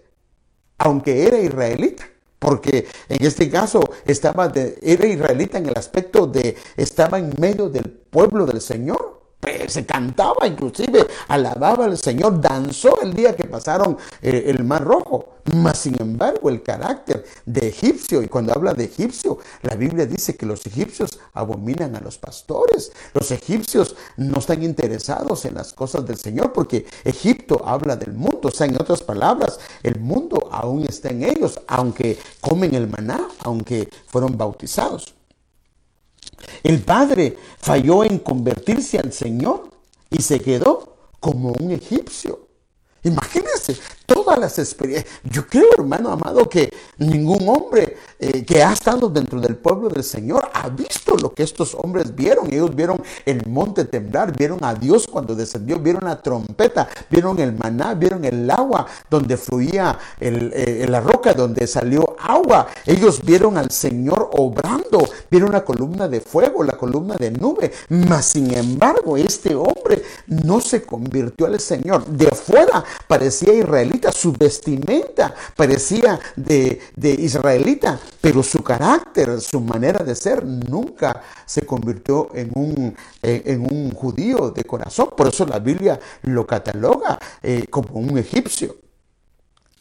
aunque 0.79 1.27
era 1.27 1.39
israelita, 1.39 2.12
porque 2.43 2.89
en 3.09 3.25
este 3.25 3.49
caso 3.49 3.81
estaba 4.05 4.49
de, 4.49 4.77
era 4.83 5.07
israelita 5.07 5.59
en 5.59 5.67
el 5.67 5.79
aspecto 5.79 6.27
de 6.27 6.57
estaba 6.77 7.21
en 7.21 7.33
medio 7.39 7.69
del 7.69 7.85
pueblo 7.85 8.47
del 8.47 8.61
Señor, 8.61 9.22
se 9.67 9.85
cantaba 9.85 10.47
inclusive, 10.47 11.07
alababa 11.29 11.87
al 11.87 11.99
Señor, 11.99 12.41
danzó 12.41 13.01
el 13.03 13.13
día 13.13 13.35
que 13.35 13.45
pasaron 13.45 13.97
eh, 14.21 14.45
el 14.47 14.65
Mar 14.65 14.85
Rojo. 14.85 15.29
Mas 15.57 15.79
sin 15.79 16.01
embargo 16.01 16.49
el 16.49 16.63
carácter 16.63 17.25
de 17.45 17.67
egipcio, 17.67 18.23
y 18.23 18.29
cuando 18.29 18.53
habla 18.53 18.75
de 18.75 18.85
egipcio, 18.85 19.39
la 19.63 19.75
Biblia 19.75 20.07
dice 20.07 20.37
que 20.37 20.47
los 20.47 20.65
egipcios 20.67 21.19
abominan 21.33 21.97
a 21.97 22.01
los 22.01 22.17
pastores. 22.17 22.93
Los 23.13 23.33
egipcios 23.33 23.97
no 24.17 24.39
están 24.39 24.63
interesados 24.63 25.45
en 25.45 25.55
las 25.55 25.73
cosas 25.73 26.07
del 26.07 26.17
Señor 26.17 26.53
porque 26.53 26.87
Egipto 27.03 27.61
habla 27.67 27.97
del 27.97 28.13
mundo. 28.13 28.41
O 28.45 28.51
sea, 28.53 28.69
en 28.69 28.77
otras 28.81 29.03
palabras, 29.03 29.59
el 29.83 29.99
mundo 29.99 30.49
aún 30.53 30.85
está 30.85 31.09
en 31.09 31.25
ellos, 31.25 31.61
aunque 31.67 32.17
comen 32.41 32.77
el 32.77 32.87
maná, 32.87 33.29
aunque 33.41 33.89
fueron 34.07 34.39
bautizados. 34.39 35.15
El 36.63 36.81
padre 36.81 37.37
falló 37.59 38.05
en 38.05 38.19
convertirse 38.19 38.99
al 38.99 39.13
Señor 39.13 39.71
y 40.11 40.23
se 40.23 40.41
quedó 40.41 40.97
como 41.21 41.53
un 41.53 41.71
egipcio. 41.71 42.49
Imagínense 43.05 43.77
todas 44.13 44.39
las 44.39 44.59
experiencias. 44.59 45.13
Yo 45.25 45.47
creo, 45.47 45.67
hermano 45.79 46.11
amado, 46.11 46.49
que 46.49 46.73
ningún 46.99 47.49
hombre 47.49 47.97
eh, 48.19 48.45
que 48.45 48.63
ha 48.63 48.73
estado 48.73 49.09
dentro 49.09 49.41
del 49.41 49.57
pueblo 49.57 49.89
del 49.89 50.05
Señor 50.05 50.49
ha 50.53 50.69
visto 50.69 51.17
lo 51.17 51.33
que 51.33 51.43
estos 51.43 51.75
hombres 51.75 52.15
vieron. 52.15 52.53
Ellos 52.53 52.75
vieron 52.75 53.03
el 53.25 53.47
monte 53.47 53.85
temblar, 53.85 54.37
vieron 54.37 54.63
a 54.63 54.75
Dios 54.75 55.07
cuando 55.07 55.35
descendió, 55.35 55.79
vieron 55.79 56.05
la 56.05 56.21
trompeta, 56.21 56.89
vieron 57.11 57.39
el 57.39 57.55
maná, 57.55 57.95
vieron 57.95 58.25
el 58.25 58.51
agua 58.51 58.87
donde 59.11 59.37
fluía 59.37 59.99
eh, 60.21 60.87
la 60.89 61.01
roca, 61.01 61.33
donde 61.35 61.67
salió 61.67 62.17
agua. 62.19 62.69
Ellos 62.87 63.21
vieron 63.25 63.57
al 63.57 63.71
Señor 63.71 64.31
obrando, 64.33 65.09
vieron 65.31 65.53
la 65.53 65.65
columna 65.65 66.09
de 66.09 66.21
fuego, 66.21 66.63
la 66.63 66.77
columna 66.77 67.17
de 67.17 67.31
nube. 67.31 67.73
Mas 67.89 68.27
sin 68.27 68.57
embargo, 68.57 69.17
este 69.17 69.55
hombre 69.55 70.03
no 70.27 70.61
se 70.61 70.83
convirtió 70.83 71.47
al 71.47 71.59
Señor. 71.61 72.05
De 72.07 72.27
fuera 72.27 72.85
parecía 73.07 73.53
israelita, 73.53 74.02
su 74.11 74.33
vestimenta 74.33 75.35
parecía 75.55 76.19
de, 76.35 76.81
israelita, 77.03 78.01
pero 78.21 78.43
su 78.43 78.63
carácter, 78.65 79.41
su 79.41 79.61
manera 79.61 80.03
de 80.03 80.15
ser 80.15 80.45
nunca 80.45 81.23
se 81.47 81.67
convirtió 81.67 82.31
en 82.35 82.51
un, 82.55 82.97
eh, 83.23 83.43
en 83.47 83.61
un 83.61 83.93
judío 83.93 84.51
de 84.51 84.65
corazón. 84.65 85.11
Por 85.17 85.29
eso 85.29 85.47
la 85.47 85.59
Biblia 85.59 86.01
lo 86.23 86.47
cataloga 86.47 87.19
eh, 87.43 87.67
como 87.71 88.01
un 88.01 88.19
egipcio. 88.19 88.77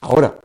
Ahora, 0.01 0.36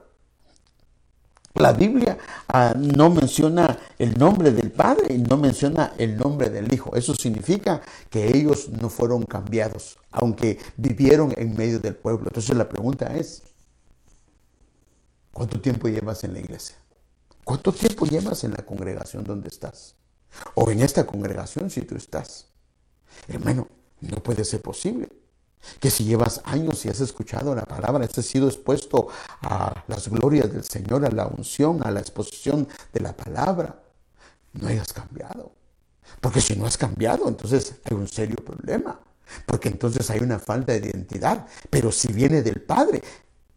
la 1.57 1.73
Biblia 1.73 2.19
ah, 2.49 2.75
no 2.77 3.09
menciona 3.09 3.79
el 3.99 4.19
nombre 4.19 4.51
del 4.51 4.71
Padre 4.71 5.15
y 5.15 5.19
no 5.19 5.39
menciona 5.39 5.95
el 5.97 6.17
nombre 6.17 6.51
del 6.51 6.73
Hijo. 6.73 6.95
Eso 6.95 7.15
significa 7.15 7.81
que 8.11 8.37
ellos 8.37 8.69
no 8.69 8.91
fueron 8.91 9.23
cambiados, 9.23 9.97
aunque 10.11 10.59
vivieron 10.77 11.33
en 11.37 11.57
medio 11.57 11.81
del 11.81 11.95
pueblo. 11.95 12.27
Entonces 12.29 12.55
la 12.55 12.69
pregunta 12.69 13.17
es, 13.17 13.43
¿cuánto 15.37 15.61
tiempo 15.61 15.87
llevas 15.87 16.25
en 16.25 16.33
la 16.33 16.39
iglesia? 16.39 16.77
¿Cuánto 17.45 17.71
tiempo 17.71 18.07
llevas 18.07 18.43
en 18.45 18.53
la 18.53 18.65
congregación 18.65 19.23
donde 19.23 19.49
estás? 19.49 19.95
O 20.55 20.71
en 20.71 20.81
esta 20.81 21.05
congregación 21.05 21.69
si 21.69 21.83
tú 21.83 21.95
estás. 21.95 22.47
Hermano, 23.29 23.69
no 24.01 24.23
puede 24.23 24.47
ser 24.47 24.63
posible 24.63 25.11
que 25.79 25.91
si 25.91 26.05
llevas 26.05 26.41
años 26.45 26.87
y 26.87 26.89
has 26.89 27.01
escuchado 27.01 27.55
la 27.55 27.67
palabra, 27.67 28.07
has 28.07 28.25
sido 28.25 28.49
expuesto 28.49 29.09
a 29.43 29.85
las 29.89 30.09
glorias 30.09 30.51
del 30.51 30.65
Señor, 30.65 31.05
a 31.05 31.11
la 31.11 31.27
unción, 31.27 31.87
a 31.87 31.91
la 31.91 32.01
exposición 32.01 32.67
de 32.95 33.01
la 33.01 33.15
palabra, 33.15 33.83
no 34.55 34.69
hayas 34.69 34.95
cambiado. 34.95 35.53
Porque 36.19 36.41
si 36.41 36.57
no 36.57 36.65
has 36.65 36.79
cambiado, 36.79 37.29
entonces 37.29 37.75
hay 37.85 37.95
un 37.95 38.09
serio 38.09 38.37
problema. 38.37 39.01
Porque 39.45 39.69
entonces 39.69 40.09
hay 40.09 40.21
una 40.21 40.39
falta 40.39 40.73
de 40.73 40.79
identidad. 40.79 41.47
Pero 41.69 41.93
si 41.93 42.11
viene 42.11 42.41
del 42.41 42.63
Padre, 42.63 43.03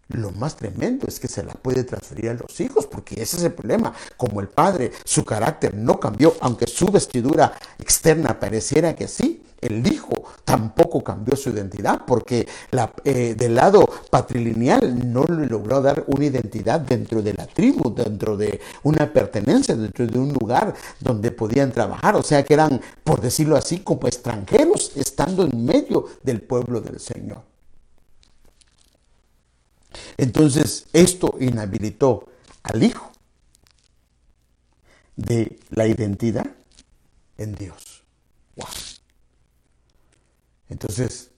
lo 0.10 0.32
más 0.32 0.55
tremendo 0.57 1.05
es 1.07 1.20
que 1.20 1.28
se 1.28 1.43
la 1.43 1.53
puede 1.53 1.84
transferir 1.84 2.30
a 2.30 2.34
los 2.34 2.60
hijos, 2.60 2.88
porque 2.88 3.22
ese 3.22 3.38
es 3.38 3.43
el 3.43 3.53
problema. 3.53 3.93
Como 4.18 4.41
el 4.41 4.47
padre, 4.47 4.91
su 5.05 5.24
carácter 5.24 5.76
no 5.76 5.99
cambió, 5.99 6.36
aunque 6.41 6.68
su 6.68 6.88
vestidura 6.88 7.53
externa 7.78 8.39
pareciera 8.39 8.95
que 8.95 9.07
sí, 9.07 9.43
el 9.62 9.86
hijo 9.86 10.24
tampoco 10.45 11.03
cambió 11.03 11.36
su 11.36 11.49
identidad, 11.49 12.01
porque 12.07 12.47
la, 12.72 12.91
eh, 13.03 13.36
del 13.38 13.55
lado 13.55 13.88
patrilineal 14.10 15.12
no 15.12 15.26
le 15.26 15.45
logró 15.45 15.82
dar 15.82 16.05
una 16.07 16.26
identidad 16.26 16.80
dentro 16.80 17.22
de 17.22 17.34
la 17.34 17.45
tribu, 17.45 17.93
dentro 17.93 18.38
de 18.38 18.62
una 18.84 19.12
pertenencia, 19.12 19.76
dentro 19.76 20.07
de 20.07 20.18
un 20.18 20.34
lugar 20.34 20.74
donde 20.99 21.32
podían 21.32 21.72
trabajar. 21.72 22.16
O 22.16 22.24
sea 22.24 22.43
que 22.43 22.53
eran, 22.53 22.82
por 23.03 23.22
decirlo 23.22 23.57
así, 23.57 23.80
como 23.80 24.07
extranjeros, 24.07 24.93
estando 24.95 25.43
en 25.43 25.66
medio 25.66 26.05
del 26.24 26.41
pueblo 26.41 26.82
del 26.82 26.99
Señor. 26.99 27.49
Entonces, 30.18 30.88
esto 30.94 31.36
inhabilitó 31.40 32.28
al 32.64 32.84
Hijo 32.84 33.12
de 35.16 35.60
la 35.70 35.88
identidad 35.88 36.50
en 37.38 37.56
Dios. 37.56 38.04
Entonces, 40.70 41.32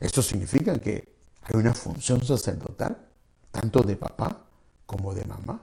esto 0.00 0.22
significa 0.22 0.78
que 0.78 1.14
hay 1.42 1.56
una 1.56 1.74
función 1.74 2.24
sacerdotal, 2.24 2.96
tanto 3.50 3.80
de 3.82 3.96
papá 3.96 4.44
como 4.86 5.14
de 5.14 5.24
mamá, 5.24 5.62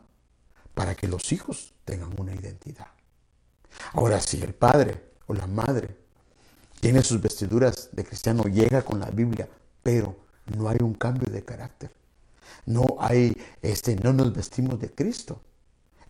para 0.74 0.96
que 0.96 1.08
los 1.08 1.32
hijos 1.32 1.74
tengan 1.86 2.20
una 2.20 2.36
identidad. 2.36 2.88
Ahora, 3.94 4.20
si 4.20 4.42
el 4.42 4.54
padre 4.54 5.12
o 5.28 5.34
la 5.34 5.48
madre 5.48 5.96
tiene 6.80 7.02
sus 7.04 7.22
vestiduras 7.22 7.90
de 7.94 8.04
cristiano, 8.04 8.44
llega 8.44 8.84
con 8.84 9.00
la 9.00 9.10
Biblia, 9.10 9.48
pero 9.82 10.18
no 10.58 10.68
hay 10.68 10.78
un 10.82 10.94
cambio 10.94 11.32
de 11.32 11.44
carácter, 11.44 11.92
no 12.66 12.98
hay, 13.00 13.36
este, 13.62 13.96
no 13.96 14.14
nos 14.14 14.34
vestimos 14.34 14.80
de 14.80 14.90
Cristo. 14.92 15.42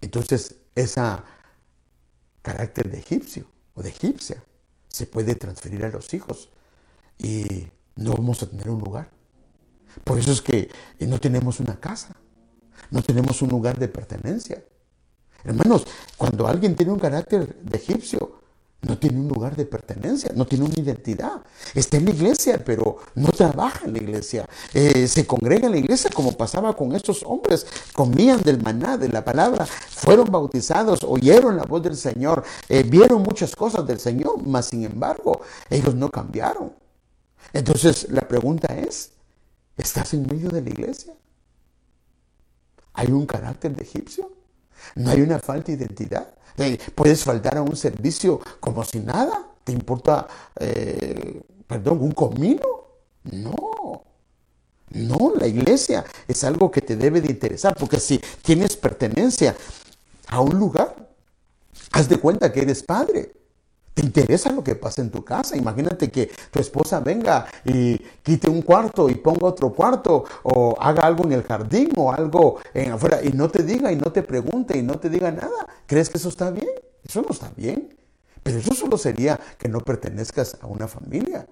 Entonces, 0.01 0.55
ese 0.75 1.01
carácter 2.41 2.89
de 2.91 2.99
egipcio 2.99 3.45
o 3.73 3.81
de 3.81 3.89
egipcia 3.89 4.43
se 4.87 5.07
puede 5.07 5.35
transferir 5.35 5.83
a 5.83 5.89
los 5.89 6.13
hijos 6.13 6.49
y 7.17 7.67
no 7.95 8.13
vamos 8.13 8.43
a 8.43 8.49
tener 8.49 8.69
un 8.69 8.79
lugar. 8.79 9.09
Por 10.03 10.19
eso 10.19 10.31
es 10.31 10.41
que 10.41 10.69
no 10.99 11.19
tenemos 11.19 11.59
una 11.59 11.79
casa, 11.79 12.15
no 12.91 13.01
tenemos 13.01 13.41
un 13.41 13.49
lugar 13.49 13.79
de 13.79 13.87
pertenencia. 13.87 14.63
Hermanos, 15.43 15.85
cuando 16.17 16.47
alguien 16.47 16.75
tiene 16.75 16.91
un 16.91 16.99
carácter 16.99 17.55
de 17.61 17.77
egipcio, 17.77 18.34
no 18.85 18.97
tiene 18.97 19.19
un 19.19 19.27
lugar 19.27 19.55
de 19.55 19.65
pertenencia, 19.65 20.31
no 20.35 20.45
tiene 20.45 20.65
una 20.65 20.75
identidad. 20.79 21.41
Está 21.73 21.97
en 21.97 22.05
la 22.05 22.11
iglesia, 22.11 22.63
pero 22.63 22.97
no 23.15 23.29
trabaja 23.29 23.85
en 23.85 23.93
la 23.93 23.97
iglesia. 23.97 24.47
Eh, 24.73 25.07
se 25.07 25.25
congrega 25.25 25.65
en 25.65 25.71
la 25.71 25.79
iglesia 25.79 26.11
como 26.13 26.33
pasaba 26.33 26.75
con 26.77 26.93
estos 26.93 27.23
hombres. 27.23 27.65
Comían 27.93 28.41
del 28.41 28.61
maná, 28.61 28.97
de 28.97 29.09
la 29.09 29.25
palabra, 29.25 29.65
fueron 29.65 30.31
bautizados, 30.31 31.03
oyeron 31.03 31.57
la 31.57 31.63
voz 31.63 31.81
del 31.81 31.97
Señor, 31.97 32.43
eh, 32.69 32.83
vieron 32.83 33.23
muchas 33.23 33.55
cosas 33.55 33.87
del 33.87 33.99
Señor, 33.99 34.45
mas 34.45 34.67
sin 34.67 34.83
embargo, 34.85 35.41
ellos 35.69 35.95
no 35.95 36.09
cambiaron. 36.09 36.73
Entonces 37.53 38.07
la 38.11 38.27
pregunta 38.27 38.75
es, 38.77 39.11
¿estás 39.77 40.13
en 40.13 40.27
medio 40.27 40.49
de 40.49 40.61
la 40.61 40.69
iglesia? 40.69 41.13
¿Hay 42.93 43.07
un 43.07 43.25
carácter 43.25 43.75
de 43.75 43.83
egipcio? 43.83 44.31
¿No 44.93 45.09
hay 45.09 45.21
una 45.21 45.39
falta 45.39 45.71
de 45.71 45.79
identidad? 45.79 46.35
¿Puedes 46.93 47.23
faltar 47.23 47.57
a 47.57 47.61
un 47.61 47.75
servicio 47.75 48.39
como 48.59 48.83
si 48.83 48.99
nada? 48.99 49.47
¿Te 49.63 49.71
importa, 49.71 50.27
eh, 50.59 51.41
perdón, 51.67 52.01
un 52.01 52.11
comino? 52.11 52.65
No. 53.23 54.03
No, 54.91 55.33
la 55.37 55.47
iglesia 55.47 56.05
es 56.27 56.43
algo 56.43 56.71
que 56.71 56.81
te 56.81 56.95
debe 56.95 57.19
de 57.19 57.29
interesar, 57.29 57.75
porque 57.75 57.99
si 57.99 58.21
tienes 58.41 58.77
pertenencia 58.77 59.55
a 60.27 60.39
un 60.39 60.57
lugar, 60.57 60.95
haz 61.91 62.07
de 62.07 62.17
cuenta 62.17 62.51
que 62.53 62.61
eres 62.61 62.83
padre. 62.83 63.33
¿Te 63.95 64.01
interesa 64.01 64.51
lo 64.51 64.61
que 64.61 64.75
pasa 64.75 65.01
en 65.01 65.09
tu 65.09 65.23
casa? 65.23 65.55
Imagínate 65.55 66.11
que 66.11 66.29
tu 66.51 66.59
esposa 66.59 66.99
venga 66.99 67.45
y 67.63 67.97
quite 68.21 68.49
un 68.49 68.61
cuarto 68.61 69.09
y 69.09 69.15
ponga 69.15 69.47
otro 69.47 69.71
cuarto 69.71 70.25
o 70.43 70.75
haga 70.77 71.03
algo 71.03 71.23
en 71.23 71.31
el 71.31 71.43
jardín 71.43 71.93
o 71.95 72.11
algo 72.11 72.59
en 72.73 72.91
afuera 72.91 73.23
y 73.23 73.29
no 73.29 73.49
te 73.49 73.63
diga 73.63 73.93
y 73.93 73.95
no 73.95 74.11
te 74.11 74.21
pregunte 74.21 74.77
y 74.77 74.83
no 74.83 74.99
te 74.99 75.09
diga 75.09 75.31
nada. 75.31 75.65
¿Crees 75.87 76.09
que 76.09 76.17
eso 76.17 76.27
está 76.27 76.51
bien? 76.51 76.67
Eso 77.07 77.21
no 77.21 77.29
está 77.29 77.49
bien. 77.55 77.95
Pero 78.43 78.59
eso 78.59 78.73
solo 78.73 78.97
sería 78.97 79.39
que 79.57 79.69
no 79.69 79.79
pertenezcas 79.79 80.57
a 80.59 80.67
una 80.67 80.89
familia. 80.89 81.47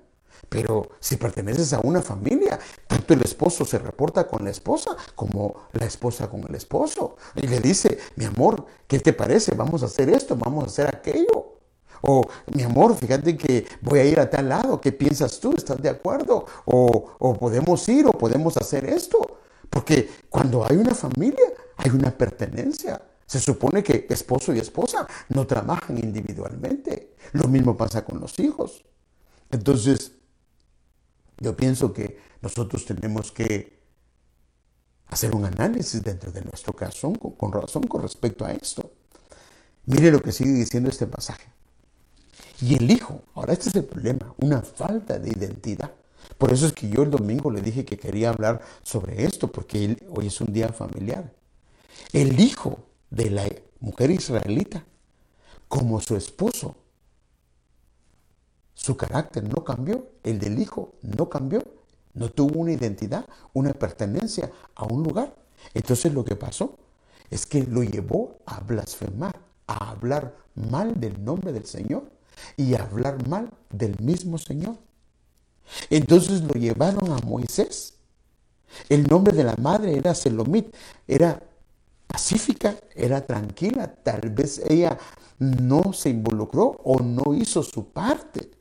Pero 0.49 0.89
si 0.99 1.15
perteneces 1.15 1.71
a 1.71 1.79
una 1.79 2.01
familia, 2.01 2.59
tanto 2.87 3.13
el 3.13 3.21
esposo 3.21 3.63
se 3.63 3.79
reporta 3.79 4.27
con 4.27 4.43
la 4.43 4.51
esposa 4.51 4.97
como 5.15 5.69
la 5.71 5.85
esposa 5.85 6.29
con 6.29 6.43
el 6.49 6.55
esposo. 6.55 7.15
Y 7.35 7.47
le 7.47 7.61
dice, 7.61 7.99
mi 8.17 8.25
amor, 8.25 8.65
¿qué 8.85 8.99
te 8.99 9.13
parece? 9.13 9.55
Vamos 9.55 9.81
a 9.81 9.85
hacer 9.85 10.09
esto, 10.09 10.35
vamos 10.35 10.65
a 10.65 10.67
hacer 10.67 10.87
aquello. 10.93 11.52
O, 12.05 12.21
mi 12.53 12.63
amor, 12.63 12.95
fíjate 12.97 13.37
que 13.37 13.65
voy 13.81 13.99
a 13.99 14.05
ir 14.05 14.19
a 14.19 14.29
tal 14.29 14.49
lado, 14.49 14.81
¿qué 14.81 14.91
piensas 14.91 15.39
tú? 15.39 15.53
¿Estás 15.55 15.81
de 15.81 15.89
acuerdo? 15.89 16.45
O, 16.65 17.37
podemos 17.39 17.87
ir 17.89 18.05
o 18.07 18.11
podemos 18.11 18.57
hacer 18.57 18.85
esto. 18.85 19.39
Porque 19.69 20.09
cuando 20.29 20.65
hay 20.65 20.77
una 20.77 20.93
familia, 20.93 21.45
hay 21.77 21.91
una 21.91 22.11
pertenencia. 22.11 23.01
Se 23.25 23.39
supone 23.39 23.81
que 23.83 24.05
esposo 24.09 24.53
y 24.53 24.59
esposa 24.59 25.07
no 25.29 25.47
trabajan 25.47 25.97
individualmente. 25.97 27.15
Lo 27.31 27.47
mismo 27.47 27.75
pasa 27.77 28.03
con 28.05 28.19
los 28.19 28.37
hijos. 28.39 28.83
Entonces, 29.51 30.11
Yo 31.39 31.55
pienso 31.55 31.93
que 31.93 32.17
nosotros 32.41 32.85
tenemos 32.85 33.31
que 33.31 33.81
hacer 35.07 35.35
un 35.35 35.45
análisis 35.45 36.03
dentro 36.03 36.31
de 36.31 36.41
nuestro 36.41 36.73
corazón 36.73 37.15
con, 37.15 37.51
razón 37.51 37.83
con 37.87 38.01
respecto 38.01 38.45
a 38.45 38.53
esto. 38.53 38.91
Mire 39.85 40.11
lo 40.11 40.21
que 40.21 40.31
sigue 40.31 40.53
diciendo 40.53 40.89
este 40.89 41.07
pasaje. 41.07 41.52
Y 42.61 42.75
el 42.75 42.89
hijo, 42.91 43.21
ahora 43.33 43.53
este 43.53 43.69
es 43.69 43.75
el 43.75 43.85
problema, 43.85 44.33
una 44.37 44.61
falta 44.61 45.19
de 45.19 45.29
identidad. 45.29 45.91
Por 46.37 46.51
eso 46.51 46.67
es 46.67 46.73
que 46.73 46.89
yo 46.89 47.03
el 47.03 47.11
domingo 47.11 47.51
le 47.51 47.61
dije 47.61 47.85
que 47.85 47.97
quería 47.97 48.29
hablar 48.29 48.61
sobre 48.83 49.25
esto, 49.25 49.51
porque 49.51 49.97
hoy 50.09 50.27
es 50.27 50.41
un 50.41 50.53
día 50.53 50.69
familiar. 50.69 51.33
El 52.11 52.39
hijo 52.39 52.79
de 53.09 53.29
la 53.29 53.45
mujer 53.79 54.11
israelita, 54.11 54.85
como 55.67 55.99
su 55.99 56.15
esposo, 56.15 56.75
su 58.73 58.97
carácter 58.97 59.43
no 59.43 59.63
cambió, 59.63 60.07
el 60.23 60.39
del 60.39 60.59
hijo 60.59 60.93
no 61.01 61.29
cambió, 61.29 61.63
no 62.13 62.29
tuvo 62.29 62.59
una 62.59 62.73
identidad, 62.73 63.25
una 63.53 63.73
pertenencia 63.73 64.51
a 64.75 64.85
un 64.85 65.03
lugar. 65.03 65.35
Entonces 65.73 66.13
lo 66.13 66.23
que 66.23 66.35
pasó 66.35 66.77
es 67.29 67.45
que 67.45 67.63
lo 67.63 67.83
llevó 67.83 68.37
a 68.45 68.59
blasfemar, 68.59 69.39
a 69.67 69.91
hablar 69.91 70.35
mal 70.55 70.99
del 70.99 71.23
nombre 71.23 71.51
del 71.53 71.65
Señor 71.65 72.03
y 72.57 72.75
hablar 72.75 73.27
mal 73.27 73.49
del 73.69 73.99
mismo 73.99 74.37
Señor. 74.37 74.77
Entonces 75.89 76.41
lo 76.41 76.53
llevaron 76.53 77.11
a 77.11 77.17
Moisés. 77.25 77.93
El 78.89 79.03
nombre 79.07 79.35
de 79.35 79.43
la 79.43 79.55
madre 79.57 79.97
era 79.97 80.15
Selomit, 80.15 80.73
era 81.07 81.41
pacífica, 82.07 82.75
era 82.95 83.25
tranquila. 83.25 83.93
Tal 83.93 84.29
vez 84.29 84.61
ella 84.67 84.97
no 85.39 85.93
se 85.93 86.09
involucró 86.09 86.77
o 86.83 86.99
no 86.99 87.33
hizo 87.33 87.63
su 87.63 87.85
parte. 87.85 88.51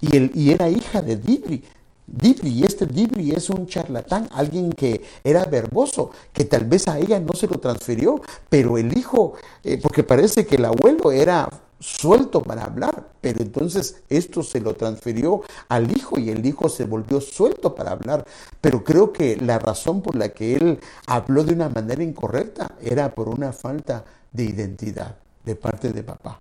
Y, 0.00 0.40
y 0.40 0.52
era 0.52 0.68
hija 0.68 1.02
de 1.02 1.16
Dibri. 1.16 1.64
Dibri, 2.06 2.50
y 2.50 2.64
este 2.64 2.86
Dibri 2.86 3.30
es 3.30 3.48
un 3.48 3.66
charlatán, 3.66 4.28
alguien 4.32 4.72
que 4.72 5.02
era 5.22 5.44
verboso, 5.44 6.10
que 6.32 6.44
tal 6.44 6.66
vez 6.66 6.86
a 6.86 6.98
ella 6.98 7.18
no 7.18 7.32
se 7.32 7.46
lo 7.46 7.58
transfirió, 7.58 8.20
pero 8.50 8.76
el 8.76 8.96
hijo, 8.96 9.34
eh, 9.62 9.78
porque 9.82 10.04
parece 10.04 10.46
que 10.46 10.56
el 10.56 10.66
abuelo 10.66 11.12
era 11.12 11.48
suelto 11.84 12.42
para 12.42 12.64
hablar, 12.64 13.10
pero 13.20 13.42
entonces 13.42 14.02
esto 14.08 14.42
se 14.42 14.58
lo 14.58 14.74
transfirió 14.74 15.42
al 15.68 15.94
hijo 15.94 16.18
y 16.18 16.30
el 16.30 16.46
hijo 16.46 16.70
se 16.70 16.86
volvió 16.86 17.20
suelto 17.20 17.74
para 17.74 17.90
hablar. 17.90 18.24
Pero 18.62 18.82
creo 18.82 19.12
que 19.12 19.36
la 19.36 19.58
razón 19.58 20.00
por 20.00 20.16
la 20.16 20.30
que 20.30 20.54
él 20.54 20.80
habló 21.06 21.44
de 21.44 21.52
una 21.52 21.68
manera 21.68 22.02
incorrecta 22.02 22.74
era 22.80 23.14
por 23.14 23.28
una 23.28 23.52
falta 23.52 24.06
de 24.32 24.44
identidad 24.44 25.16
de 25.44 25.56
parte 25.56 25.92
de 25.92 26.02
papá. 26.02 26.40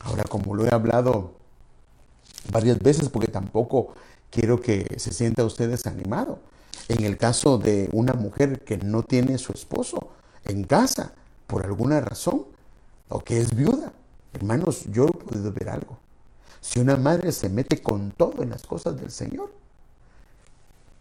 Ahora, 0.00 0.24
como 0.24 0.54
lo 0.54 0.66
he 0.66 0.74
hablado 0.74 1.32
varias 2.52 2.78
veces 2.80 3.08
porque 3.08 3.28
tampoco 3.28 3.94
quiero 4.28 4.60
que 4.60 4.98
se 4.98 5.14
sienta 5.14 5.42
usted 5.42 5.70
desanimado. 5.70 6.38
En 6.88 7.02
el 7.04 7.16
caso 7.16 7.56
de 7.56 7.88
una 7.92 8.12
mujer 8.12 8.60
que 8.60 8.76
no 8.76 9.04
tiene 9.04 9.38
su 9.38 9.52
esposo 9.52 10.10
en 10.44 10.64
casa 10.64 11.14
por 11.46 11.64
alguna 11.64 12.02
razón 12.02 12.49
o 13.10 13.20
que 13.20 13.38
es 13.38 13.54
viuda, 13.54 13.92
hermanos, 14.32 14.84
yo 14.90 15.06
he 15.06 15.12
podido 15.12 15.52
ver 15.52 15.68
algo. 15.68 15.98
Si 16.60 16.78
una 16.80 16.96
madre 16.96 17.32
se 17.32 17.48
mete 17.48 17.82
con 17.82 18.12
todo 18.12 18.42
en 18.42 18.50
las 18.50 18.62
cosas 18.62 18.96
del 18.96 19.10
Señor, 19.10 19.52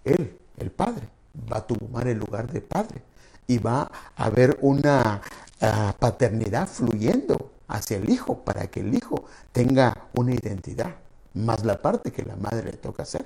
él, 0.03 0.37
el 0.57 0.71
padre, 0.71 1.07
va 1.51 1.57
a 1.57 1.67
tomar 1.67 2.07
el 2.07 2.17
lugar 2.17 2.51
de 2.51 2.61
padre 2.61 3.03
y 3.47 3.57
va 3.59 3.91
a 4.15 4.25
haber 4.25 4.57
una 4.61 5.21
ah, 5.61 5.95
paternidad 5.99 6.67
fluyendo 6.67 7.51
hacia 7.67 7.97
el 7.97 8.09
hijo 8.09 8.39
para 8.43 8.67
que 8.67 8.79
el 8.79 8.95
hijo 8.95 9.25
tenga 9.51 10.07
una 10.15 10.33
identidad 10.33 10.95
más 11.35 11.63
la 11.63 11.81
parte 11.81 12.11
que 12.11 12.23
la 12.23 12.35
madre 12.35 12.71
le 12.71 12.77
toca 12.77 13.03
hacer. 13.03 13.25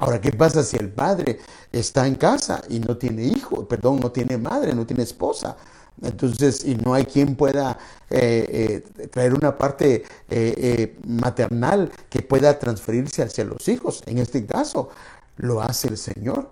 Ahora, 0.00 0.20
¿qué 0.20 0.32
pasa 0.32 0.62
si 0.62 0.76
el 0.76 0.90
padre 0.90 1.38
está 1.72 2.06
en 2.06 2.16
casa 2.16 2.62
y 2.68 2.78
no 2.80 2.98
tiene 2.98 3.24
hijo, 3.24 3.66
perdón, 3.66 4.00
no 4.00 4.10
tiene 4.10 4.36
madre, 4.36 4.74
no 4.74 4.84
tiene 4.84 5.04
esposa? 5.04 5.56
Entonces, 6.02 6.64
y 6.64 6.76
no 6.76 6.94
hay 6.94 7.04
quien 7.04 7.34
pueda 7.34 7.78
eh, 8.10 8.82
eh, 8.96 9.08
traer 9.08 9.34
una 9.34 9.56
parte 9.56 10.04
eh, 10.30 10.96
maternal 11.06 11.90
que 12.08 12.22
pueda 12.22 12.58
transferirse 12.58 13.22
hacia 13.22 13.44
los 13.44 13.68
hijos. 13.68 14.02
En 14.06 14.18
este 14.18 14.46
caso, 14.46 14.90
lo 15.36 15.60
hace 15.60 15.88
el 15.88 15.96
Señor. 15.96 16.50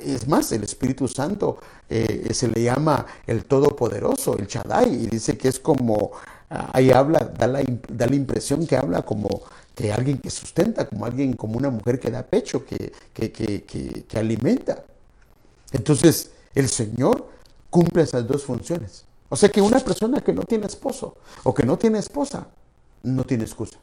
Es 0.00 0.28
más, 0.28 0.52
el 0.52 0.64
Espíritu 0.64 1.08
Santo 1.08 1.58
se 1.88 2.48
le 2.48 2.62
llama 2.62 3.06
el 3.26 3.46
Todopoderoso, 3.46 4.36
el 4.36 4.46
Shaddai, 4.46 4.92
y 4.92 5.06
dice 5.06 5.38
que 5.38 5.48
es 5.48 5.58
como, 5.58 6.10
ah, 6.50 6.70
ahí 6.74 6.90
habla, 6.90 7.20
da 7.20 7.46
la, 7.46 7.64
da 7.88 8.06
la 8.06 8.14
impresión 8.14 8.66
que 8.66 8.76
habla 8.76 9.00
como 9.00 9.40
que 9.74 9.90
alguien 9.90 10.18
que 10.18 10.28
sustenta, 10.28 10.86
como 10.86 11.06
alguien, 11.06 11.32
como 11.32 11.56
una 11.56 11.70
mujer 11.70 11.98
que 11.98 12.10
da 12.10 12.22
pecho, 12.22 12.66
que, 12.66 12.92
que, 13.14 13.32
que, 13.32 13.62
que 14.06 14.18
alimenta. 14.18 14.84
Entonces, 15.72 16.32
el 16.54 16.68
Señor 16.68 17.28
cumple 17.70 18.02
esas 18.02 18.26
dos 18.26 18.44
funciones. 18.44 19.04
O 19.28 19.36
sea 19.36 19.48
que 19.48 19.60
una 19.60 19.80
persona 19.80 20.20
que 20.20 20.32
no 20.32 20.42
tiene 20.42 20.66
esposo 20.66 21.16
o 21.44 21.54
que 21.54 21.64
no 21.64 21.76
tiene 21.76 21.98
esposa, 21.98 22.48
no 23.02 23.24
tiene 23.24 23.44
excusa. 23.44 23.78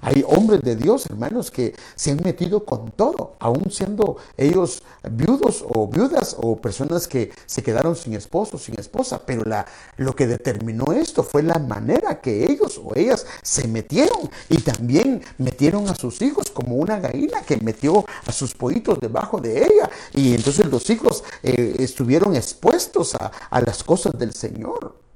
Hay 0.00 0.24
hombres 0.26 0.62
de 0.62 0.76
Dios, 0.76 1.06
hermanos, 1.06 1.50
que 1.50 1.74
se 1.94 2.10
han 2.10 2.20
metido 2.24 2.64
con 2.64 2.90
todo, 2.92 3.34
aún 3.38 3.70
siendo 3.70 4.16
ellos 4.36 4.82
viudos 5.10 5.64
o 5.68 5.88
viudas 5.88 6.36
o 6.38 6.56
personas 6.56 7.08
que 7.08 7.32
se 7.46 7.62
quedaron 7.62 7.96
sin 7.96 8.14
esposo, 8.14 8.58
sin 8.58 8.78
esposa. 8.78 9.22
Pero 9.24 9.44
la, 9.44 9.66
lo 9.96 10.14
que 10.14 10.26
determinó 10.26 10.92
esto 10.92 11.22
fue 11.22 11.42
la 11.42 11.58
manera 11.58 12.20
que 12.20 12.44
ellos 12.50 12.80
o 12.82 12.94
ellas 12.94 13.26
se 13.42 13.68
metieron 13.68 14.30
y 14.48 14.58
también 14.58 15.22
metieron 15.38 15.88
a 15.88 15.94
sus 15.94 16.20
hijos 16.22 16.50
como 16.50 16.76
una 16.76 16.98
gallina 16.98 17.42
que 17.42 17.56
metió 17.58 18.04
a 18.26 18.32
sus 18.32 18.54
pollitos 18.54 19.00
debajo 19.00 19.40
de 19.40 19.58
ella. 19.58 19.90
Y 20.14 20.34
entonces 20.34 20.66
los 20.66 20.88
hijos 20.90 21.24
eh, 21.42 21.76
estuvieron 21.78 22.36
expuestos 22.36 23.14
a, 23.14 23.30
a 23.50 23.60
las 23.60 23.82
cosas 23.82 24.18
del 24.18 24.32
Señor. 24.32 25.07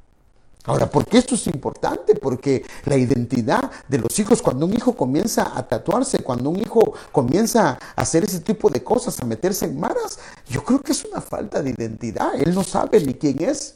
Ahora, 0.64 0.88
¿por 0.88 1.06
qué 1.06 1.18
esto 1.18 1.34
es 1.34 1.46
importante? 1.48 2.14
Porque 2.14 2.64
la 2.84 2.96
identidad 2.96 3.70
de 3.88 3.98
los 3.98 4.16
hijos, 4.18 4.40
cuando 4.40 4.66
un 4.66 4.74
hijo 4.74 4.94
comienza 4.94 5.56
a 5.56 5.66
tatuarse, 5.66 6.22
cuando 6.22 6.50
un 6.50 6.60
hijo 6.60 6.94
comienza 7.10 7.78
a 7.96 8.00
hacer 8.00 8.24
ese 8.24 8.40
tipo 8.40 8.70
de 8.70 8.82
cosas, 8.82 9.20
a 9.20 9.24
meterse 9.24 9.64
en 9.66 9.80
maras, 9.80 10.18
yo 10.48 10.62
creo 10.62 10.80
que 10.80 10.92
es 10.92 11.04
una 11.04 11.20
falta 11.20 11.62
de 11.62 11.70
identidad. 11.70 12.34
Él 12.36 12.54
no 12.54 12.62
sabe 12.62 13.00
ni 13.00 13.14
quién 13.14 13.42
es 13.42 13.74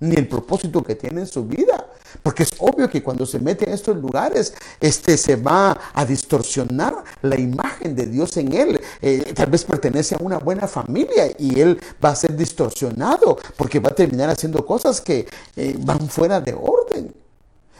ni 0.00 0.16
el 0.16 0.28
propósito 0.28 0.82
que 0.82 0.94
tiene 0.94 1.22
en 1.22 1.26
su 1.26 1.44
vida. 1.44 1.86
Porque 2.22 2.44
es 2.44 2.50
obvio 2.58 2.88
que 2.88 3.02
cuando 3.02 3.26
se 3.26 3.38
mete 3.38 3.66
en 3.66 3.74
estos 3.74 3.96
lugares, 3.96 4.54
este 4.80 5.16
se 5.16 5.36
va 5.36 5.78
a 5.92 6.04
distorsionar 6.04 7.02
la 7.22 7.38
imagen 7.38 7.96
de 7.96 8.06
Dios 8.06 8.36
en 8.36 8.52
él. 8.52 8.80
Eh, 9.02 9.32
tal 9.34 9.50
vez 9.50 9.64
pertenece 9.64 10.14
a 10.14 10.18
una 10.20 10.38
buena 10.38 10.68
familia 10.68 11.26
y 11.38 11.58
él 11.60 11.80
va 12.04 12.10
a 12.10 12.16
ser 12.16 12.36
distorsionado 12.36 13.38
porque 13.56 13.80
va 13.80 13.90
a 13.90 13.94
terminar 13.94 14.30
haciendo 14.30 14.64
cosas 14.64 15.00
que 15.00 15.26
eh, 15.56 15.76
van 15.80 16.08
fuera 16.08 16.40
de 16.40 16.54
orden. 16.54 17.23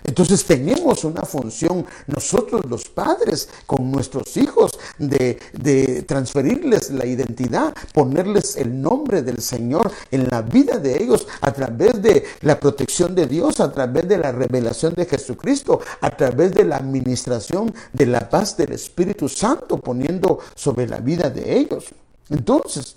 Entonces 0.05 0.45
tenemos 0.45 1.03
una 1.05 1.23
función 1.23 1.87
nosotros 2.07 2.67
los 2.69 2.85
padres 2.91 3.49
con 3.65 3.91
nuestros 3.91 4.37
hijos 4.37 4.79
de, 4.99 6.05
transferirles 6.07 6.91
la 6.91 7.07
identidad, 7.07 7.75
ponerles 7.95 8.57
el 8.57 8.83
nombre 8.83 9.23
del 9.23 9.41
Señor 9.41 9.91
en 10.11 10.29
la 10.29 10.43
vida 10.43 10.79
de 10.79 11.03
ellos 11.03 11.27
a 11.41 11.53
través 11.53 12.03
de 12.03 12.23
la 12.43 12.61
protección 12.61 13.15
de 13.15 13.27
Dios, 13.27 13.61
a 13.61 13.73
través 13.73 14.07
de 14.07 14.19
la 14.19 14.31
revelación 14.31 14.93
de 14.95 15.07
Jesucristo, 15.07 15.81
a 16.03 16.11
través 16.11 16.53
de 16.53 16.65
la 16.65 16.77
administración 16.77 17.75
de 17.95 18.05
la 18.05 18.29
paz 18.29 18.59
del 18.59 18.73
Espíritu 18.73 19.27
Santo 19.31 19.79
poniendo 19.79 20.39
sobre 20.55 20.87
la 20.87 20.99
vida 20.99 21.31
de 21.31 21.57
ellos. 21.57 21.87
Entonces, 22.29 22.97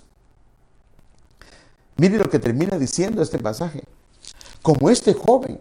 mire 1.96 2.18
lo 2.18 2.28
que 2.28 2.38
termina 2.38 2.78
diciendo 2.78 3.22
este 3.22 3.38
pasaje. 3.38 3.82
Como 4.60 4.90
este 4.90 5.14
joven 5.14 5.58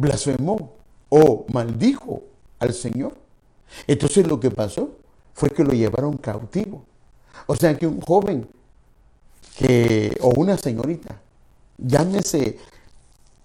blasfemó 0.00 0.72
o 1.08 1.46
maldijo 1.52 2.22
al 2.58 2.72
Señor. 2.72 3.14
Entonces 3.86 4.26
lo 4.26 4.40
que 4.40 4.50
pasó 4.50 4.96
fue 5.34 5.50
que 5.50 5.64
lo 5.64 5.72
llevaron 5.72 6.16
cautivo. 6.16 6.84
O 7.46 7.56
sea 7.56 7.76
que 7.76 7.86
un 7.86 8.00
joven 8.00 8.48
que, 9.56 10.16
o 10.20 10.30
una 10.30 10.56
señorita, 10.56 11.20
llámese 11.78 12.58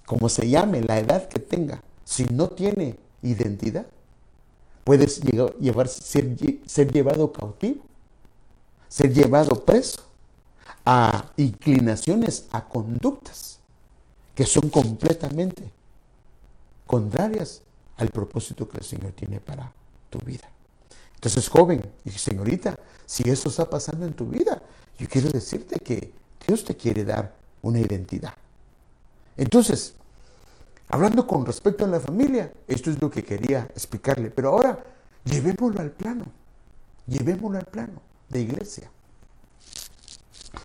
como 0.06 0.30
se 0.30 0.48
llame, 0.48 0.82
la 0.82 1.00
edad 1.00 1.28
que 1.28 1.40
tenga, 1.40 1.82
si 2.04 2.26
no 2.26 2.50
tiene 2.50 2.96
identidad, 3.24 3.88
puede 4.84 5.08
ser 5.08 6.92
llevado 6.92 7.32
cautivo, 7.34 7.84
ser 8.88 9.12
llevado 9.12 9.66
preso 9.66 10.04
a 10.86 11.32
inclinaciones, 11.38 12.46
a 12.52 12.68
conductas 12.68 13.60
que 14.36 14.46
son 14.46 14.70
completamente 14.70 15.72
contrarias 16.86 17.62
al 17.98 18.10
propósito 18.10 18.68
que 18.68 18.78
el 18.78 18.84
Señor 18.84 19.12
tiene 19.14 19.40
para 19.40 19.72
tu 20.10 20.20
vida. 20.20 20.50
Entonces, 21.16 21.48
joven 21.50 21.82
y 22.04 22.12
señorita, 22.12 22.78
si 23.06 23.30
eso 23.30 23.50
está 23.50 23.70
pasando 23.70 24.06
en 24.06 24.14
tu 24.14 24.28
vida, 24.28 24.62
yo 25.00 25.08
quiero 25.08 25.30
decirte 25.30 25.80
que 25.80 26.12
Dios 26.46 26.64
te 26.64 26.76
quiere 26.76 27.04
dar 27.04 27.34
una 27.62 27.80
identidad. 27.80 28.34
Entonces, 29.38 29.96
hablando 30.90 31.26
con 31.26 31.46
respecto 31.46 31.86
a 31.86 31.88
la 31.88 32.00
familia, 32.00 32.52
esto 32.68 32.92
es 32.92 33.02
lo 33.02 33.10
que 33.10 33.24
quería 33.24 33.68
explicarle. 33.74 34.30
Pero 34.30 34.50
ahora 34.50 34.84
llevémoslo 35.24 35.82
al 35.82 35.92
plano, 35.92 36.26
llevémoslo 37.08 37.58
al 37.58 37.66
plano 37.66 38.02
de 38.30 38.42
iglesia. 38.42 38.90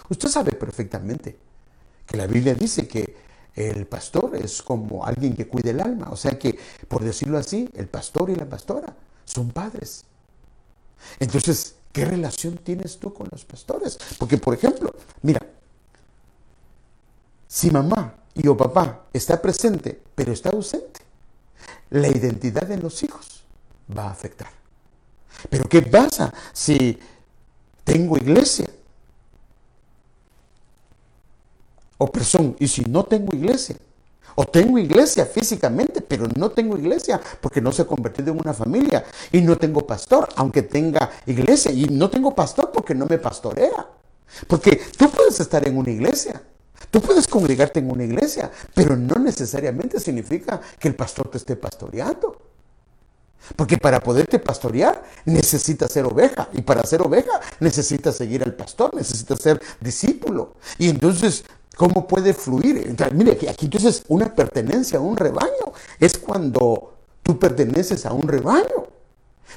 Usted 0.09 0.29
sabe 0.29 0.53
perfectamente 0.53 1.37
que 2.07 2.16
la 2.16 2.27
Biblia 2.27 2.55
dice 2.55 2.87
que 2.87 3.16
el 3.55 3.86
pastor 3.86 4.36
es 4.36 4.62
como 4.62 5.05
alguien 5.05 5.34
que 5.34 5.48
cuida 5.48 5.70
el 5.70 5.80
alma, 5.80 6.09
o 6.11 6.16
sea 6.16 6.38
que, 6.38 6.59
por 6.88 7.03
decirlo 7.03 7.38
así, 7.38 7.68
el 7.74 7.88
pastor 7.88 8.30
y 8.30 8.36
la 8.36 8.48
pastora 8.48 8.94
son 9.24 9.51
padres. 9.51 10.05
Entonces, 11.18 11.74
¿qué 11.92 12.05
relación 12.05 12.59
tienes 12.59 12.98
tú 12.98 13.12
con 13.12 13.28
los 13.30 13.44
pastores? 13.44 13.98
Porque, 14.18 14.38
por 14.38 14.55
ejemplo, 14.55 14.94
mira, 15.22 15.40
si 17.48 17.70
mamá 17.70 18.14
y 18.34 18.46
o 18.46 18.57
papá 18.57 19.07
está 19.12 19.40
presente, 19.40 20.01
pero 20.14 20.32
está 20.32 20.51
ausente, 20.51 21.01
la 21.90 22.09
identidad 22.09 22.62
de 22.62 22.78
los 22.78 23.03
hijos 23.03 23.42
va 23.96 24.05
a 24.05 24.12
afectar. 24.12 24.51
Pero 25.48 25.68
¿qué 25.68 25.82
pasa 25.82 26.32
si 26.53 26.98
tengo 27.84 28.16
iglesia? 28.16 28.68
O 32.01 32.07
perdón, 32.07 32.57
y 32.59 32.66
si 32.66 32.82
no 32.84 33.05
tengo 33.05 33.36
iglesia, 33.36 33.76
o 34.34 34.46
tengo 34.46 34.78
iglesia 34.78 35.26
físicamente, 35.26 36.01
pero 36.01 36.26
no 36.34 36.51
tengo 36.51 36.78
iglesia 36.78 37.20
porque 37.42 37.61
no 37.61 37.72
se 37.72 37.82
ha 37.82 37.86
convertido 37.86 38.32
en 38.32 38.40
una 38.40 38.55
familia. 38.55 39.05
Y 39.32 39.42
no 39.42 39.59
tengo 39.59 39.86
pastor, 39.86 40.30
aunque 40.36 40.62
tenga 40.62 41.11
iglesia. 41.26 41.70
Y 41.72 41.84
no 41.86 42.09
tengo 42.09 42.34
pastor 42.34 42.70
porque 42.72 42.94
no 42.94 43.05
me 43.05 43.18
pastorea. 43.18 43.86
Porque 44.46 44.80
tú 44.96 45.11
puedes 45.11 45.40
estar 45.40 45.66
en 45.68 45.76
una 45.76 45.90
iglesia, 45.90 46.40
Tú 46.90 47.01
puedes 47.01 47.28
congregarte 47.28 47.78
en 47.78 47.90
una 47.90 48.05
iglesia, 48.05 48.51
pero 48.74 48.96
no 48.96 49.14
necesariamente 49.16 50.01
significa 50.01 50.61
que 50.78 50.88
el 50.88 50.96
pastor 50.96 51.30
te 51.30 51.38
esté 51.38 51.55
pastoreando. 51.55 52.36
Porque 53.55 53.78
para 53.78 54.01
poderte 54.01 54.38
pastorear 54.38 55.03
necesitas 55.24 55.92
ser 55.92 56.05
oveja. 56.07 56.48
Y 56.53 56.62
para 56.62 56.82
ser 56.84 57.03
oveja 57.03 57.40
necesitas 57.61 58.16
seguir 58.16 58.42
al 58.42 58.55
pastor, 58.55 58.94
necesitas 58.94 59.40
ser 59.40 59.61
discípulo. 59.80 60.55
Y 60.78 60.88
entonces, 60.88 61.44
¿cómo 61.81 62.07
puede 62.07 62.35
fluir? 62.35 62.95
mire, 63.14 63.39
aquí 63.49 63.64
entonces 63.64 64.05
una 64.09 64.35
pertenencia 64.35 64.99
a 64.99 65.01
un 65.01 65.16
rebaño 65.16 65.72
es 65.99 66.18
cuando 66.18 66.93
tú 67.22 67.39
perteneces 67.39 68.05
a 68.05 68.12
un 68.12 68.28
rebaño. 68.28 68.99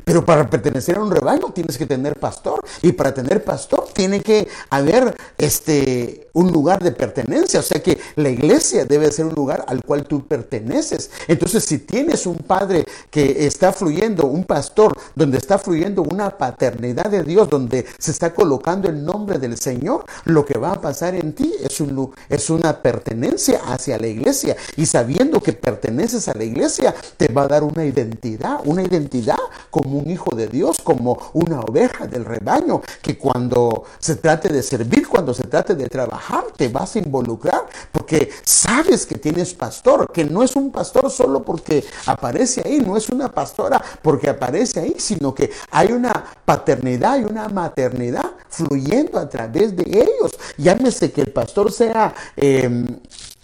Pero 0.04 0.26
para 0.26 0.50
pertenecer 0.50 0.98
a 0.98 1.02
un 1.02 1.12
rebaño 1.12 1.52
tienes 1.54 1.78
que 1.78 1.86
tener 1.86 2.20
pastor. 2.20 2.64
Y 2.82 2.92
para 2.94 3.14
tener 3.14 3.44
pastor 3.44 3.88
tiene 3.94 4.22
que 4.22 4.48
haber 4.70 5.16
este, 5.38 6.28
un 6.34 6.52
lugar 6.52 6.84
de 6.84 6.92
pertenencia. 6.92 7.60
O 7.60 7.64
sea 7.64 7.82
que 7.82 8.00
la 8.16 8.30
iglesia 8.30 8.86
debe 8.86 9.12
ser 9.12 9.26
un 9.26 9.34
lugar 9.34 9.66
al 9.68 9.82
cual 9.84 10.06
tú 10.06 10.26
perteneces. 10.26 11.12
Entonces 11.28 11.64
si 11.64 11.80
tienes 11.80 12.26
un 12.26 12.38
padre 12.38 12.86
que 13.10 13.46
está 13.46 13.72
fluyendo, 13.72 14.28
un 14.28 14.44
pastor, 14.44 14.98
donde 15.16 15.38
está 15.38 15.58
fluyendo 15.58 16.04
una 16.04 16.38
paternidad 16.38 17.06
de 17.06 17.24
Dios, 17.24 17.50
donde 17.50 17.86
se 17.98 18.12
está 18.12 18.34
colocando 18.34 18.90
el 18.90 19.04
nombre 19.04 19.40
del 19.40 19.58
Señor, 19.58 20.06
lo 20.26 20.46
que 20.46 20.58
va 20.58 20.74
a 20.74 20.82
pasar 20.82 21.16
en 21.16 21.34
ti 21.34 21.54
es, 21.62 21.80
un, 21.80 22.14
es 22.30 22.50
una 22.50 22.82
pertenencia 22.82 23.62
hacia 23.68 23.98
la 23.98 24.08
iglesia. 24.08 24.56
Y 24.78 24.86
sabiendo 24.86 25.42
que 25.42 25.54
perteneces 25.54 26.28
a 26.28 26.34
la 26.34 26.44
iglesia, 26.44 26.94
te 27.18 27.28
va 27.28 27.44
a 27.44 27.48
dar 27.48 27.64
una 27.64 27.86
identidad, 27.86 28.60
una 28.66 28.84
identidad 28.84 29.38
como 29.84 30.00
un 30.00 30.10
hijo 30.10 30.34
de 30.36 30.48
Dios, 30.48 30.78
como 30.82 31.20
una 31.34 31.60
oveja 31.60 32.08
del 32.08 32.24
rebaño, 32.24 32.82
que 33.02 33.18
cuando 33.18 33.84
se 34.00 34.16
trate 34.16 34.48
de 34.48 34.64
servir, 34.64 35.08
cuando 35.08 35.34
se 35.34 35.44
trate 35.44 35.76
de 35.76 35.90
trabajar, 35.90 36.46
te 36.56 36.70
vas 36.70 36.96
a 36.96 37.00
involucrar, 37.00 37.68
porque 37.92 38.30
sabes 38.44 39.06
que 39.06 39.16
tienes 39.16 39.54
pastor, 39.54 40.10
que 40.12 40.24
no 40.24 40.42
es 40.42 40.56
un 40.56 40.72
pastor 40.72 41.12
solo 41.12 41.44
porque 41.44 41.84
aparece 42.06 42.62
ahí, 42.66 42.80
no 42.80 42.96
es 42.96 43.10
una 43.10 43.30
pastora 43.30 43.84
porque 44.02 44.30
aparece 44.30 44.80
ahí, 44.80 44.96
sino 44.98 45.36
que 45.36 45.52
hay 45.70 45.92
una 45.92 46.24
paternidad 46.46 47.20
y 47.20 47.26
una 47.26 47.50
maternidad 47.50 48.32
fluyendo 48.48 49.20
a 49.20 49.28
través 49.28 49.76
de 49.76 49.84
ellos. 49.84 50.32
Llámese 50.58 51.12
que 51.12 51.22
el 51.22 51.32
pastor 51.32 51.72
sea 51.72 52.14
em, 52.38 52.86
eh, 52.86 53.00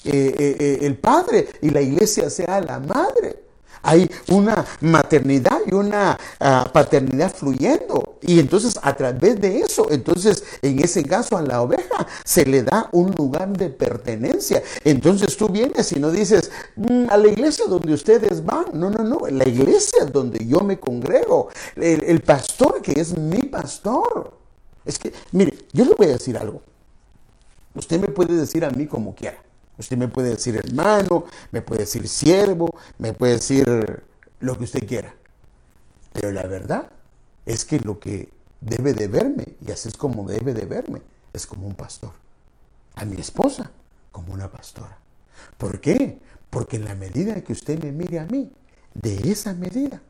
eh, 0.06 0.58
eh, 0.60 0.80
el 0.84 0.98
padre 0.98 1.48
y 1.62 1.70
la 1.70 1.82
iglesia 1.82 2.30
sea 2.30 2.62
la 2.62 2.80
madre. 2.80 3.49
Hay 3.82 4.10
una 4.30 4.66
maternidad 4.82 5.60
y 5.66 5.74
una 5.74 6.18
ah, 6.40 6.70
paternidad 6.72 7.34
fluyendo. 7.34 8.18
Y 8.22 8.40
entonces 8.40 8.80
a 8.82 8.96
través 8.96 9.40
de 9.40 9.60
eso, 9.60 9.88
entonces 9.90 10.44
en 10.62 10.80
ese 10.84 11.04
caso 11.04 11.38
a 11.38 11.42
la 11.42 11.62
oveja 11.62 12.08
se 12.24 12.46
le 12.46 12.64
da 12.64 12.90
un 12.92 13.12
lugar 13.12 13.50
de 13.50 13.70
pertenencia. 13.70 14.62
Entonces 14.84 15.38
tú 15.38 15.50
vienes 15.50 15.92
y 15.92 16.00
no 16.00 16.12
dices, 16.12 16.52
mm, 16.76 17.06
a 17.10 17.18
la 17.18 17.28
iglesia 17.28 17.66
donde 17.68 17.94
ustedes 17.94 18.46
van. 18.46 18.66
No, 18.74 18.90
no, 18.90 19.04
no. 19.04 19.28
La 19.30 19.48
iglesia 19.48 20.06
donde 20.06 20.46
yo 20.46 20.60
me 20.62 20.80
congrego. 20.80 21.50
El, 21.76 22.04
el 22.04 22.22
pastor 22.22 22.82
que 22.82 23.00
es 23.00 23.18
mi 23.18 23.44
pastor. 23.44 24.34
Es 24.86 24.98
que, 24.98 25.14
mire, 25.32 25.58
yo 25.72 25.86
le 25.86 25.94
voy 25.94 26.08
a 26.08 26.12
decir 26.12 26.38
algo. 26.38 26.62
Usted 27.76 28.00
me 28.00 28.08
puede 28.08 28.34
decir 28.36 28.66
a 28.66 28.70
mí 28.72 28.88
como 28.88 29.14
quiera. 29.16 29.38
Usted 29.80 29.98
me 29.98 30.10
puede 30.10 30.32
decir 30.32 30.58
hermano, 30.58 31.26
me 31.52 31.62
puede 31.62 31.82
decir 31.82 32.08
siervo, 32.08 32.76
me 32.98 33.14
puede 33.14 33.34
decir 33.34 34.04
lo 34.42 34.58
que 34.58 34.66
usted 34.66 34.86
quiera. 34.86 35.16
Pero 36.12 36.32
la 36.34 36.44
verdad 36.44 36.90
es 37.46 37.64
que 37.64 37.80
lo 37.80 37.98
que 37.98 38.30
debe 38.60 38.94
de 38.94 39.08
verme, 39.08 39.48
y 39.66 39.72
así 39.72 39.88
es 39.88 39.96
como 39.96 40.28
debe 40.28 40.54
de 40.54 40.66
verme, 40.66 41.02
es 41.32 41.48
como 41.48 41.66
un 41.66 41.76
pastor. 41.76 42.12
A 42.96 43.06
mi 43.06 43.20
esposa 43.22 43.72
como 44.12 44.34
una 44.34 44.52
pastora. 44.52 44.98
¿Por 45.58 45.80
qué? 45.80 46.20
Porque 46.50 46.76
en 46.76 46.84
la 46.84 46.96
medida 46.96 47.42
que 47.42 47.54
usted 47.54 47.82
me 47.82 47.94
mire 47.94 48.20
a 48.20 48.26
mí, 48.26 48.52
de 48.94 49.32
esa 49.32 49.54
medida, 49.54 50.02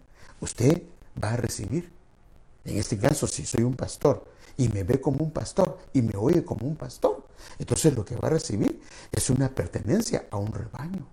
usted 0.42 0.82
va 1.22 1.34
a 1.34 1.38
recibir. 1.38 1.92
En 2.66 2.78
este 2.78 2.98
caso, 2.98 3.28
si 3.28 3.46
soy 3.46 3.64
un 3.64 3.76
pastor 3.76 4.26
y 4.60 4.68
me 4.68 4.84
ve 4.84 5.00
como 5.00 5.24
un 5.24 5.32
pastor 5.32 5.80
y 5.94 6.02
me 6.02 6.18
oye 6.18 6.44
como 6.44 6.68
un 6.68 6.76
pastor, 6.76 7.26
entonces 7.58 7.96
lo 7.96 8.04
que 8.04 8.18
va 8.18 8.28
a 8.28 8.32
recibir 8.32 8.82
es 9.12 9.30
una 9.30 9.50
pertenencia 9.50 10.28
a 10.30 10.38
un 10.38 10.52
rebaño. 10.52 11.08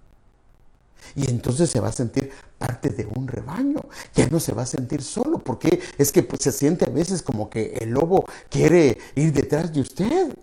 Y 1.15 1.31
entonces 1.31 1.71
se 1.71 1.79
va 1.79 1.89
a 1.89 1.93
sentir 1.93 2.33
parte 2.59 2.91
de 2.91 3.07
un 3.07 3.29
rebaño. 3.29 3.85
Ya 4.17 4.27
no 4.27 4.41
se 4.41 4.53
va 4.53 4.63
a 4.63 4.67
sentir 4.67 5.03
solo, 5.03 5.39
porque 5.39 5.81
es 5.97 6.11
que 6.11 6.25
pues, 6.25 6.43
se 6.43 6.51
siente 6.51 6.87
a 6.87 6.91
veces 6.91 7.23
como 7.23 7.49
que 7.49 7.75
el 7.81 7.91
lobo 7.91 8.25
quiere 8.51 8.99
ir 9.15 9.33
detrás 9.33 9.73
de 9.73 9.81
usted. 9.81 10.37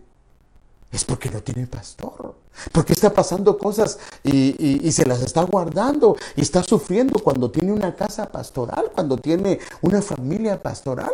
Es 0.90 1.04
porque 1.04 1.30
no 1.30 1.44
tiene 1.44 1.68
pastor. 1.68 2.36
Porque 2.72 2.94
está 2.94 3.12
pasando 3.12 3.58
cosas 3.58 4.00
y, 4.24 4.88
y, 4.88 4.92
se 4.92 5.06
las 5.06 5.22
está 5.22 5.42
guardando 5.42 6.16
y 6.36 6.42
está 6.42 6.64
sufriendo 6.64 7.20
cuando 7.20 7.50
tiene 7.50 7.74
una 7.74 7.96
casa 7.96 8.32
pastoral, 8.32 8.92
cuando 8.94 9.18
tiene 9.18 9.60
una 9.82 10.04
familia 10.04 10.62
pastoral 10.62 11.12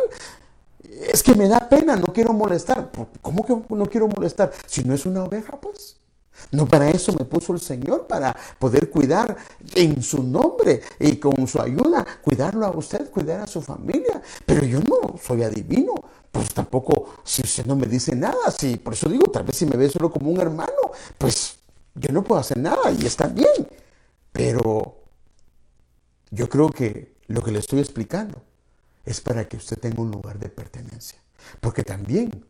es 0.90 1.22
que 1.22 1.34
me 1.34 1.48
da 1.48 1.68
pena, 1.68 1.96
no 1.96 2.12
quiero 2.12 2.32
molestar. 2.32 2.90
¿Cómo 3.22 3.44
que 3.44 3.74
no 3.74 3.86
quiero 3.86 4.08
molestar? 4.08 4.52
Si 4.66 4.82
no 4.84 4.94
es 4.94 5.06
una 5.06 5.24
oveja, 5.24 5.60
pues. 5.60 5.96
No 6.52 6.66
para 6.66 6.88
eso 6.90 7.12
me 7.12 7.24
puso 7.24 7.52
el 7.52 7.60
Señor, 7.60 8.06
para 8.06 8.34
poder 8.58 8.90
cuidar 8.90 9.36
en 9.74 10.02
su 10.02 10.22
nombre 10.22 10.80
y 10.98 11.16
con 11.16 11.46
su 11.46 11.60
ayuda, 11.60 12.04
cuidarlo 12.22 12.66
a 12.66 12.70
usted, 12.70 13.10
cuidar 13.10 13.40
a 13.40 13.46
su 13.46 13.60
familia. 13.60 14.22
Pero 14.46 14.64
yo 14.64 14.80
no 14.80 15.18
soy 15.22 15.42
adivino, 15.42 15.94
pues 16.32 16.52
tampoco, 16.54 17.16
si 17.24 17.42
usted 17.42 17.66
no 17.66 17.76
me 17.76 17.86
dice 17.86 18.16
nada, 18.16 18.50
si, 18.56 18.76
por 18.76 18.94
eso 18.94 19.08
digo, 19.08 19.30
tal 19.30 19.44
vez 19.44 19.56
si 19.56 19.66
me 19.66 19.76
ve 19.76 19.88
solo 19.90 20.10
como 20.10 20.30
un 20.30 20.40
hermano, 20.40 20.92
pues 21.18 21.58
yo 21.94 22.12
no 22.12 22.24
puedo 22.24 22.40
hacer 22.40 22.58
nada 22.58 22.90
y 22.90 23.04
está 23.06 23.26
bien. 23.26 23.68
Pero 24.32 24.96
yo 26.30 26.48
creo 26.48 26.70
que 26.70 27.16
lo 27.26 27.42
que 27.42 27.52
le 27.52 27.58
estoy 27.58 27.80
explicando 27.80 28.49
es 29.04 29.20
para 29.20 29.48
que 29.48 29.56
usted 29.56 29.78
tenga 29.78 30.02
un 30.02 30.10
lugar 30.10 30.38
de 30.38 30.48
pertenencia. 30.48 31.20
Porque 31.60 31.82
también 31.82 32.46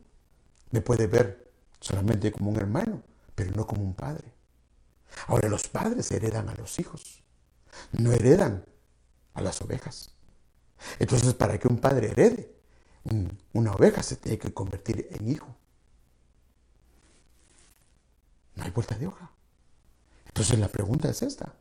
me 0.71 0.81
puede 0.81 1.07
ver 1.07 1.51
solamente 1.79 2.31
como 2.31 2.49
un 2.49 2.57
hermano, 2.57 3.03
pero 3.35 3.51
no 3.51 3.65
como 3.65 3.83
un 3.83 3.93
padre. 3.93 4.33
Ahora 5.27 5.49
los 5.49 5.67
padres 5.67 6.11
heredan 6.11 6.49
a 6.49 6.55
los 6.55 6.79
hijos, 6.79 7.23
no 7.91 8.11
heredan 8.11 8.65
a 9.33 9.41
las 9.41 9.61
ovejas. 9.61 10.11
Entonces, 10.99 11.33
para 11.33 11.59
que 11.59 11.67
un 11.67 11.77
padre 11.77 12.11
herede, 12.11 12.55
una 13.53 13.71
oveja 13.73 14.03
se 14.03 14.15
tiene 14.15 14.37
que 14.37 14.53
convertir 14.53 15.07
en 15.11 15.29
hijo. 15.29 15.55
No 18.55 18.63
hay 18.63 18.71
vuelta 18.71 18.97
de 18.97 19.07
hoja. 19.07 19.31
Entonces 20.27 20.59
la 20.59 20.67
pregunta 20.67 21.09
es 21.09 21.21
esta. 21.21 21.53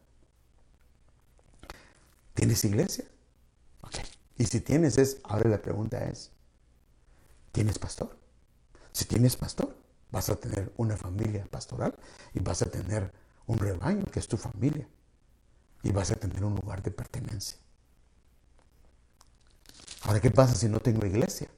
¿Tienes 2.35 2.65
iglesia? 2.65 3.05
Y 4.41 4.47
si 4.47 4.63
tienes 4.63 4.97
es, 4.97 5.19
ahora 5.25 5.51
la 5.51 5.61
pregunta 5.61 6.03
es, 6.09 6.31
¿tienes 7.53 7.79
pastor? 7.79 8.17
Si 8.91 9.05
tienes 9.05 9.37
pastor, 9.37 9.77
vas 10.11 10.31
a 10.31 10.37
tener 10.37 10.73
una 10.79 10.97
familia 10.97 11.45
pastoral 11.51 11.95
y 12.33 12.41
vas 12.41 12.63
a 12.63 12.71
tener 12.71 13.13
un 13.47 13.59
rebaño 13.59 14.07
que 14.07 14.19
es 14.19 14.29
tu 14.29 14.39
familia 14.39 14.89
y 15.83 15.93
vas 15.93 16.11
a 16.11 16.15
tener 16.15 16.43
un 16.43 16.55
lugar 16.55 16.83
de 16.83 16.91
pertenencia. 16.91 17.59
Ahora, 20.05 20.21
¿qué 20.23 20.31
pasa 20.31 20.55
si 20.55 20.71
no 20.71 20.81
tengo 20.81 21.05
iglesia? 21.05 21.51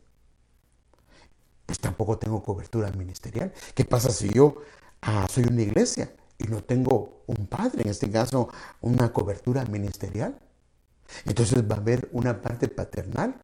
Pues 1.66 1.78
tampoco 1.78 2.18
tengo 2.18 2.42
cobertura 2.42 2.90
ministerial. 2.90 3.52
¿Qué 3.76 3.84
pasa 3.84 4.10
si 4.10 4.28
yo 4.28 4.56
ah, 5.02 5.28
soy 5.30 5.44
una 5.44 5.62
iglesia 5.62 6.12
y 6.36 6.48
no 6.48 6.64
tengo 6.64 7.22
un 7.28 7.46
padre, 7.46 7.82
en 7.82 7.90
este 7.90 8.10
caso 8.10 8.48
una 8.80 9.12
cobertura 9.12 9.64
ministerial? 9.66 10.36
Entonces 11.24 11.62
va 11.68 11.76
a 11.76 11.78
haber 11.78 12.08
una 12.12 12.40
parte 12.40 12.68
paternal 12.68 13.40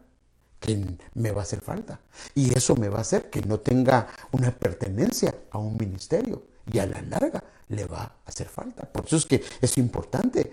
que 0.61 0.99
me 1.15 1.31
va 1.31 1.41
a 1.41 1.45
hacer 1.45 1.61
falta. 1.61 2.01
Y 2.35 2.57
eso 2.57 2.77
me 2.77 2.89
va 2.89 2.99
a 2.99 3.03
hacer 3.03 3.31
que 3.31 3.43
no 3.43 3.61
tenga 3.61 4.09
una 4.33 4.51
pertenencia 4.51 5.35
a 5.51 5.59
un 5.59 5.77
ministerio. 5.77 6.43
Y 6.71 6.79
a 6.79 6.87
la 6.87 7.01
larga 7.03 7.43
le 7.69 7.85
va 7.85 8.03
a 8.03 8.13
hacer 8.27 8.49
falta. 8.49 8.91
Por 8.91 9.07
eso 9.07 9.17
es 9.17 9.27
que 9.27 9.43
es 9.61 9.79
importante 9.79 10.53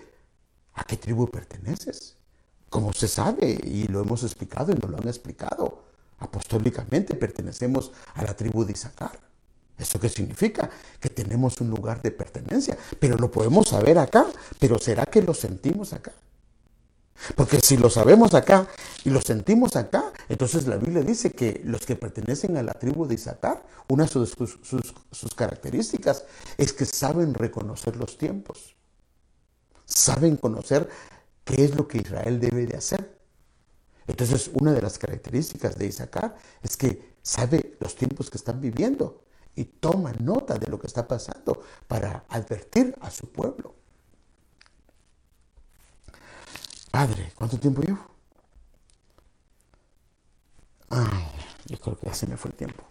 a 0.74 0.84
qué 0.84 0.98
tribu 0.98 1.30
perteneces. 1.30 2.16
Como 2.70 2.94
se 2.94 3.08
sabe 3.08 3.58
y 3.64 3.88
lo 3.88 4.02
hemos 4.02 4.24
explicado 4.24 4.72
y 4.72 4.76
nos 4.76 4.90
lo 4.90 4.98
han 4.98 5.08
explicado, 5.08 5.84
apostólicamente 6.20 7.16
pertenecemos 7.16 7.92
a 8.14 8.24
la 8.24 8.36
tribu 8.36 8.66
de 8.66 8.74
Isaacar. 8.74 9.20
¿Eso 9.78 10.00
qué 10.00 10.08
significa? 10.08 10.70
Que 11.00 11.10
tenemos 11.10 11.60
un 11.60 11.70
lugar 11.70 12.02
de 12.02 12.12
pertenencia, 12.12 12.78
pero 13.00 13.18
lo 13.18 13.30
podemos 13.30 13.68
saber 13.70 13.98
acá, 13.98 14.26
pero 14.60 14.80
¿será 14.80 15.06
que 15.06 15.22
lo 15.22 15.34
sentimos 15.34 15.92
acá? 15.92 16.14
Porque 17.36 17.60
si 17.60 17.78
lo 17.78 17.90
sabemos 17.90 18.34
acá 18.34 18.68
y 19.04 19.10
lo 19.10 19.22
sentimos 19.22 19.76
acá, 19.76 20.12
entonces 20.30 20.68
la 20.68 20.78
Biblia 20.78 21.02
dice 21.02 21.32
que 21.32 21.62
los 21.64 21.86
que 21.86 21.96
pertenecen 21.96 22.58
a 22.58 22.64
la 22.64 22.74
tribu 22.74 23.08
de 23.08 23.16
Isaacar, 23.16 23.64
una 23.88 24.06
de 24.06 24.10
sus, 24.10 25.36
características 25.36 26.26
es 26.58 26.74
que 26.74 26.86
saben 26.86 27.34
reconocer 27.34 27.96
los 27.96 28.18
tiempos, 28.18 28.76
saben 29.86 30.38
conocer 30.38 30.90
qué 31.44 31.66
es 31.66 31.76
lo 31.76 31.88
que 31.88 32.00
Israel 32.00 32.40
debe 32.40 32.66
de 32.66 32.78
hacer. 32.78 33.20
Entonces, 34.08 34.52
una 34.54 34.74
de 34.74 34.82
las 34.82 35.00
características 35.00 35.78
de 35.78 35.88
Isaacar 35.88 36.36
es 36.62 36.78
que 36.78 37.16
sabe 37.24 37.76
los 37.80 37.96
tiempos 37.96 38.30
que 38.30 38.38
están 38.38 38.62
viviendo 38.62 39.24
y 39.56 39.64
toma 39.64 40.14
nota 40.20 40.60
de 40.60 40.68
lo 40.68 40.80
que 40.80 40.88
está 40.88 41.08
pasando 41.08 41.62
para 41.88 42.26
advertir 42.30 42.96
a 43.02 43.10
su 43.10 43.32
pueblo. 43.32 43.85
Padre, 46.96 47.34
¿cuánto 47.36 47.60
tiempo 47.60 47.82
llevo? 47.82 48.00
Ay, 50.90 51.28
yo 51.66 51.78
creo 51.78 52.00
que 52.00 52.06
ya 52.06 52.14
se 52.14 52.26
me 52.26 52.38
fue 52.38 52.52
el 52.52 52.56
tiempo. 52.56 52.86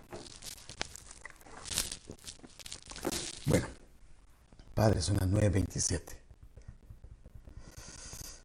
Bueno, 3.46 3.66
Padre, 4.74 5.00
son 5.00 5.16
las 5.16 5.26
9.27. 5.30 6.02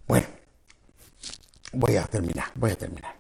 Bueno, 0.08 0.28
voy 1.74 1.98
a 1.98 2.06
terminar, 2.06 2.54
voy 2.56 2.72
a 2.72 2.78
terminar. 2.78 3.20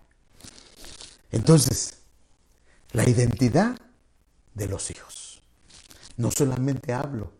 Entonces, 1.31 1.97
la 2.93 3.03
identidad 3.03 3.77
de 4.53 4.67
los 4.69 4.89
hijos. 4.91 5.43
No 6.15 6.31
solamente 6.31 6.93
hablo 6.93 7.33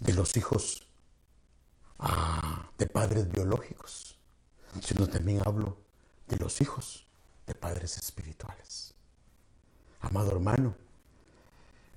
de 0.00 0.12
los 0.12 0.36
hijos 0.36 0.86
ah, 1.98 2.70
de 2.76 2.86
padres 2.86 3.26
biológicos 3.32 4.17
sino 4.82 5.06
también 5.08 5.40
hablo 5.44 5.76
de 6.28 6.36
los 6.36 6.60
hijos 6.60 7.06
de 7.46 7.54
padres 7.54 7.96
espirituales. 7.96 8.94
Amado 10.00 10.30
hermano, 10.30 10.74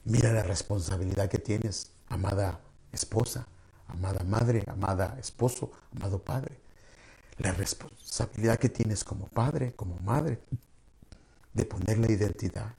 mira 0.05 0.31
la 0.31 0.43
responsabilidad 0.43 1.29
que 1.29 1.39
tienes, 1.39 1.91
amada 2.07 2.59
esposa, 2.91 3.47
amada 3.87 4.23
madre, 4.23 4.63
amada 4.67 5.17
esposo, 5.19 5.71
amado 5.95 6.23
padre. 6.23 6.59
La 7.37 7.51
responsabilidad 7.53 8.57
que 8.57 8.69
tienes 8.69 9.03
como 9.03 9.27
padre, 9.27 9.73
como 9.73 9.97
madre, 9.99 10.41
de 11.53 11.65
poner 11.65 11.97
la 11.97 12.11
identidad 12.11 12.75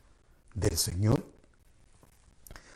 del 0.55 0.77
Señor 0.77 1.25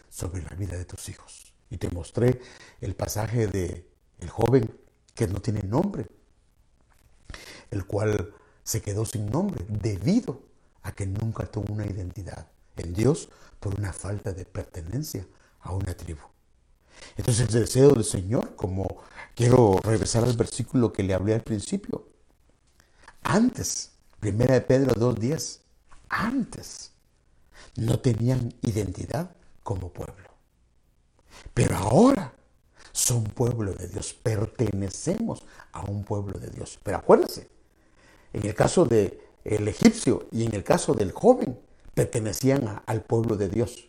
sobre 0.08 0.42
la 0.42 0.50
vida 0.50 0.76
de 0.76 0.84
tus 0.84 1.08
hijos. 1.08 1.52
Y 1.70 1.78
te 1.78 1.90
mostré 1.90 2.40
el 2.80 2.94
pasaje 2.94 3.46
de 3.46 3.88
el 4.18 4.30
joven 4.30 4.74
que 5.14 5.26
no 5.26 5.40
tiene 5.40 5.62
nombre, 5.62 6.06
el 7.70 7.86
cual 7.86 8.34
se 8.62 8.82
quedó 8.82 9.04
sin 9.04 9.30
nombre 9.30 9.64
debido 9.68 10.42
a 10.82 10.92
que 10.92 11.06
nunca 11.06 11.46
tuvo 11.46 11.72
una 11.72 11.86
identidad 11.86 12.48
en 12.76 12.94
Dios 12.94 13.28
por 13.60 13.74
una 13.78 13.92
falta 13.92 14.32
de 14.32 14.44
pertenencia 14.44 15.26
a 15.60 15.72
una 15.72 15.96
tribu. 15.96 16.22
Entonces 17.16 17.46
el 17.48 17.60
deseo 17.60 17.90
del 17.90 18.04
Señor, 18.04 18.56
como 18.56 19.02
quiero 19.34 19.78
regresar 19.82 20.24
al 20.24 20.36
versículo 20.36 20.92
que 20.92 21.02
le 21.02 21.14
hablé 21.14 21.34
al 21.34 21.42
principio, 21.42 22.08
antes, 23.22 23.92
primera 24.20 24.54
de 24.54 24.60
Pedro 24.60 24.94
2.10, 24.94 25.60
antes 26.08 26.92
no 27.76 27.98
tenían 27.98 28.54
identidad 28.62 29.34
como 29.62 29.92
pueblo. 29.92 30.30
Pero 31.52 31.76
ahora 31.76 32.34
son 32.92 33.24
pueblo 33.24 33.74
de 33.74 33.88
Dios, 33.88 34.14
pertenecemos 34.14 35.44
a 35.72 35.82
un 35.82 36.04
pueblo 36.04 36.38
de 36.38 36.48
Dios. 36.48 36.78
Pero 36.82 36.98
acuérdense, 36.98 37.50
en 38.36 38.46
el 38.46 38.54
caso 38.54 38.84
del 38.84 39.18
el 39.44 39.66
egipcio 39.66 40.26
y 40.30 40.44
en 40.44 40.54
el 40.54 40.62
caso 40.62 40.92
del 40.92 41.12
joven, 41.12 41.58
pertenecían 41.94 42.82
al 42.84 43.02
pueblo 43.02 43.36
de 43.36 43.48
Dios. 43.48 43.88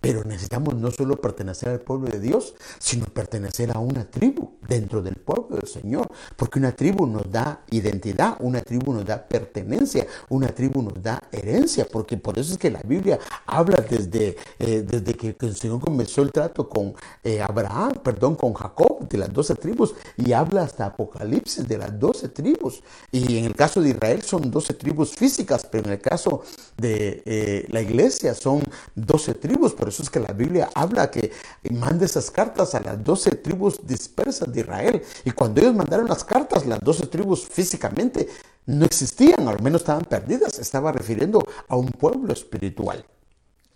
Pero 0.00 0.24
necesitamos 0.24 0.74
no 0.74 0.90
solo 0.90 1.20
pertenecer 1.20 1.70
al 1.70 1.80
pueblo 1.80 2.08
de 2.08 2.20
Dios, 2.20 2.54
sino 2.78 3.06
pertenecer 3.06 3.74
a 3.74 3.78
una 3.78 4.10
tribu 4.10 4.52
dentro 4.66 5.02
del 5.02 5.16
pueblo 5.16 5.56
del 5.56 5.68
Señor. 5.68 6.08
Porque 6.36 6.58
una 6.58 6.72
tribu 6.72 7.06
nos 7.06 7.30
da 7.30 7.62
identidad, 7.70 8.36
una 8.40 8.60
tribu 8.60 8.92
nos 8.92 9.04
da 9.04 9.26
pertenencia, 9.26 10.06
una 10.28 10.48
tribu 10.48 10.82
nos 10.82 11.02
da 11.02 11.22
herencia. 11.32 11.86
Porque 11.90 12.16
por 12.16 12.38
eso 12.38 12.52
es 12.52 12.58
que 12.58 12.70
la 12.70 12.82
Biblia 12.82 13.18
habla 13.46 13.84
desde, 13.88 14.36
eh, 14.58 14.84
desde 14.86 15.14
que, 15.14 15.36
el 15.40 15.56
Señor 15.56 15.80
comenzó 15.80 16.22
el 16.22 16.32
trato 16.32 16.68
con 16.68 16.94
eh, 17.24 17.40
Abraham, 17.40 17.92
perdón, 18.02 18.36
con 18.36 18.54
Jacob, 18.54 19.08
de 19.08 19.18
las 19.18 19.32
doce 19.32 19.54
tribus, 19.54 19.94
y 20.16 20.32
habla 20.32 20.62
hasta 20.62 20.86
Apocalipsis 20.86 21.66
de 21.66 21.78
las 21.78 21.98
doce 21.98 22.28
tribus. 22.28 22.82
Y 23.10 23.38
en 23.38 23.44
el 23.44 23.54
caso 23.54 23.80
de 23.80 23.90
Israel 23.90 24.22
son 24.22 24.50
doce 24.50 24.74
tribus 24.74 25.10
físicas, 25.14 25.66
pero 25.70 25.86
en 25.86 25.92
el 25.92 26.00
caso 26.00 26.42
de 26.76 27.22
eh, 27.24 27.66
la 27.68 27.80
iglesia 27.80 28.34
son 28.34 28.62
doce 28.94 29.34
tribus. 29.34 29.74
Por 29.80 29.88
eso 29.88 30.02
es 30.02 30.10
que 30.10 30.20
la 30.20 30.34
Biblia 30.34 30.68
habla 30.74 31.10
que 31.10 31.32
manda 31.70 32.04
esas 32.04 32.30
cartas 32.30 32.74
a 32.74 32.80
las 32.80 33.02
doce 33.02 33.30
tribus 33.30 33.80
dispersas 33.82 34.52
de 34.52 34.60
Israel. 34.60 35.02
Y 35.24 35.30
cuando 35.30 35.62
ellos 35.62 35.74
mandaron 35.74 36.06
las 36.06 36.22
cartas, 36.22 36.66
las 36.66 36.80
doce 36.80 37.06
tribus 37.06 37.46
físicamente 37.46 38.28
no 38.66 38.84
existían, 38.84 39.48
al 39.48 39.62
menos 39.62 39.80
estaban 39.80 40.04
perdidas. 40.04 40.58
Estaba 40.58 40.92
refiriendo 40.92 41.42
a 41.66 41.76
un 41.76 41.88
pueblo 41.88 42.30
espiritual. 42.34 43.06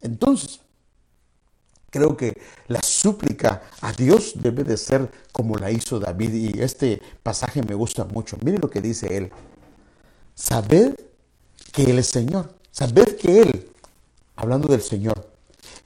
Entonces, 0.02 0.60
creo 1.88 2.18
que 2.18 2.38
la 2.68 2.82
súplica 2.82 3.62
a 3.80 3.90
Dios 3.94 4.34
debe 4.34 4.62
de 4.62 4.76
ser 4.76 5.10
como 5.32 5.56
la 5.56 5.70
hizo 5.70 5.98
David. 5.98 6.34
Y 6.34 6.60
este 6.60 7.00
pasaje 7.22 7.62
me 7.62 7.74
gusta 7.74 8.04
mucho. 8.04 8.36
Mire 8.44 8.58
lo 8.58 8.68
que 8.68 8.82
dice 8.82 9.16
él. 9.16 9.32
Sabed 10.34 10.96
que 11.72 11.84
Él 11.84 11.98
es 11.98 12.08
Señor. 12.08 12.54
Sabed 12.72 13.16
que 13.16 13.40
Él, 13.40 13.72
hablando 14.36 14.68
del 14.68 14.82
Señor, 14.82 15.33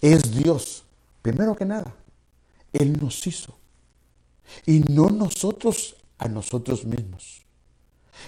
es 0.00 0.30
Dios. 0.30 0.84
Primero 1.22 1.56
que 1.56 1.64
nada, 1.64 1.94
Él 2.72 2.98
nos 3.00 3.26
hizo. 3.26 3.56
Y 4.66 4.80
no 4.80 5.10
nosotros 5.10 5.96
a 6.18 6.28
nosotros 6.28 6.84
mismos. 6.84 7.42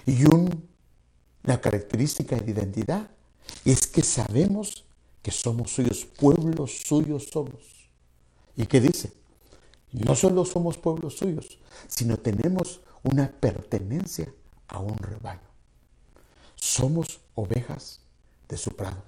Y 0.06 0.24
una 0.24 1.60
característica 1.60 2.36
de 2.36 2.50
identidad 2.50 3.10
es 3.64 3.86
que 3.86 4.02
sabemos 4.02 4.84
que 5.22 5.30
somos 5.30 5.70
suyos, 5.70 6.04
pueblos 6.04 6.82
suyos 6.86 7.28
somos. 7.32 7.88
¿Y 8.56 8.66
qué 8.66 8.80
dice? 8.80 9.12
No 9.92 10.14
solo 10.14 10.44
somos 10.44 10.78
pueblos 10.78 11.16
suyos, 11.16 11.58
sino 11.88 12.16
tenemos 12.16 12.80
una 13.02 13.30
pertenencia 13.30 14.32
a 14.68 14.78
un 14.78 14.96
rebaño. 14.98 15.40
Somos 16.54 17.20
ovejas 17.34 18.00
de 18.48 18.56
su 18.56 18.70
prado, 18.76 19.02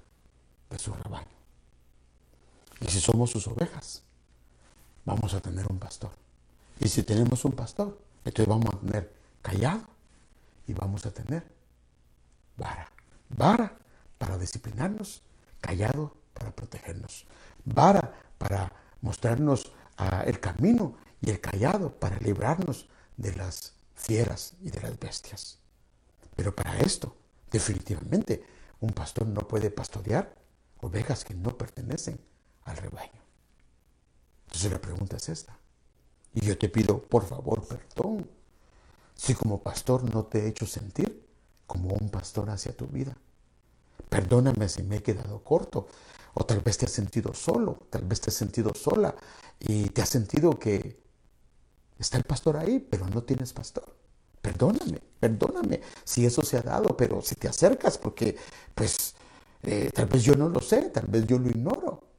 de 0.69 0.79
su 0.79 0.93
rebaño. 0.93 1.42
Y 2.85 2.91
si 2.91 2.99
somos 2.99 3.31
sus 3.31 3.47
ovejas, 3.47 4.03
vamos 5.05 5.33
a 5.33 5.39
tener 5.39 5.65
un 5.71 5.79
pastor. 5.79 6.11
Y 6.79 6.89
si 6.89 7.03
tenemos 7.03 7.45
un 7.45 7.53
pastor, 7.53 7.97
entonces 8.25 8.47
vamos 8.47 8.73
a 8.73 8.79
tener 8.79 9.13
callado 9.41 9.87
y 10.67 10.73
vamos 10.73 11.05
a 11.05 11.11
tener 11.11 11.43
vara. 12.57 12.91
Vara 13.29 13.77
para 14.17 14.37
disciplinarnos, 14.37 15.21
callado 15.61 16.15
para 16.33 16.51
protegernos. 16.51 17.25
Vara 17.63 18.13
para 18.37 18.71
mostrarnos 19.01 19.71
ah, 19.97 20.23
el 20.25 20.39
camino 20.39 20.97
y 21.21 21.29
el 21.29 21.39
callado 21.39 21.97
para 21.97 22.17
librarnos 22.17 22.89
de 23.15 23.33
las 23.35 23.73
fieras 23.95 24.55
y 24.61 24.71
de 24.71 24.81
las 24.81 24.99
bestias. 24.99 25.59
Pero 26.35 26.53
para 26.53 26.79
esto, 26.79 27.15
definitivamente, 27.49 28.43
un 28.81 28.91
pastor 28.91 29.27
no 29.27 29.47
puede 29.47 29.69
pastorear 29.71 30.35
ovejas 30.81 31.23
que 31.23 31.33
no 31.33 31.57
pertenecen 31.57 32.19
al 32.65 32.77
rebaño. 32.77 33.21
Entonces 34.47 34.71
la 34.71 34.81
pregunta 34.81 35.17
es 35.17 35.29
esta. 35.29 35.57
Y 36.33 36.41
yo 36.41 36.57
te 36.57 36.69
pido, 36.69 37.01
por 37.01 37.25
favor, 37.25 37.65
perdón. 37.67 38.29
Si 39.15 39.35
como 39.35 39.61
pastor 39.61 40.03
no 40.13 40.25
te 40.25 40.39
he 40.39 40.47
hecho 40.47 40.65
sentir 40.65 41.27
como 41.67 41.93
un 41.93 42.09
pastor 42.09 42.49
hacia 42.49 42.75
tu 42.75 42.87
vida. 42.87 43.15
Perdóname 44.09 44.69
si 44.69 44.83
me 44.83 44.97
he 44.97 45.03
quedado 45.03 45.43
corto. 45.43 45.87
O 46.35 46.45
tal 46.45 46.61
vez 46.61 46.77
te 46.77 46.85
has 46.85 46.91
sentido 46.91 47.33
solo, 47.33 47.87
tal 47.91 48.03
vez 48.05 48.19
te 48.21 48.31
has 48.31 48.35
sentido 48.35 48.73
sola 48.73 49.15
y 49.59 49.89
te 49.89 50.01
has 50.01 50.09
sentido 50.09 50.57
que 50.57 50.99
está 51.99 52.17
el 52.17 52.23
pastor 52.23 52.57
ahí, 52.57 52.79
pero 52.79 53.07
no 53.07 53.23
tienes 53.23 53.53
pastor. 53.53 53.95
Perdóname, 54.41 54.99
perdóname 55.19 55.81
si 56.03 56.25
eso 56.25 56.41
se 56.43 56.57
ha 56.57 56.61
dado, 56.61 56.97
pero 56.97 57.21
si 57.21 57.35
te 57.35 57.47
acercas, 57.47 57.97
porque 57.97 58.35
pues 58.73 59.13
eh, 59.61 59.91
tal 59.93 60.07
vez 60.07 60.23
yo 60.23 60.35
no 60.35 60.49
lo 60.49 60.59
sé, 60.59 60.89
tal 60.89 61.05
vez 61.07 61.25
yo 61.27 61.37
lo 61.37 61.49
ignoro. 61.49 62.12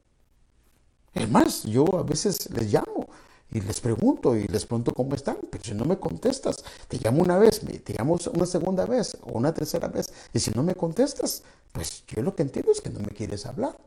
Es 1.15 1.29
más, 1.29 1.63
yo 1.63 1.85
a 1.97 2.03
veces 2.03 2.49
les 2.51 2.71
llamo 2.71 3.07
y 3.49 3.61
les 3.61 3.79
pregunto 3.79 4.35
y 4.35 4.47
les 4.47 4.65
pregunto 4.65 4.93
cómo 4.93 5.15
están, 5.15 5.37
pero 5.49 5.63
si 5.63 5.73
no 5.73 5.85
me 5.85 5.97
contestas, 5.97 6.57
te 6.89 6.97
llamo 6.97 7.23
una 7.23 7.37
vez, 7.37 7.61
te 7.61 7.93
llamo 7.93 8.17
una 8.33 8.45
segunda 8.45 8.85
vez 8.85 9.17
o 9.23 9.31
una 9.37 9.53
tercera 9.53 9.87
vez, 9.87 10.11
y 10.33 10.39
si 10.39 10.51
no 10.51 10.61
me 10.61 10.75
contestas, 10.75 11.43
pues 11.71 12.03
yo 12.05 12.21
lo 12.21 12.35
que 12.35 12.43
entiendo 12.43 12.71
es 12.71 12.81
que 12.81 12.89
no 12.89 12.99
me 12.99 13.07
quieres 13.07 13.45
hablar. 13.45 13.77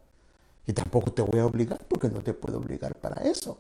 Y 0.67 0.73
tampoco 0.73 1.13
te 1.13 1.23
voy 1.23 1.41
a 1.41 1.47
obligar 1.47 1.85
porque 1.87 2.09
no 2.09 2.21
te 2.23 2.35
puedo 2.35 2.59
obligar 2.59 2.95
para 2.95 3.23
eso. 3.23 3.59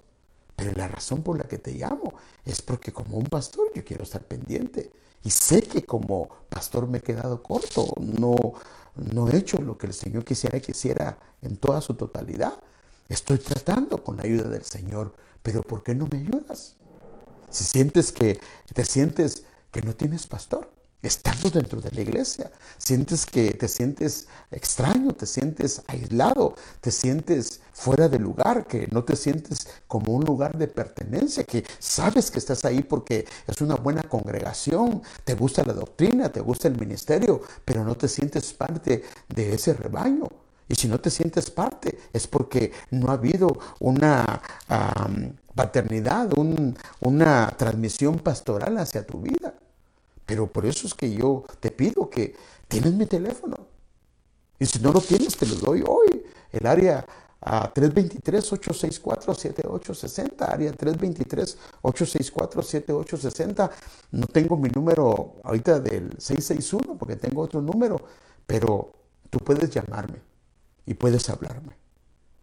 Pero 0.56 0.72
la 0.72 0.88
razón 0.88 1.22
por 1.22 1.38
la 1.38 1.44
que 1.44 1.58
te 1.58 1.72
llamo 1.72 2.14
es 2.44 2.60
porque 2.60 2.92
como 2.92 3.16
un 3.16 3.24
pastor 3.24 3.70
yo 3.74 3.84
quiero 3.84 4.02
estar 4.04 4.22
pendiente. 4.22 4.90
Y 5.24 5.30
sé 5.30 5.62
que 5.62 5.84
como 5.84 6.28
pastor 6.48 6.86
me 6.86 6.98
he 6.98 7.00
quedado 7.00 7.42
corto, 7.42 7.86
no, 7.98 8.36
no 8.96 9.28
he 9.28 9.36
hecho 9.36 9.58
lo 9.58 9.78
que 9.78 9.86
el 9.86 9.94
Señor 9.94 10.24
quisiera 10.24 10.60
que 10.60 10.72
hiciera 10.72 11.18
en 11.42 11.56
toda 11.56 11.80
su 11.80 11.94
totalidad. 11.94 12.54
Estoy 13.08 13.38
tratando 13.38 14.04
con 14.04 14.18
la 14.18 14.24
ayuda 14.24 14.50
del 14.50 14.64
Señor, 14.64 15.14
pero 15.42 15.62
¿por 15.62 15.82
qué 15.82 15.94
no 15.94 16.06
me 16.06 16.18
ayudas? 16.18 16.76
Si 17.48 17.64
sientes 17.64 18.12
que 18.12 18.38
te 18.74 18.84
sientes 18.84 19.44
que 19.72 19.80
no 19.80 19.94
tienes 19.94 20.26
pastor, 20.26 20.70
estando 21.00 21.48
dentro 21.48 21.80
de 21.80 21.90
la 21.92 22.02
iglesia, 22.02 22.50
sientes 22.76 23.24
que 23.24 23.52
te 23.52 23.66
sientes 23.66 24.26
extraño, 24.50 25.12
te 25.12 25.24
sientes 25.24 25.82
aislado, 25.86 26.54
te 26.82 26.90
sientes 26.90 27.60
fuera 27.72 28.10
de 28.10 28.18
lugar, 28.18 28.66
que 28.66 28.88
no 28.88 29.04
te 29.04 29.16
sientes 29.16 29.68
como 29.86 30.12
un 30.12 30.24
lugar 30.24 30.58
de 30.58 30.68
pertenencia, 30.68 31.44
que 31.44 31.64
sabes 31.78 32.30
que 32.30 32.38
estás 32.38 32.66
ahí 32.66 32.82
porque 32.82 33.26
es 33.46 33.60
una 33.62 33.76
buena 33.76 34.02
congregación, 34.02 35.02
te 35.24 35.32
gusta 35.32 35.64
la 35.64 35.72
doctrina, 35.72 36.30
te 36.30 36.40
gusta 36.40 36.68
el 36.68 36.78
ministerio, 36.78 37.40
pero 37.64 37.84
no 37.84 37.96
te 37.96 38.08
sientes 38.08 38.52
parte 38.52 39.02
de 39.28 39.54
ese 39.54 39.72
rebaño. 39.72 40.28
Y 40.68 40.74
si 40.74 40.86
no 40.86 41.00
te 41.00 41.08
sientes 41.10 41.50
parte, 41.50 41.98
es 42.12 42.26
porque 42.26 42.72
no 42.90 43.08
ha 43.08 43.14
habido 43.14 43.48
una 43.80 44.42
paternidad, 45.54 46.28
una 47.00 47.54
transmisión 47.56 48.18
pastoral 48.18 48.76
hacia 48.78 49.06
tu 49.06 49.20
vida. 49.20 49.54
Pero 50.26 50.52
por 50.52 50.66
eso 50.66 50.86
es 50.86 50.92
que 50.94 51.10
yo 51.10 51.44
te 51.58 51.70
pido 51.70 52.10
que 52.10 52.36
tienes 52.68 52.92
mi 52.92 53.06
teléfono. 53.06 53.56
Y 54.58 54.66
si 54.66 54.78
no 54.80 54.92
lo 54.92 55.00
tienes, 55.00 55.34
te 55.36 55.46
lo 55.46 55.54
doy 55.54 55.82
hoy. 55.86 56.22
El 56.52 56.66
área 56.66 57.06
a 57.40 57.72
323-864-7860, 57.72 60.40
área 60.40 60.72
323-864-7860. 60.72 63.70
No 64.10 64.26
tengo 64.26 64.58
mi 64.58 64.68
número 64.68 65.36
ahorita 65.44 65.80
del 65.80 66.14
661 66.18 66.98
porque 66.98 67.16
tengo 67.16 67.40
otro 67.40 67.62
número, 67.62 67.98
pero 68.46 68.92
tú 69.30 69.38
puedes 69.38 69.70
llamarme 69.70 70.27
y 70.88 70.94
puedes 70.94 71.28
hablarme. 71.28 71.76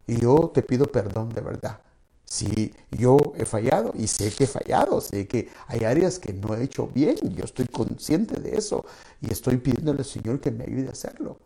Y 0.05 0.21
yo 0.21 0.51
te 0.53 0.61
pido 0.61 0.85
perdón 0.85 1.29
de 1.29 1.41
verdad. 1.41 1.81
Si 2.25 2.73
yo 2.91 3.17
he 3.35 3.45
fallado 3.45 3.91
y 3.95 4.05
sé 4.05 4.31
que 4.31 4.43
he 4.43 4.47
fallado, 4.47 5.01
sé 5.01 5.27
que 5.27 5.49
hay 5.67 5.83
áreas 5.83 6.19
que 6.19 6.31
no 6.31 6.53
he 6.53 6.63
hecho 6.63 6.87
bien, 6.87 7.17
yo 7.35 7.43
estoy 7.43 7.67
consciente 7.67 8.39
de 8.39 8.55
eso 8.55 8.85
y 9.19 9.31
estoy 9.31 9.57
pidiéndole 9.57 9.99
al 9.99 10.05
Señor 10.05 10.39
que 10.39 10.51
me 10.51 10.63
ayude 10.63 10.89
a 10.89 10.91
hacerlo. 10.91 11.39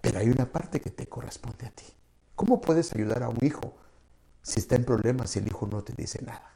Pero 0.00 0.18
hay 0.18 0.28
una 0.28 0.50
parte 0.50 0.80
que 0.80 0.90
te 0.90 1.06
corresponde 1.06 1.66
a 1.66 1.70
ti. 1.70 1.84
¿Cómo 2.34 2.60
puedes 2.60 2.92
ayudar 2.94 3.22
a 3.22 3.28
un 3.28 3.38
hijo 3.42 3.74
si 4.42 4.58
está 4.58 4.74
en 4.74 4.84
problemas 4.84 5.36
y 5.36 5.38
el 5.38 5.46
hijo 5.46 5.68
no 5.70 5.84
te 5.84 5.92
dice 5.92 6.20
nada? 6.22 6.50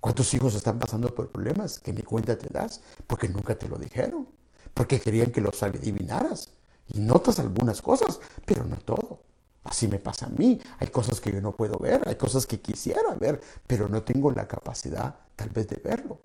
¿Cuántos 0.00 0.34
hijos 0.34 0.56
están 0.56 0.80
pasando 0.80 1.14
por 1.14 1.30
problemas 1.30 1.78
que 1.78 1.92
ni 1.92 2.02
cuenta 2.02 2.36
te 2.36 2.48
das 2.48 2.80
porque 3.06 3.28
nunca 3.28 3.56
te 3.56 3.68
lo 3.68 3.76
dijeron? 3.76 4.26
Porque 4.74 4.98
querían 4.98 5.30
que 5.30 5.40
los 5.40 5.62
adivinaras. 5.62 6.48
Y 6.88 7.00
notas 7.00 7.38
algunas 7.38 7.80
cosas, 7.80 8.20
pero 8.44 8.64
no 8.64 8.76
todo. 8.76 9.20
Así 9.64 9.86
me 9.88 9.98
pasa 9.98 10.26
a 10.26 10.30
mí. 10.30 10.60
Hay 10.78 10.88
cosas 10.88 11.20
que 11.20 11.32
yo 11.32 11.40
no 11.40 11.52
puedo 11.52 11.78
ver, 11.78 12.02
hay 12.06 12.16
cosas 12.16 12.46
que 12.46 12.60
quisiera 12.60 13.14
ver, 13.14 13.40
pero 13.66 13.88
no 13.88 14.02
tengo 14.02 14.30
la 14.32 14.48
capacidad 14.48 15.14
tal 15.36 15.50
vez 15.50 15.68
de 15.68 15.76
verlo. 15.76 16.20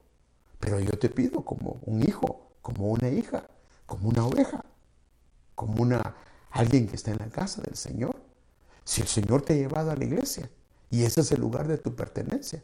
Pero 0.60 0.80
yo 0.80 0.98
te 0.98 1.10
pido 1.10 1.46
como 1.46 1.80
un 1.86 2.02
hijo, 2.02 2.52
como 2.62 2.88
una 2.88 3.10
hija, 3.10 3.48
como 3.86 4.10
una 4.10 4.26
oveja, 4.26 4.66
como 5.56 5.82
una 5.82 6.16
alguien 6.52 6.88
que 6.88 6.96
está 6.96 7.12
en 7.12 7.20
la 7.20 7.30
casa 7.30 7.62
del 7.62 7.76
Señor. 7.76 8.16
Si 8.84 9.02
el 9.02 9.08
Señor 9.08 9.44
te 9.44 9.54
ha 9.54 9.58
llevado 9.58 9.92
a 9.92 9.96
la 9.96 10.04
iglesia 10.04 10.50
y 10.90 11.04
ese 11.04 11.22
es 11.22 11.32
el 11.32 11.42
lugar 11.42 11.68
de 11.68 11.78
tu 11.78 11.96
pertenencia, 11.96 12.64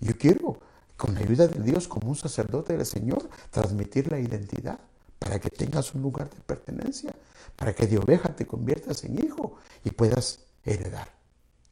yo 0.00 0.16
quiero, 0.18 0.58
con 0.96 1.14
la 1.14 1.20
ayuda 1.20 1.46
de 1.46 1.60
Dios, 1.60 1.88
como 1.88 2.08
un 2.08 2.16
sacerdote 2.16 2.76
del 2.76 2.84
Señor, 2.84 3.28
transmitir 3.50 4.10
la 4.10 4.18
identidad 4.18 4.80
para 5.18 5.38
que 5.38 5.50
tengas 5.50 5.94
un 5.94 6.02
lugar 6.02 6.30
de 6.30 6.40
pertenencia, 6.40 7.14
para 7.56 7.74
que 7.74 7.86
de 7.86 7.98
oveja 7.98 8.34
te 8.34 8.46
conviertas 8.46 9.04
en 9.04 9.24
hijo 9.24 9.56
y 9.84 9.90
puedas 9.90 10.40
heredar 10.64 11.23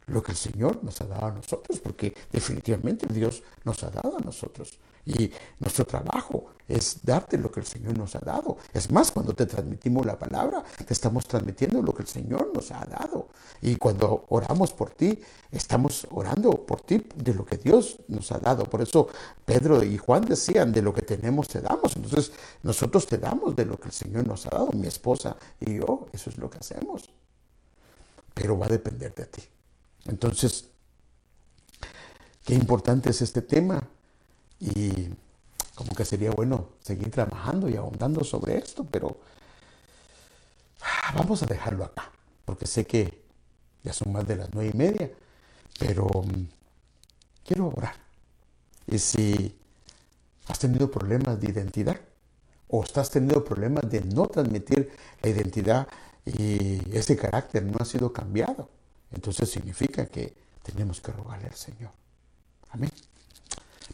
lo 0.07 0.23
que 0.23 0.33
el 0.33 0.39
Señor 0.39 0.83
nos 0.83 1.01
ha 1.01 1.07
dado 1.07 1.27
a 1.27 1.33
nosotros, 1.33 1.81
porque 1.81 2.15
definitivamente 2.31 3.07
Dios 3.13 3.43
nos 3.65 3.83
ha 3.85 3.91
dado 3.91 4.17
a 4.19 4.21
nosotros. 4.21 4.79
Y 5.05 5.33
nuestro 5.59 5.85
trabajo 5.85 6.47
es 6.69 7.01
darte 7.03 7.37
lo 7.37 7.51
que 7.51 7.61
el 7.61 7.67
Señor 7.67 7.99
nos 7.99 8.15
ha 8.15 8.21
dado. 8.21 8.59
Es 8.73 8.91
más, 8.91 9.11
cuando 9.11 9.35
te 9.35 9.47
transmitimos 9.47 10.07
la 10.07 10.17
palabra, 10.19 10.63
te 10.87 10.93
estamos 10.93 11.27
transmitiendo 11.27 11.83
lo 11.83 11.93
que 11.93 12.03
el 12.03 12.09
Señor 12.09 12.53
nos 12.55 12.71
ha 12.71 12.85
dado. 12.85 13.29
Y 13.61 13.77
cuando 13.77 14.27
oramos 14.29 14.73
por 14.73 14.91
ti, 14.91 15.19
estamos 15.51 16.07
orando 16.11 16.51
por 16.53 16.83
ti 16.83 17.05
de 17.17 17.35
lo 17.35 17.45
que 17.45 17.57
Dios 17.57 17.99
nos 18.09 18.31
ha 18.31 18.39
dado. 18.39 18.65
Por 18.65 18.81
eso 18.81 19.09
Pedro 19.45 19.83
y 19.83 19.99
Juan 19.99 20.25
decían, 20.25 20.73
de 20.73 20.83
lo 20.83 20.95
que 20.95 21.03
tenemos 21.03 21.49
te 21.49 21.61
damos. 21.61 21.97
Entonces 21.97 22.33
nosotros 22.63 23.07
te 23.07 23.19
damos 23.19 23.57
de 23.57 23.65
lo 23.65 23.79
que 23.79 23.89
el 23.89 23.95
Señor 23.95 24.27
nos 24.27 24.47
ha 24.47 24.51
dado. 24.51 24.71
Mi 24.73 24.87
esposa 24.87 25.37
y 25.59 25.79
yo, 25.79 26.07
eso 26.13 26.31
es 26.31 26.39
lo 26.39 26.49
que 26.49 26.59
hacemos. 26.59 27.11
Pero 28.35 28.57
va 28.57 28.67
a 28.67 28.71
depender 28.71 29.13
de 29.15 29.27
ti. 29.27 29.43
Entonces, 30.07 30.69
qué 32.45 32.55
importante 32.55 33.11
es 33.11 33.23
este 33.23 33.43
tema 33.43 33.83
y 34.61 35.09
como 35.75 35.95
que 35.95 36.05
sería 36.05 36.31
bueno 36.31 36.71
seguir 36.83 37.11
trabajando 37.11 37.69
y 37.69 37.77
ahondando 37.77 38.25
sobre 38.25 38.59
esto, 38.59 38.85
pero 38.85 39.19
vamos 41.15 41.43
a 41.43 41.47
dejarlo 41.47 41.85
acá, 41.85 42.11
porque 42.45 42.67
sé 42.67 42.87
que 42.87 43.23
ya 43.83 43.93
son 43.93 44.13
más 44.13 44.27
de 44.27 44.37
las 44.37 44.53
nueve 44.53 44.71
y 44.73 44.77
media, 44.77 45.11
pero 45.79 46.07
mm, 46.07 46.47
quiero 47.45 47.69
orar. 47.69 47.95
Y 48.87 48.99
si 48.99 49.59
has 50.49 50.59
tenido 50.59 50.91
problemas 50.91 51.41
de 51.41 51.51
identidad 51.51 52.01
o 52.69 52.83
estás 52.85 53.11
teniendo 53.11 53.45
problemas 53.45 53.89
de 53.91 54.01
no 54.03 54.27
transmitir 54.29 54.91
la 55.23 55.31
identidad 55.31 55.89
y 56.25 56.97
ese 56.97 57.17
carácter 57.17 57.65
no 57.65 57.79
ha 57.81 57.85
sido 57.85 58.13
cambiado, 58.13 58.69
entonces 59.13 59.51
significa 59.51 60.07
que 60.07 60.35
tenemos 60.63 61.01
que 61.01 61.13
rogarle 61.13 61.49
al 61.49 61.55
Señor. 61.55 61.91
Amén. 62.71 62.91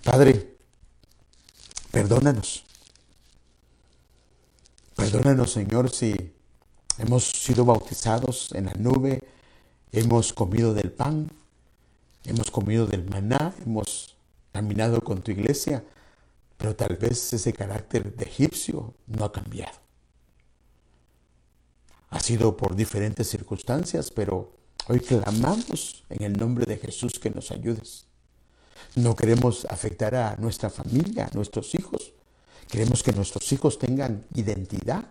Padre, 0.04 0.56
perdónanos. 1.90 2.64
Perdónanos, 4.94 5.52
Señor, 5.52 5.90
si 5.90 6.34
hemos 6.98 7.24
sido 7.24 7.64
bautizados 7.64 8.52
en 8.52 8.66
la 8.66 8.74
nube, 8.74 9.22
hemos 9.92 10.32
comido 10.32 10.74
del 10.74 10.90
pan, 10.90 11.30
hemos 12.24 12.50
comido 12.50 12.86
del 12.86 13.08
maná, 13.08 13.54
hemos 13.64 14.16
caminado 14.52 15.00
con 15.00 15.22
tu 15.22 15.30
iglesia, 15.30 15.84
pero 16.56 16.74
tal 16.74 16.96
vez 16.96 17.32
ese 17.32 17.52
carácter 17.52 18.14
de 18.16 18.24
egipcio 18.24 18.94
no 19.06 19.24
ha 19.24 19.32
cambiado. 19.32 19.78
Ha 22.10 22.20
sido 22.20 22.56
por 22.56 22.74
diferentes 22.74 23.28
circunstancias, 23.28 24.10
pero 24.10 24.57
Hoy 24.90 25.00
clamamos 25.00 26.02
en 26.08 26.22
el 26.22 26.32
nombre 26.32 26.64
de 26.64 26.78
Jesús 26.78 27.18
que 27.18 27.28
nos 27.28 27.50
ayudes. 27.50 28.06
No 28.94 29.14
queremos 29.14 29.66
afectar 29.66 30.14
a 30.14 30.36
nuestra 30.36 30.70
familia, 30.70 31.26
a 31.26 31.36
nuestros 31.36 31.74
hijos. 31.74 32.14
Queremos 32.70 33.02
que 33.02 33.12
nuestros 33.12 33.52
hijos 33.52 33.78
tengan 33.78 34.24
identidad, 34.34 35.04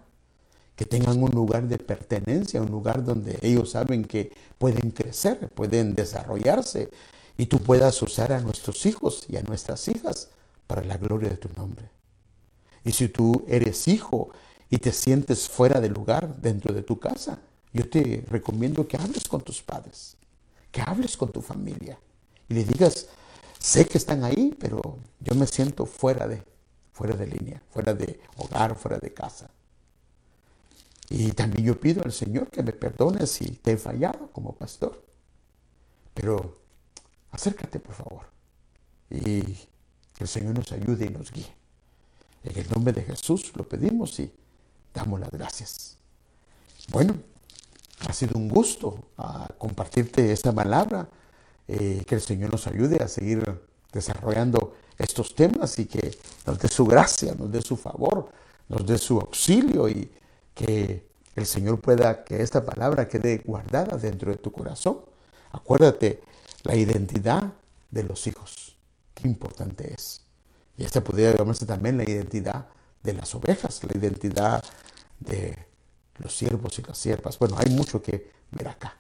que 0.76 0.86
tengan 0.86 1.22
un 1.22 1.30
lugar 1.30 1.68
de 1.68 1.78
pertenencia, 1.78 2.60
un 2.60 2.72
lugar 2.72 3.04
donde 3.06 3.38
ellos 3.44 3.70
saben 3.70 4.06
que 4.06 4.32
pueden 4.58 4.90
crecer, 4.90 5.48
pueden 5.50 5.94
desarrollarse 5.94 6.90
y 7.38 7.46
tú 7.46 7.60
puedas 7.60 8.02
usar 8.02 8.34
a 8.34 8.42
nuestros 8.42 8.84
hijos 8.88 9.26
y 9.30 9.38
a 9.38 9.44
nuestras 9.44 9.88
hijas 9.90 10.30
para 10.66 10.84
la 10.84 10.98
gloria 10.98 11.30
de 11.30 11.38
tu 11.38 11.50
nombre. 11.56 11.88
Y 12.84 12.94
si 12.94 13.10
tú 13.10 13.46
eres 13.48 13.88
hijo 13.88 14.30
y 14.72 14.80
te 14.80 14.92
sientes 14.92 15.48
fuera 15.48 15.80
de 15.80 15.90
lugar 15.90 16.42
dentro 16.42 16.74
de 16.74 16.82
tu 16.82 17.00
casa, 17.00 17.38
yo 17.74 17.90
te 17.90 18.24
recomiendo 18.30 18.88
que 18.88 18.98
hables 18.98 19.28
con 19.28 19.42
tus 19.42 19.62
padres, 19.62 20.18
que 20.72 20.82
hables 20.82 21.18
con 21.18 21.32
tu 21.32 21.42
familia 21.42 22.00
y 22.50 22.54
le 22.54 22.64
digas, 22.64 23.08
sé 23.60 23.88
que 23.88 23.98
están 23.98 24.24
ahí, 24.24 24.56
pero 24.60 24.98
yo 25.20 25.36
me 25.36 25.48
siento 25.48 25.86
fuera 25.86 26.28
de, 26.28 26.44
fuera 26.94 27.16
de 27.16 27.28
línea, 27.28 27.62
fuera 27.70 27.94
de 27.94 28.20
hogar, 28.38 28.76
fuera 28.76 28.98
de 28.98 29.14
casa. 29.14 29.50
Y 31.10 31.32
también 31.32 31.66
yo 31.66 31.80
pido 31.80 32.04
al 32.04 32.12
Señor 32.12 32.50
que 32.50 32.64
me 32.64 32.74
perdone 32.74 33.26
si 33.28 33.46
te 33.52 33.74
he 33.74 33.78
fallado 33.78 34.30
como 34.32 34.54
pastor. 34.54 35.04
Pero 36.14 36.58
acércate, 37.32 37.80
por 37.80 37.96
favor. 37.96 38.26
Y 39.10 39.42
Que 39.42 40.24
el 40.24 40.28
Señor 40.28 40.56
nos 40.56 40.72
ayude 40.72 41.06
y 41.06 41.10
nos 41.10 41.32
guíe. 41.32 41.56
En 42.44 42.58
el 42.58 42.70
nombre 42.70 42.92
de 42.92 43.04
Jesús 43.04 43.52
lo 43.56 43.68
pedimos 43.68 44.20
y 44.20 44.32
damos 44.94 45.20
las 45.20 45.30
gracias. 45.30 45.98
Bueno, 46.90 47.16
ha 48.08 48.14
sido 48.14 48.38
un 48.38 48.48
gusto 48.48 49.10
ah, 49.18 49.48
compartirte 49.58 50.32
esta 50.32 50.52
palabra. 50.52 51.08
Eh, 51.70 52.04
que 52.08 52.16
el 52.16 52.22
Señor 52.22 52.52
nos 52.52 52.66
ayude 52.66 53.04
a 53.04 53.10
seguir 53.10 53.44
desarrollando 53.92 54.76
estos 54.98 55.36
temas 55.36 55.78
y 55.80 55.86
que 55.86 56.18
nos 56.46 56.58
dé 56.60 56.70
su 56.70 56.86
gracia, 56.86 57.36
nos 57.36 57.52
dé 57.52 57.62
su 57.62 57.76
favor, 57.76 58.30
nos 58.70 58.86
dé 58.86 58.98
su 58.98 59.20
auxilio 59.20 59.90
y 59.90 60.10
que 60.56 61.06
el 61.36 61.46
Señor 61.46 61.82
pueda 61.82 62.24
que 62.24 62.42
esta 62.42 62.66
palabra 62.66 63.10
quede 63.10 63.40
guardada 63.46 63.98
dentro 63.98 64.32
de 64.32 64.38
tu 64.38 64.50
corazón. 64.52 65.02
Acuérdate, 65.52 66.22
la 66.64 66.76
identidad 66.76 67.52
de 67.92 68.04
los 68.04 68.26
hijos, 68.28 68.78
qué 69.14 69.28
importante 69.28 69.94
es. 69.94 70.22
Y 70.78 70.86
esta 70.86 71.04
podría 71.04 71.36
llamarse 71.36 71.66
también 71.66 71.98
la 71.98 72.10
identidad 72.10 72.68
de 73.04 73.14
las 73.14 73.36
ovejas, 73.36 73.84
la 73.84 73.98
identidad 73.98 74.64
de 75.20 75.67
los 76.20 76.36
siervos 76.36 76.78
y 76.80 76.84
las 76.84 76.98
siervas. 76.98 77.38
Bueno, 77.40 77.56
hay 77.58 77.72
mucho 77.72 78.02
que 78.02 78.32
ver 78.52 78.68
acá. 78.68 78.96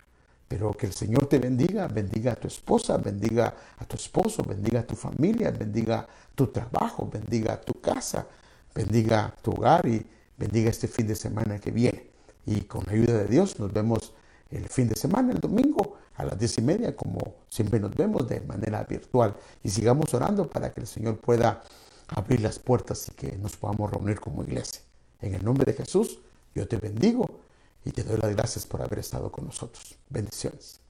Pero 0.48 0.72
que 0.72 0.86
el 0.86 0.94
Señor 0.94 1.28
te 1.28 1.40
bendiga, 1.40 1.88
bendiga 1.88 2.32
a 2.32 2.36
tu 2.36 2.48
esposa, 2.48 2.98
bendiga 2.98 3.54
a 3.78 3.86
tu 3.86 3.98
esposo, 3.98 4.44
bendiga 4.44 4.80
a 4.80 4.88
tu 4.88 4.96
familia, 4.96 5.52
bendiga 5.52 6.08
tu 6.36 6.48
trabajo, 6.48 7.10
bendiga 7.12 7.60
tu 7.60 7.74
casa, 7.82 8.26
bendiga 8.74 9.36
tu 9.42 9.52
hogar 9.52 9.86
y 9.86 10.06
bendiga 10.38 10.70
este 10.70 10.88
fin 10.88 11.08
de 11.08 11.16
semana 11.16 11.60
que 11.60 11.72
viene. 11.72 12.08
Y 12.46 12.62
con 12.62 12.86
la 12.86 12.94
ayuda 12.94 13.18
de 13.18 13.28
Dios 13.28 13.60
nos 13.60 13.74
vemos 13.74 14.14
el 14.50 14.70
fin 14.70 14.88
de 14.88 14.96
semana, 14.96 15.34
el 15.34 15.40
domingo, 15.40 15.98
a 16.16 16.24
las 16.24 16.40
diez 16.40 16.58
y 16.58 16.62
media, 16.62 16.96
como 16.96 17.36
siempre 17.50 17.80
nos 17.80 17.94
vemos 17.94 18.28
de 18.28 18.40
manera 18.42 18.84
virtual. 18.84 19.36
Y 19.64 19.70
sigamos 19.70 20.14
orando 20.14 20.50
para 20.50 20.72
que 20.72 20.80
el 20.80 20.88
Señor 20.88 21.20
pueda 21.20 21.62
abrir 22.08 22.42
las 22.42 22.58
puertas 22.58 23.10
y 23.10 23.12
que 23.12 23.38
nos 23.38 23.58
podamos 23.58 23.92
reunir 23.92 24.20
como 24.20 24.44
iglesia. 24.44 24.82
En 25.22 25.34
el 25.36 25.44
nombre 25.44 25.72
de 25.72 25.78
Jesús, 25.78 26.20
yo 26.58 26.68
te 26.68 26.78
bendigo 26.78 27.40
y 27.86 27.92
te 27.92 28.04
doy 28.04 28.18
las 28.18 28.36
gracias 28.36 28.66
por 28.66 28.82
haber 28.82 29.00
estado 29.00 29.32
con 29.32 29.46
nosotros. 29.46 29.96
Bendiciones. 30.10 30.82